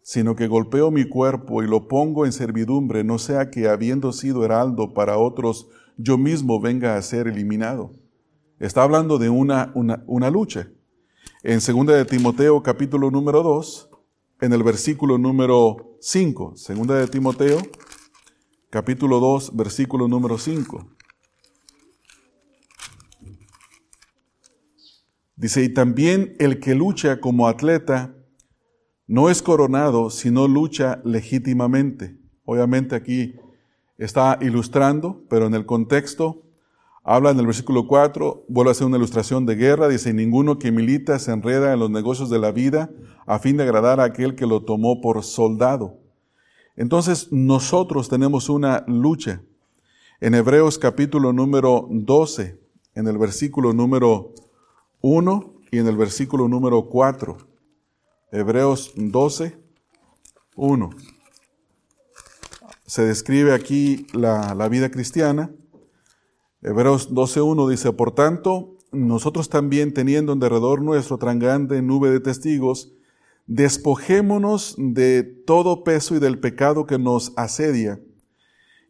sino 0.01 0.35
que 0.35 0.49
golpeo 0.49 0.91
mi 0.91 1.05
cuerpo 1.05 1.63
y 1.63 1.67
lo 1.67 1.87
pongo 1.87 2.25
en 2.25 2.33
servidumbre, 2.33 3.05
no 3.05 3.19
sea 3.19 3.51
que 3.51 3.69
habiendo 3.69 4.13
sido 4.13 4.43
heraldo 4.43 4.95
para 4.95 5.19
otros, 5.19 5.69
yo 5.99 6.17
mismo 6.17 6.59
venga 6.59 6.97
a 6.97 7.03
ser 7.03 7.29
eliminado. 7.29 7.93
Está 8.59 8.83
hablando 8.83 9.19
de 9.19 9.29
una, 9.29 9.71
una, 9.75 10.31
lucha. 10.31 10.69
En 11.43 11.59
2 11.61 11.87
de 11.89 12.05
Timoteo 12.07 12.63
capítulo 12.63 13.11
número 13.11 13.43
2, 13.43 13.91
en 14.41 14.53
el 14.55 14.63
versículo 14.63 15.19
número 15.19 15.99
5, 16.01 16.55
segunda 16.57 16.95
de 16.95 17.07
Timoteo, 17.07 17.61
capítulo 18.71 19.21
2, 19.21 19.55
versículo 19.55 20.09
número 20.09 20.39
5. 20.39 20.96
Dice, 25.37 25.63
y 25.63 25.69
también 25.69 26.35
el 26.39 26.61
que 26.61 26.75
lucha 26.75 27.21
como 27.21 27.47
atleta 27.47 28.15
no 29.07 29.31
es 29.31 29.43
coronado, 29.43 30.11
sino 30.11 30.49
lucha 30.49 31.01
legítimamente. 31.05 32.19
Obviamente 32.45 32.97
aquí 32.97 33.35
está 33.99 34.39
ilustrando, 34.41 35.25
pero 35.29 35.47
en 35.47 35.55
el 35.55 35.67
contexto 35.67 36.47
Habla 37.09 37.31
en 37.31 37.39
el 37.39 37.47
versículo 37.47 37.87
4, 37.87 38.47
vuelve 38.49 38.71
a 38.71 38.73
hacer 38.73 38.85
una 38.85 38.97
ilustración 38.97 39.47
de 39.47 39.55
guerra, 39.55 39.87
dice, 39.87 40.13
ninguno 40.13 40.59
que 40.59 40.73
milita 40.73 41.21
se 41.21 41.31
enreda 41.31 41.73
en 41.73 41.79
los 41.79 41.89
negocios 41.89 42.31
de 42.31 42.41
la 42.41 42.51
vida 42.51 42.91
a 43.27 43.39
fin 43.39 43.57
de 43.57 43.63
agradar 43.63 44.01
a 44.01 44.05
aquel 44.05 44.35
que 44.35 44.45
lo 44.45 44.65
tomó 44.65 45.01
por 45.01 45.23
soldado. 45.23 46.01
Entonces 46.75 47.29
nosotros 47.31 48.09
tenemos 48.09 48.49
una 48.49 48.85
lucha. 48.89 49.41
En 50.21 50.35
Hebreos 50.35 50.81
capítulo 50.81 51.33
número 51.33 51.87
12, 51.93 52.59
en 52.97 53.07
el 53.07 53.19
versículo 53.19 53.73
número 53.73 54.35
1 55.07 55.55
y 55.71 55.79
en 55.79 55.87
el 55.87 55.97
versículo 55.97 56.49
número 56.49 56.89
4. 56.89 57.37
Hebreos 58.33 58.93
12, 58.97 59.57
1. 60.57 60.91
Se 62.87 63.05
describe 63.05 63.55
aquí 63.55 64.09
la, 64.13 64.69
vida 64.69 64.91
cristiana. 64.91 65.53
Hebreos 66.61 67.13
12.1 67.13 67.71
dice, 67.71 67.93
por 67.93 68.17
tanto, 68.17 68.79
nosotros 68.91 69.49
también 69.49 69.95
teniendo 69.95 70.33
en 70.33 70.41
derredor 70.41 70.83
nuestro 70.83 71.19
tan 71.19 71.39
grande 71.39 71.83
nube 71.83 72.11
de 72.11 72.19
testigos, 72.19 72.93
despojémonos 73.47 74.75
de 74.77 75.23
todo 75.23 75.85
peso 75.85 76.17
y 76.17 76.19
del 76.19 76.41
pecado 76.41 76.85
que 76.85 76.99
nos 76.99 77.33
asedia, 77.37 78.01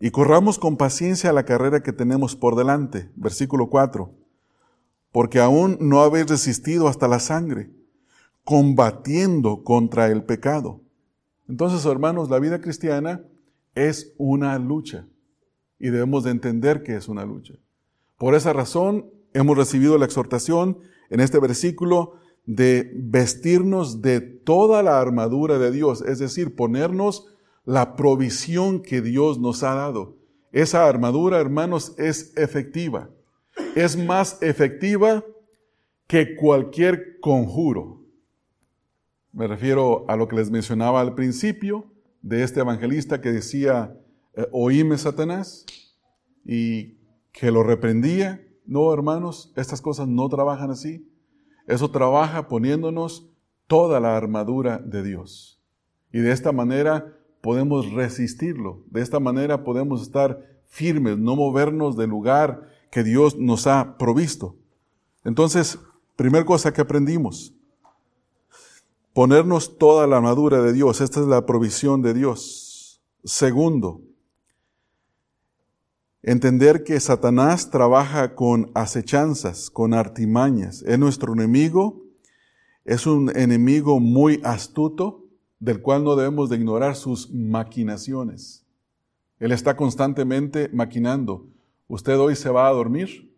y 0.01 0.11
corramos 0.13 0.59
con 0.59 0.79
paciencia 0.79 1.35
la 1.35 1.45
carrera 1.45 1.83
que 1.83 1.93
tenemos 1.93 2.37
por 2.37 2.57
delante. 2.57 3.11
Versículo 3.17 3.69
4. 3.69 4.26
Porque 5.13 5.41
aún 5.41 5.79
no 5.81 6.01
habéis 6.01 6.29
resistido 6.29 6.89
hasta 6.89 7.09
la 7.09 7.21
sangre, 7.21 7.71
combatiendo 8.45 9.65
contra 9.65 10.07
el 10.09 10.25
pecado. 10.25 10.81
Entonces, 11.49 11.85
hermanos, 11.87 12.29
la 12.29 12.39
vida 12.39 12.61
cristiana 12.61 13.23
es 13.75 14.15
una 14.19 14.59
lucha 14.59 15.07
y 15.79 15.91
debemos 15.91 16.25
de 16.25 16.31
entender 16.31 16.83
que 16.83 16.97
es 16.97 17.09
una 17.09 17.25
lucha. 17.25 17.55
Por 18.19 18.35
esa 18.35 18.53
razón 18.53 19.11
hemos 19.35 19.57
recibido 19.57 19.99
la 19.99 20.07
exhortación 20.07 20.79
en 21.11 21.21
este 21.21 21.39
versículo 21.39 22.15
de 22.47 22.91
vestirnos 22.95 24.01
de 24.01 24.21
toda 24.21 24.83
la 24.83 25.01
armadura 25.01 25.59
de 25.59 25.71
Dios, 25.71 26.03
es 26.03 26.19
decir, 26.19 26.55
ponernos 26.55 27.27
la 27.65 27.97
provisión 27.97 28.81
que 28.81 29.03
Dios 29.03 29.39
nos 29.39 29.63
ha 29.63 29.75
dado. 29.75 30.17
Esa 30.53 30.89
armadura, 30.89 31.39
hermanos, 31.41 31.95
es 31.99 32.33
efectiva. 32.37 33.11
Es 33.75 33.97
más 33.97 34.43
efectiva 34.43 35.25
que 36.07 36.37
cualquier 36.37 37.21
conjuro. 37.21 38.03
Me 39.33 39.47
refiero 39.47 40.05
a 40.09 40.17
lo 40.17 40.29
que 40.29 40.37
les 40.37 40.51
mencionaba 40.51 41.01
al 41.01 41.15
principio 41.15 41.87
de 42.23 42.43
este 42.43 42.61
evangelista 42.61 43.21
que 43.21 43.33
decía, 43.33 43.97
eh, 44.35 44.47
oíme 44.53 44.97
Satanás, 44.99 45.67
y 46.45 46.99
que 47.33 47.51
lo 47.51 47.63
reprendía. 47.63 48.47
No, 48.65 48.93
hermanos, 48.93 49.53
estas 49.57 49.81
cosas 49.81 50.09
no 50.09 50.29
trabajan 50.29 50.71
así. 50.71 51.11
Eso 51.67 51.91
trabaja 51.91 52.49
poniéndonos 52.49 53.29
toda 53.67 54.01
la 54.01 54.17
armadura 54.17 54.79
de 54.79 55.03
Dios. 55.03 55.61
Y 56.13 56.21
de 56.21 56.33
esta 56.33 56.53
manera 56.53 57.19
podemos 57.41 57.93
resistirlo. 57.93 58.85
De 58.91 59.03
esta 59.03 59.21
manera 59.21 59.65
podemos 59.65 60.03
estar 60.03 60.41
firmes, 60.65 61.19
no 61.19 61.37
movernos 61.37 61.97
del 61.97 62.11
lugar 62.11 62.69
que 62.91 63.03
Dios 63.03 63.37
nos 63.37 63.67
ha 63.67 63.97
provisto. 63.99 64.57
Entonces, 65.25 65.79
primera 66.17 66.45
cosa 66.45 66.73
que 66.73 66.81
aprendimos, 66.81 67.55
ponernos 69.13 69.79
toda 69.79 70.07
la 70.07 70.17
armadura 70.17 70.63
de 70.63 70.73
Dios. 70.73 71.01
Esta 71.01 71.21
es 71.21 71.27
la 71.27 71.47
provisión 71.47 72.03
de 72.03 72.15
Dios. 72.15 73.03
Segundo, 73.25 74.01
Entender 76.27 76.83
que 76.83 76.99
Satanás 76.99 77.71
trabaja 77.71 78.35
con 78.35 78.73
acechanzas, 78.75 79.71
con 79.71 79.95
artimañas. 79.95 80.83
Es 80.83 80.99
nuestro 80.99 81.33
enemigo, 81.35 82.03
es 82.85 83.07
un 83.07 83.31
enemigo 83.37 84.01
muy 84.01 84.41
astuto, 84.43 85.25
del 85.61 85.81
cual 85.81 86.03
no 86.03 86.17
debemos 86.17 86.51
de 86.51 86.57
ignorar 86.57 86.97
sus 86.97 87.33
maquinaciones. 87.33 88.67
Él 89.39 89.53
está 89.53 89.77
constantemente 89.77 90.69
maquinando, 90.73 91.47
Usted 91.89 92.19
hoy 92.19 92.35
se 92.35 92.51
va 92.51 92.69
a 92.69 92.73
dormir 92.73 93.33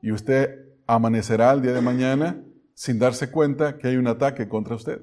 y 0.00 0.12
usted 0.12 0.66
amanecerá 0.86 1.52
el 1.52 1.62
día 1.62 1.72
de 1.72 1.82
mañana 1.82 2.42
sin 2.74 2.98
darse 2.98 3.30
cuenta 3.30 3.78
que 3.78 3.88
hay 3.88 3.96
un 3.96 4.06
ataque 4.06 4.48
contra 4.48 4.76
usted. 4.76 5.02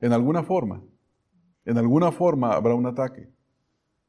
En 0.00 0.12
alguna 0.12 0.42
forma. 0.42 0.82
En 1.64 1.78
alguna 1.78 2.12
forma 2.12 2.52
habrá 2.52 2.74
un 2.74 2.86
ataque. 2.86 3.28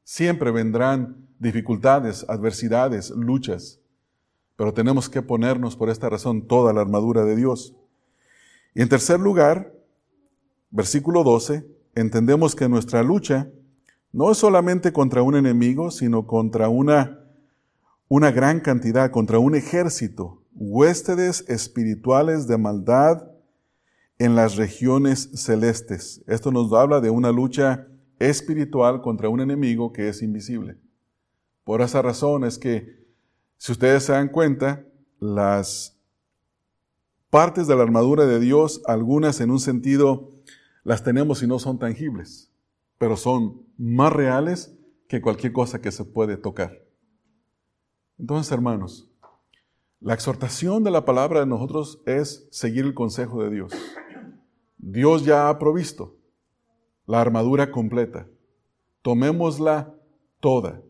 Siempre 0.03 0.51
vendrán 0.51 1.28
dificultades, 1.39 2.26
adversidades, 2.28 3.09
luchas. 3.11 3.80
Pero 4.55 4.74
tenemos 4.74 5.09
que 5.09 5.22
ponernos 5.22 5.76
por 5.76 5.89
esta 5.89 6.09
razón 6.09 6.47
toda 6.47 6.74
la 6.74 6.82
armadura 6.82 7.24
de 7.26 7.36
Dios. 7.36 7.76
Y 8.76 8.82
en 8.82 8.89
tercer 8.89 9.20
lugar, 9.20 9.74
versículo 10.72 11.24
12, 11.24 11.66
entendemos 11.95 12.55
que 12.55 12.70
nuestra 12.70 13.03
lucha 13.03 13.49
no 14.11 14.32
es 14.32 14.38
solamente 14.38 14.93
contra 14.93 15.24
un 15.24 15.36
enemigo, 15.36 15.91
sino 15.91 16.28
contra 16.28 16.70
una, 16.70 17.22
una 18.07 18.31
gran 18.31 18.59
cantidad, 18.59 19.11
contra 19.11 19.39
un 19.39 19.55
ejército, 19.55 20.43
huéspedes 20.53 21.45
espirituales 21.47 22.47
de 22.47 22.57
maldad 22.57 23.31
en 24.19 24.35
las 24.35 24.55
regiones 24.55 25.29
celestes. 25.33 26.23
Esto 26.27 26.51
nos 26.51 26.71
habla 26.73 27.01
de 27.01 27.09
una 27.09 27.31
lucha 27.31 27.87
espiritual 28.19 29.01
contra 29.01 29.29
un 29.29 29.41
enemigo 29.41 29.91
que 29.91 30.09
es 30.09 30.21
invisible. 30.21 30.77
Por 31.63 31.81
esa 31.81 32.01
razón 32.01 32.43
es 32.43 32.57
que, 32.57 33.03
si 33.57 33.71
ustedes 33.71 34.03
se 34.03 34.11
dan 34.11 34.29
cuenta, 34.29 34.85
las 35.19 35.97
partes 37.29 37.67
de 37.67 37.75
la 37.75 37.83
armadura 37.83 38.25
de 38.25 38.39
Dios, 38.39 38.81
algunas 38.85 39.39
en 39.41 39.49
un 39.49 39.59
sentido 39.59 40.29
las 40.83 41.03
tenemos 41.03 41.41
y 41.41 41.47
no 41.47 41.59
son 41.59 41.79
tangibles, 41.79 42.51
pero 42.97 43.15
son 43.15 43.65
más 43.77 44.11
reales 44.11 44.77
que 45.07 45.21
cualquier 45.21 45.53
cosa 45.53 45.81
que 45.81 45.91
se 45.91 46.03
puede 46.05 46.37
tocar. 46.37 46.82
Entonces, 48.20 48.51
hermanos, 48.51 49.09
la 49.99 50.14
exhortación 50.14 50.84
de 50.84 50.91
la 50.91 51.05
palabra 51.05 51.39
de 51.39 51.45
nosotros 51.45 52.01
es 52.05 52.47
seguir 52.51 52.86
el 52.86 52.93
consejo 52.93 53.43
de 53.43 53.49
Dios. 53.49 53.74
Dios 54.78 55.24
ya 55.24 55.49
ha 55.49 55.59
provisto 55.59 56.18
la 57.05 57.22
armadura 57.22 57.72
completa. 57.72 58.28
Tomémosla 59.01 59.95
toda. 60.39 60.82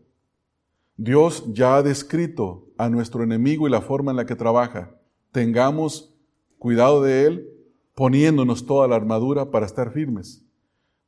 Dios 0.96 1.44
ya 1.52 1.76
ha 1.76 1.82
descrito 1.82 2.68
a 2.76 2.88
nuestro 2.88 3.22
enemigo 3.22 3.66
y 3.66 3.70
la 3.70 3.80
forma 3.80 4.10
en 4.10 4.16
la 4.16 4.26
que 4.26 4.36
trabaja. 4.36 4.96
Tengamos 5.32 6.14
cuidado 6.58 7.02
de 7.02 7.26
él 7.26 7.50
poniéndonos 7.94 8.66
toda 8.66 8.88
la 8.88 8.96
armadura 8.96 9.50
para 9.50 9.66
estar 9.66 9.92
firmes. 9.92 10.44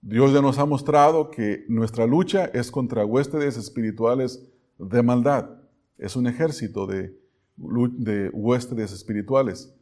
Dios 0.00 0.32
ya 0.32 0.40
nos 0.40 0.58
ha 0.58 0.66
mostrado 0.66 1.30
que 1.30 1.64
nuestra 1.68 2.06
lucha 2.06 2.44
es 2.46 2.70
contra 2.70 3.04
huéspedes 3.04 3.56
espirituales 3.56 4.48
de 4.78 5.02
maldad. 5.02 5.50
Es 5.98 6.16
un 6.16 6.26
ejército 6.26 6.86
de 6.86 7.16
de 7.56 8.30
huéspedes 8.32 8.92
espirituales. 8.92 9.74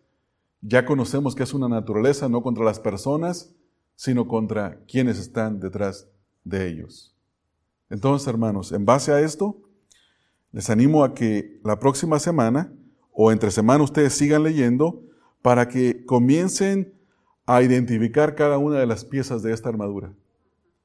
Ya 0.61 0.87
conocemos 0.87 1.35
que 1.35 1.43
es 1.43 1.53
una 1.53 1.69
naturaleza 1.69 2.29
no 2.29 2.43
contra 2.43 2.65
las 2.65 2.81
personas, 2.81 3.55
sino 3.97 4.27
contra 4.27 4.81
quienes 4.87 5.19
están 5.19 5.61
detrás 5.61 6.09
de 6.45 6.69
ellos. 6.69 7.15
Entonces, 7.91 8.27
hermanos, 8.29 8.73
en 8.73 8.85
base 8.85 9.13
a 9.13 9.21
esto, 9.21 9.61
les 10.53 10.71
animo 10.71 11.05
a 11.05 11.15
que 11.15 11.61
la 11.65 11.79
próxima 11.79 12.19
semana 12.19 12.73
o 13.13 13.31
entre 13.31 13.51
semana 13.51 13.85
ustedes 13.85 14.15
sigan 14.15 14.43
leyendo 14.43 15.03
para 15.43 15.69
que 15.69 16.05
comiencen 16.07 16.95
a 17.47 17.63
identificar 17.63 18.35
cada 18.35 18.57
una 18.59 18.79
de 18.79 18.87
las 18.87 19.05
piezas 19.05 19.43
de 19.43 19.53
esta 19.53 19.69
armadura 19.69 20.15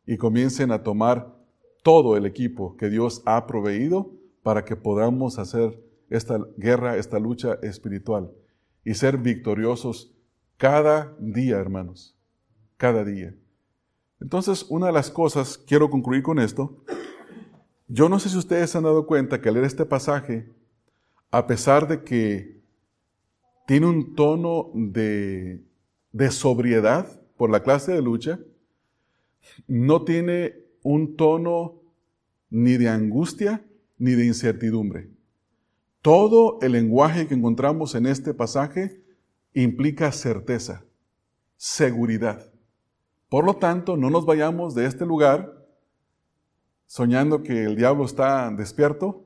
y 0.05 0.17
comiencen 0.17 0.71
a 0.71 0.83
tomar 0.83 1.35
todo 1.83 2.17
el 2.17 2.25
equipo 2.25 2.75
que 2.75 2.89
Dios 2.89 3.21
ha 3.25 3.47
proveído 3.47 4.18
para 4.43 4.65
que 4.65 4.75
podamos 4.75 5.39
hacer 5.39 5.79
esta 6.09 6.39
guerra, 6.57 6.97
esta 6.97 7.19
lucha 7.19 7.59
espiritual 7.61 8.31
y 8.83 8.93
ser 8.93 9.17
victoriosos 9.17 10.11
cada 10.57 11.15
día, 11.19 11.57
hermanos, 11.57 12.17
cada 12.77 13.03
día. 13.03 13.35
Entonces, 14.19 14.65
una 14.69 14.87
de 14.87 14.93
las 14.93 15.09
cosas, 15.09 15.57
quiero 15.57 15.89
concluir 15.89 16.23
con 16.23 16.39
esto, 16.39 16.83
yo 17.87 18.09
no 18.09 18.19
sé 18.19 18.29
si 18.29 18.37
ustedes 18.37 18.69
se 18.69 18.77
han 18.77 18.83
dado 18.83 19.05
cuenta 19.05 19.41
que 19.41 19.49
al 19.49 19.55
leer 19.55 19.65
este 19.65 19.85
pasaje, 19.85 20.51
a 21.31 21.47
pesar 21.47 21.87
de 21.87 22.03
que 22.03 22.61
tiene 23.65 23.87
un 23.87 24.15
tono 24.15 24.71
de, 24.73 25.63
de 26.11 26.31
sobriedad 26.31 27.21
por 27.37 27.49
la 27.49 27.63
clase 27.63 27.93
de 27.93 28.01
lucha, 28.01 28.39
no 29.67 30.03
tiene 30.03 30.55
un 30.83 31.15
tono 31.15 31.81
ni 32.49 32.77
de 32.77 32.89
angustia 32.89 33.63
ni 33.99 34.13
de 34.13 34.25
incertidumbre. 34.25 35.11
Todo 36.01 36.59
el 36.61 36.71
lenguaje 36.71 37.27
que 37.27 37.35
encontramos 37.35 37.93
en 37.93 38.05
este 38.05 38.33
pasaje 38.33 39.03
implica 39.53 40.11
certeza, 40.11 40.85
seguridad. 41.57 42.51
Por 43.29 43.45
lo 43.45 43.57
tanto, 43.57 43.97
no 43.97 44.09
nos 44.09 44.25
vayamos 44.25 44.73
de 44.73 44.85
este 44.85 45.05
lugar 45.05 45.59
soñando 46.87 47.43
que 47.43 47.65
el 47.65 47.75
diablo 47.75 48.05
está 48.05 48.49
despierto, 48.49 49.25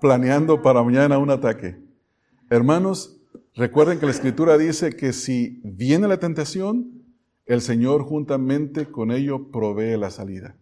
planeando 0.00 0.62
para 0.62 0.82
mañana 0.82 1.18
un 1.18 1.30
ataque. 1.30 1.82
Hermanos, 2.50 3.20
recuerden 3.54 3.98
que 3.98 4.06
la 4.06 4.12
escritura 4.12 4.56
dice 4.56 4.94
que 4.94 5.12
si 5.12 5.60
viene 5.64 6.06
la 6.06 6.20
tentación, 6.20 7.02
el 7.46 7.62
Señor 7.62 8.02
juntamente 8.02 8.86
con 8.86 9.10
ello 9.10 9.50
provee 9.50 9.96
la 9.96 10.10
salida. 10.10 10.54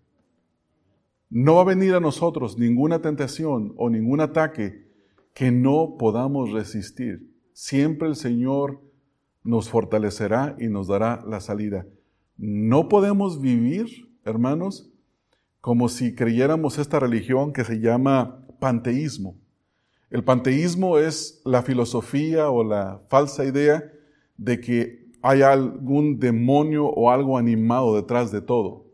No 1.29 1.57
va 1.57 1.63
a 1.63 1.65
venir 1.65 1.95
a 1.95 2.01
nosotros 2.01 2.57
ninguna 2.57 3.01
tentación 3.03 3.75
o 3.77 3.91
ningún 3.91 4.21
ataque 4.21 4.87
que 5.35 5.51
no 5.51 5.97
podamos 5.99 6.53
resistir. 6.53 7.31
Siempre 7.53 8.09
el 8.09 8.17
Señor 8.17 8.81
nos 9.43 9.69
fortalecerá 9.69 10.57
y 10.59 10.69
nos 10.69 10.87
dará 10.89 11.25
la 11.27 11.41
salida. 11.41 11.87
No 12.37 12.89
podemos 12.89 13.41
vivir, 13.41 14.09
hermanos, 14.25 14.93
como 15.61 15.89
si 15.89 16.15
creyéramos 16.15 16.79
esta 16.79 17.01
religión 17.01 17.53
que 17.53 17.65
se 17.65 17.81
llama 17.81 18.47
panteísmo. 18.61 19.37
El 20.11 20.23
panteísmo 20.23 20.99
es 20.99 21.43
la 21.45 21.63
filosofía 21.63 22.51
o 22.51 22.63
la 22.63 23.03
falsa 23.09 23.45
idea 23.45 23.91
de 24.37 24.61
que 24.61 25.07
hay 25.23 25.43
algún 25.43 26.21
demonio 26.21 26.87
o 26.87 27.11
algo 27.11 27.37
animado 27.37 27.97
detrás 27.97 28.31
de 28.31 28.43
todo. 28.43 28.86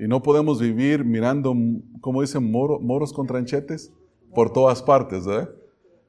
Y 0.00 0.08
no 0.08 0.22
podemos 0.22 0.58
vivir 0.58 1.04
mirando, 1.04 1.54
como 2.00 2.22
dicen, 2.22 2.50
moros 2.50 3.12
con 3.12 3.26
tranchetes 3.26 3.92
por 4.34 4.50
todas 4.50 4.82
partes, 4.82 5.26
¿verdad? 5.26 5.50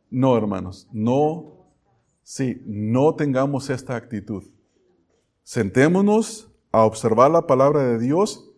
No, 0.10 0.38
hermanos, 0.38 0.88
no, 0.94 1.68
sí, 2.24 2.62
no 2.66 3.16
tengamos 3.16 3.70
esta 3.70 3.98
actitud. 3.98 4.44
Sentémonos 5.44 6.50
a 6.72 6.86
observar 6.86 7.32
la 7.32 7.46
palabra 7.48 7.84
de 7.84 8.00
Dios 8.00 8.50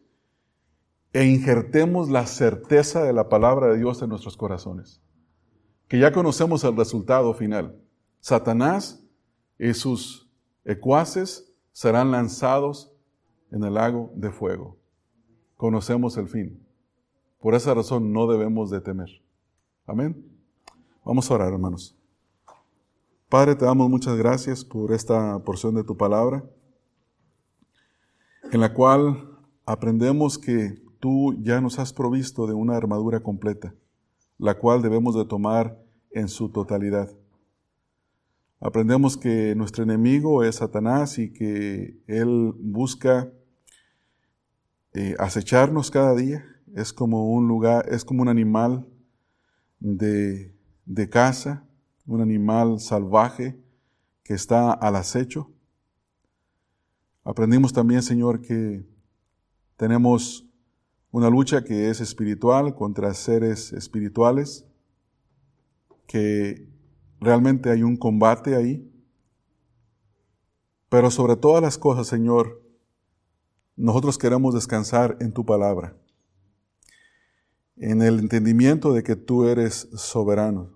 e 1.13 1.25
injertemos 1.25 2.11
la 2.11 2.27
certeza 2.27 3.03
de 3.03 3.13
la 3.13 3.27
palabra 3.27 3.69
de 3.69 3.79
Dios 3.79 4.03
en 4.03 4.09
nuestros 4.09 4.37
corazones. 4.37 5.01
Que 5.87 5.97
ya 5.97 6.11
conocemos 6.11 6.63
el 6.63 6.77
resultado 6.77 7.33
final. 7.33 7.81
Satanás 8.19 9.03
y 9.57 9.73
sus 9.73 10.29
ecuaces 10.63 11.51
serán 11.71 12.11
lanzados 12.11 12.93
en 13.49 13.63
el 13.63 13.73
lago 13.73 14.11
de 14.13 14.29
fuego 14.29 14.82
conocemos 15.63 16.17
el 16.17 16.27
fin. 16.27 16.59
Por 17.39 17.55
esa 17.55 17.73
razón 17.73 18.11
no 18.11 18.27
debemos 18.27 18.69
de 18.69 18.81
temer. 18.81 19.07
Amén. 19.85 20.29
Vamos 21.05 21.31
a 21.31 21.35
orar, 21.35 21.53
hermanos. 21.53 21.95
Padre, 23.29 23.55
te 23.55 23.63
damos 23.63 23.89
muchas 23.89 24.17
gracias 24.17 24.65
por 24.65 24.91
esta 24.91 25.39
porción 25.39 25.73
de 25.75 25.85
tu 25.85 25.95
palabra, 25.95 26.43
en 28.51 28.59
la 28.59 28.73
cual 28.73 29.37
aprendemos 29.65 30.37
que 30.37 30.83
tú 30.99 31.33
ya 31.41 31.61
nos 31.61 31.79
has 31.79 31.93
provisto 31.93 32.45
de 32.45 32.53
una 32.53 32.75
armadura 32.75 33.21
completa, 33.21 33.73
la 34.37 34.59
cual 34.59 34.81
debemos 34.81 35.15
de 35.15 35.23
tomar 35.23 35.81
en 36.11 36.27
su 36.27 36.49
totalidad. 36.49 37.09
Aprendemos 38.59 39.15
que 39.15 39.55
nuestro 39.55 39.85
enemigo 39.85 40.43
es 40.43 40.57
Satanás 40.57 41.17
y 41.19 41.31
que 41.31 42.03
él 42.07 42.53
busca 42.57 43.31
eh, 44.93 45.15
acecharnos 45.19 45.91
cada 45.91 46.15
día. 46.15 46.45
Es 46.75 46.93
como 46.93 47.31
un 47.31 47.47
lugar, 47.47 47.87
es 47.89 48.03
como 48.05 48.21
un 48.21 48.29
animal 48.29 48.87
de, 49.79 50.55
de 50.85 51.09
caza, 51.09 51.67
un 52.05 52.21
animal 52.21 52.79
salvaje 52.79 53.59
que 54.23 54.33
está 54.33 54.71
al 54.71 54.95
acecho. 54.95 55.51
Aprendimos 57.23 57.73
también, 57.73 58.01
Señor, 58.01 58.41
que 58.41 58.85
tenemos 59.77 60.47
una 61.11 61.29
lucha 61.29 61.63
que 61.63 61.89
es 61.89 62.01
espiritual 62.01 62.73
contra 62.73 63.13
seres 63.13 63.71
espirituales, 63.71 64.65
que 66.07 66.67
realmente 67.19 67.69
hay 67.69 67.83
un 67.83 67.97
combate 67.97 68.55
ahí. 68.55 68.89
Pero 70.89 71.11
sobre 71.11 71.35
todas 71.35 71.61
las 71.61 71.77
cosas, 71.77 72.07
Señor, 72.07 72.62
nosotros 73.75 74.17
queremos 74.17 74.53
descansar 74.53 75.17
en 75.19 75.31
tu 75.31 75.45
palabra. 75.45 75.95
en 77.75 78.03
el 78.03 78.19
entendimiento 78.19 78.93
de 78.93 79.01
que 79.01 79.15
tú 79.15 79.45
eres 79.45 79.89
soberano. 79.95 80.69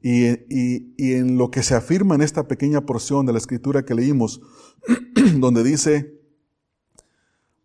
Y, 0.00 0.28
y, 0.48 1.14
en 1.14 1.36
lo 1.36 1.50
que 1.50 1.62
se 1.64 1.74
afirma 1.74 2.14
en 2.14 2.22
esta 2.22 2.46
pequeña 2.46 2.82
porción 2.82 3.26
de 3.26 3.32
la 3.32 3.38
escritura 3.38 3.84
que 3.84 3.94
leímos, 3.94 4.40
donde 5.38 5.64
dice, 5.64 6.22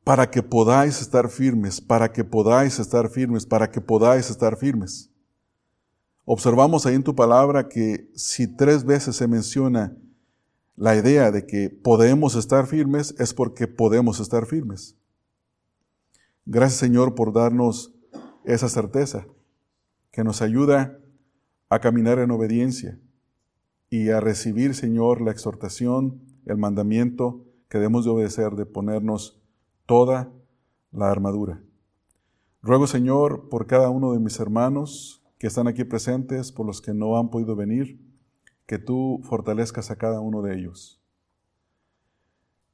para 0.04 0.32
que 0.32 0.42
podáis 0.42 1.00
estar 1.02 1.30
firmes, 1.30 1.80
para 1.80 2.12
que 2.12 2.24
podáis 2.24 2.80
estar 2.80 3.10
firmes, 3.10 3.46
para 3.46 3.70
que 3.70 3.82
podáis 3.82 4.30
estar 4.30 4.58
firmes. 4.58 5.12
Observamos 6.26 6.86
ahí 6.86 6.96
en 6.96 7.04
tu 7.04 7.16
palabra 7.16 7.70
que 7.70 8.10
si 8.16 8.48
tres 8.48 8.84
veces 8.84 9.16
se 9.16 9.28
menciona 9.28 9.96
la 10.78 10.96
idea 10.96 11.32
de 11.32 11.46
que 11.48 11.70
podemos 11.70 12.36
estar 12.36 12.68
firmes, 12.68 13.16
es 13.18 13.34
porque 13.34 13.68
podemos 13.68 14.20
estar 14.20 14.46
firmes. 14.46 14.96
Gracias 16.46 16.80
Señor 16.80 17.16
por 17.16 17.34
darnos 17.34 17.94
esa 18.46 18.70
certeza 18.70 19.26
que 20.12 20.24
nos 20.24 20.42
ayuda 20.42 21.00
a 21.70 21.80
caminar 21.80 22.20
en 22.20 22.32
obediencia 22.32 23.00
y 23.90 24.10
a 24.10 24.20
recibir, 24.20 24.76
Señor, 24.76 25.20
la 25.20 25.32
exhortación, 25.32 26.22
el 26.46 26.58
mandamiento 26.58 27.44
que 27.70 27.80
debemos 27.80 28.06
de 28.06 28.12
obedecer 28.12 28.52
de 28.52 28.66
ponernos 28.66 29.42
toda 29.86 30.32
la 30.92 31.10
armadura. 31.10 31.62
Ruego, 32.62 32.86
Señor, 32.86 33.50
por 33.50 33.66
cada 33.66 33.90
uno 33.90 34.14
de 34.14 34.20
mis 34.20 34.40
hermanos 34.40 35.24
que 35.40 35.48
están 35.48 35.68
aquí 35.68 35.84
presentes, 35.84 36.52
por 36.52 36.66
los 36.68 36.82
que 36.82 36.94
no 36.94 37.18
han 37.18 37.30
podido 37.30 37.56
venir, 37.56 38.00
que 38.68 38.78
tú 38.78 39.22
fortalezcas 39.24 39.90
a 39.90 39.96
cada 39.96 40.20
uno 40.20 40.44
de 40.44 40.56
ellos. 40.56 41.02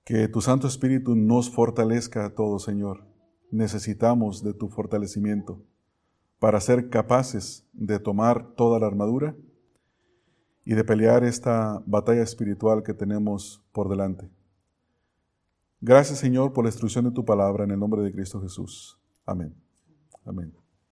Que 0.03 0.27
tu 0.27 0.41
Santo 0.41 0.67
Espíritu 0.67 1.15
nos 1.15 1.49
fortalezca 1.49 2.25
a 2.25 2.35
todos, 2.35 2.63
Señor. 2.63 3.05
Necesitamos 3.51 4.43
de 4.43 4.53
tu 4.53 4.67
fortalecimiento 4.67 5.61
para 6.39 6.59
ser 6.59 6.89
capaces 6.89 7.65
de 7.71 7.99
tomar 7.99 8.55
toda 8.55 8.79
la 8.79 8.87
armadura 8.87 9.35
y 10.65 10.73
de 10.73 10.83
pelear 10.83 11.23
esta 11.23 11.81
batalla 11.85 12.21
espiritual 12.21 12.83
que 12.83 12.93
tenemos 12.93 13.63
por 13.71 13.87
delante. 13.87 14.29
Gracias 15.79 16.19
Señor 16.19 16.53
por 16.53 16.63
la 16.63 16.69
instrucción 16.69 17.05
de 17.05 17.11
tu 17.11 17.23
palabra 17.25 17.65
en 17.65 17.71
el 17.71 17.79
nombre 17.79 18.01
de 18.01 18.11
Cristo 18.11 18.41
Jesús. 18.41 18.97
Amén. 19.25 19.53
Amén. 20.25 20.62